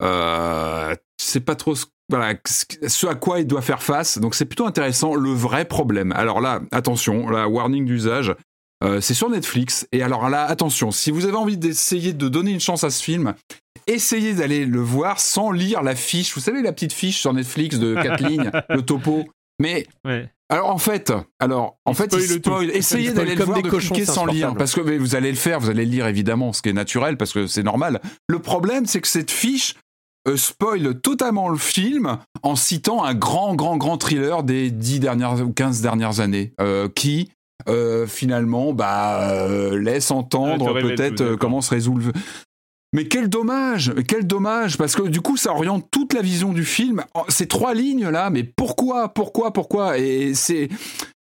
[0.04, 4.36] euh, tu sais pas trop ce, voilà, ce à quoi il doit faire face, donc
[4.36, 5.16] c'est plutôt intéressant.
[5.16, 8.36] Le vrai problème, alors là, attention, la warning d'usage,
[8.84, 9.88] euh, c'est sur Netflix.
[9.92, 13.04] Et alors là, attention, si vous avez envie d'essayer de donner une chance à ce
[13.04, 13.34] film,
[13.88, 16.34] essayez d'aller le voir sans lire la fiche.
[16.34, 19.26] Vous savez, la petite fiche sur Netflix de 4 lignes, le topo.
[19.60, 19.88] Mais
[20.50, 22.70] alors en fait, alors en fait, il spoil.
[22.70, 25.70] Essayez d'aller le voir de cliquer sans lire, parce que vous allez le faire, vous
[25.70, 28.02] allez le lire évidemment, ce qui est naturel parce que c'est normal.
[28.28, 29.76] Le problème, c'est que cette fiche
[30.28, 35.42] euh, spoil totalement le film en citant un grand, grand, grand thriller des 10 dernières
[35.42, 37.30] ou 15 dernières années, euh, qui
[38.08, 42.12] finalement bah, euh, laisse entendre peut-être euh, comment se résout le...
[42.94, 46.64] Mais quel dommage, quel dommage, parce que du coup ça oriente toute la vision du
[46.64, 47.04] film.
[47.28, 49.98] Ces trois lignes là, mais pourquoi, pourquoi, pourquoi?
[49.98, 50.70] Et c'est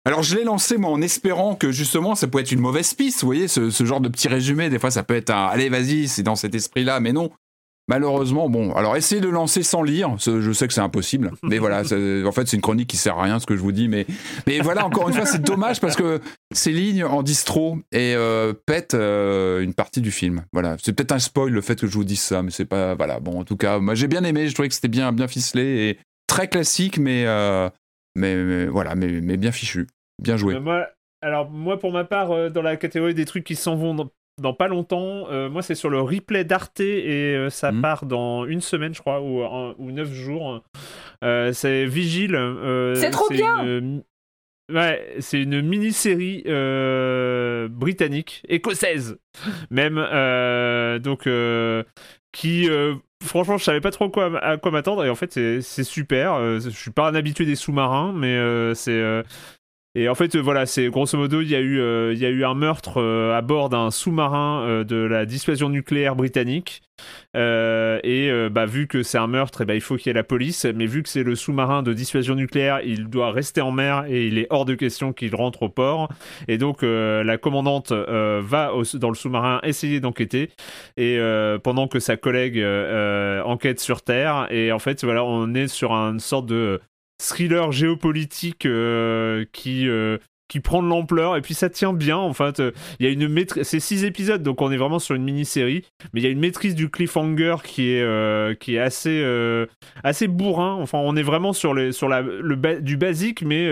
[0.05, 3.23] alors je l'ai lancé moi en espérant que justement ça peut être une mauvaise piste,
[3.23, 5.70] vous voyez, ce, ce genre de petit résumé, des fois ça peut être un allez
[5.70, 7.31] vas-y, c'est dans cet esprit-là, mais non,
[7.86, 10.16] Malheureusement, bon, alors essayez de lancer sans lire.
[10.19, 11.81] Je sais que c'est impossible, mais voilà.
[11.81, 13.89] En fait, c'est une chronique qui sert à rien, ce que je vous dis.
[13.89, 14.06] Mais,
[14.47, 16.20] mais voilà, encore une fois, c'est dommage parce que
[16.52, 20.44] ces lignes en distro et euh, pètent euh, une partie du film.
[20.52, 22.94] Voilà, c'est peut-être un spoil le fait que je vous dise ça, mais c'est pas.
[22.94, 24.48] Voilà, bon, en tout cas, moi j'ai bien aimé.
[24.48, 27.69] Je trouvais que c'était bien, bien ficelé et très classique, mais, euh,
[28.16, 29.89] mais, voilà, mais, mais, bien fichu,
[30.23, 30.59] bien joué.
[30.59, 30.86] Moi,
[31.20, 34.09] alors moi, pour ma part, dans la catégorie des trucs qui s'en vont
[34.40, 35.28] dans pas longtemps.
[35.31, 37.82] Euh, moi, c'est sur le replay d'Arte et euh, ça hmm.
[37.82, 39.43] part dans une semaine, je crois, ou,
[39.78, 40.62] ou neuf jours.
[41.23, 42.39] Euh, c'est Vigile.
[42.97, 44.02] c'est trop bien!
[44.73, 46.43] Ouais, c'est une mini-série
[47.69, 49.19] britannique, écossaise
[49.70, 49.97] même,
[51.02, 51.28] donc
[52.32, 52.69] qui,
[53.23, 56.61] franchement, je savais pas trop quoi, à quoi m'attendre et en fait c'est super.
[56.61, 59.23] je suis pas un habitué des sous-marins, mais c'est
[59.96, 61.80] Et en fait, voilà, c'est grosso modo, il y a eu,
[62.12, 66.82] il y a eu un meurtre à bord d'un sous-marin de la dissuasion nucléaire britannique.
[67.34, 70.14] et bah, vu que c'est un meurtre, et eh ben, il faut qu'il y ait
[70.14, 70.64] la police.
[70.64, 74.26] Mais vu que c'est le sous-marin de dissuasion nucléaire, il doit rester en mer et
[74.26, 76.08] il est hors de question qu'il rentre au port.
[76.48, 80.50] Et donc, la commandante va dans le sous-marin essayer d'enquêter.
[80.96, 81.20] Et
[81.62, 82.60] pendant que sa collègue
[83.44, 84.48] enquête sur Terre.
[84.50, 86.80] Et en fait, voilà, on est sur une sorte de
[87.18, 90.18] thriller géopolitique euh, qui euh,
[90.48, 92.62] qui prend de l'ampleur et puis ça tient bien en fait
[92.98, 95.46] il y a une maîtrise c'est six épisodes donc on est vraiment sur une mini
[95.46, 99.24] série mais il y a une maîtrise du cliffhanger qui est euh, qui est assez
[100.02, 100.74] assez bourrin.
[100.74, 103.70] Enfin on est vraiment sur les sur le du basique mais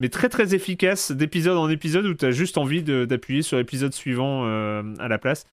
[0.00, 3.94] mais très très efficace d'épisode en épisode où tu as juste envie d'appuyer sur l'épisode
[3.94, 4.44] suivant
[4.98, 5.46] à la place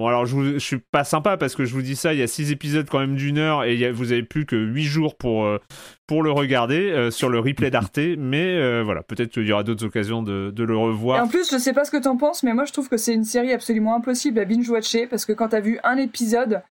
[0.00, 2.26] Bon, alors je, suis pas sympa parce que je vous dis ça, il y a
[2.26, 5.60] 6 épisodes quand même d'une heure et vous avez plus que 8 jours pour, euh,
[6.06, 9.62] pour le regarder euh, sur le replay d'Arte, mais euh, voilà, peut-être qu'il y aura
[9.62, 11.18] d'autres occasions de, le revoir.
[11.18, 12.96] Et en plus, je sais pas ce que t'en penses, mais moi je trouve que
[12.96, 16.62] c'est une série absolument impossible à binge-watcher parce que quand t'as vu un épisode,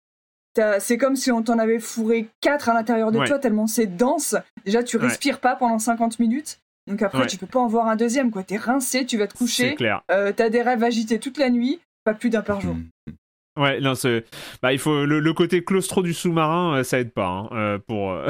[0.80, 4.38] c'est comme si on t'en avait fourré 4 à l'intérieur de toi tellement c'est dense.
[4.65, 6.61] Déjà, tu respires pas pendant 50 minutes.
[6.88, 8.41] Donc après, tu peux pas en voir un deuxième, quoi.
[8.41, 9.76] T'es rincé, tu vas te coucher.
[9.76, 10.01] clair.
[10.07, 11.80] t'as des rêves agités toute la nuit
[12.10, 12.76] pas plus d'un par jour.
[12.76, 13.14] Mm.
[13.60, 14.26] Ouais, non, c'est.
[14.61, 18.11] Bah, il faut le, côté claustro du sous-marin, euh, ça aide pas hein, euh, pour.
[18.11, 18.30] Euh,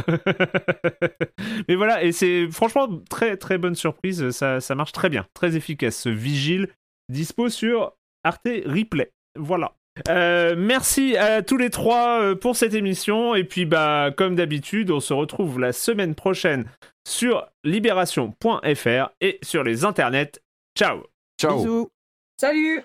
[1.68, 4.32] Mais voilà, et c'est franchement très très bonne surprise.
[4.32, 5.98] Ça, ça marche très bien, très efficace.
[5.98, 6.70] Ce vigile
[7.10, 7.94] dispo sur
[8.24, 9.12] Arte Replay.
[9.38, 9.74] Voilà.
[10.08, 13.36] merci à tous les trois pour cette émission.
[13.36, 16.66] Et puis, bah, comme d'habitude, on se retrouve la semaine prochaine
[17.08, 20.42] sur libération.fr et sur les internets.
[20.76, 21.04] Ciao.
[21.40, 21.58] Ciao.
[21.58, 21.90] Bisous.
[22.40, 22.84] Salut.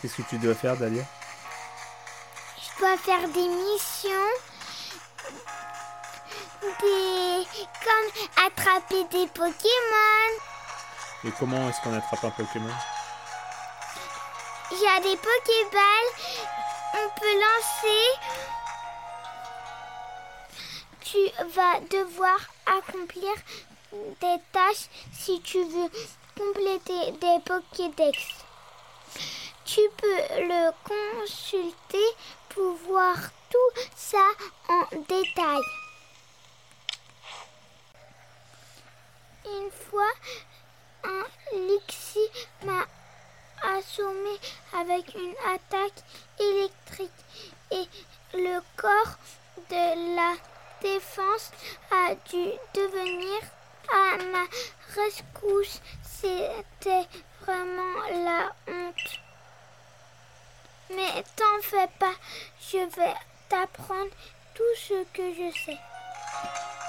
[0.00, 1.02] Qu'est-ce que tu dois faire, Dalia?
[2.56, 4.10] Je dois faire des missions,
[6.62, 7.44] des...
[7.84, 10.49] comme attraper des Pokémon.
[11.22, 12.72] Et comment est-ce qu'on attrape un Pokémon?
[14.72, 16.10] Il y a des Pokéballs,
[16.94, 18.04] on peut lancer.
[21.02, 21.18] Tu
[21.50, 23.32] vas devoir accomplir
[23.92, 25.90] des tâches si tu veux
[26.38, 28.18] compléter des Pokédex.
[29.66, 32.16] Tu peux le consulter
[32.48, 33.16] pour voir
[33.50, 34.24] tout ça
[34.68, 35.62] en détail.
[39.44, 40.12] Une fois,
[41.04, 42.26] un Lixi
[42.64, 42.86] m'a
[43.62, 44.38] assommé
[44.72, 46.02] avec une attaque
[46.38, 47.10] électrique
[47.70, 47.86] et
[48.34, 49.16] le corps
[49.70, 50.34] de la
[50.80, 51.50] défense
[51.90, 53.40] a dû devenir
[53.92, 54.44] à ma
[54.94, 55.80] rescousse.
[56.04, 57.06] C'était
[57.42, 59.20] vraiment la honte.
[60.90, 62.14] Mais t'en fais pas,
[62.60, 63.14] je vais
[63.48, 64.10] t'apprendre
[64.54, 66.79] tout ce que je sais.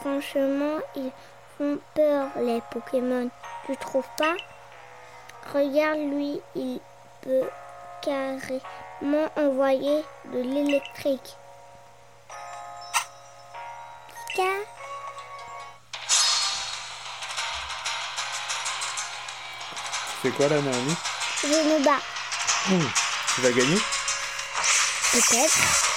[0.00, 1.12] Franchement, ils
[1.56, 3.30] font peur les Pokémon.
[3.66, 4.36] Tu trouves pas?
[5.52, 6.80] Regarde lui, il
[7.22, 7.48] peut
[8.02, 11.36] carrément envoyer de l'électrique.
[20.22, 20.96] C'est quoi là, Naomi?
[21.42, 22.02] Je me bats.
[22.68, 22.88] Hmm.
[23.34, 23.78] Tu vas gagner?
[25.12, 25.95] Peut-être.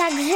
[0.00, 0.34] Attaque G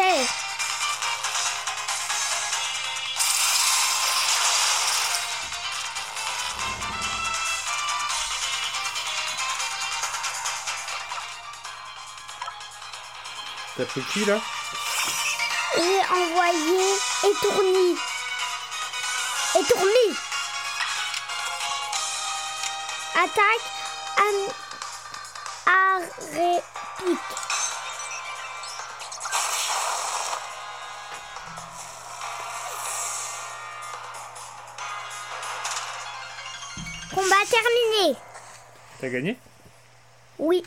[13.76, 14.38] T'as pris qui là?
[15.76, 17.96] J'ai envoyé Étourni.
[19.58, 20.16] Étourni
[23.14, 23.66] Attaque
[24.18, 24.52] an...
[25.66, 27.33] Arépique.
[39.04, 39.36] T'as gagné?
[40.38, 40.62] Oui.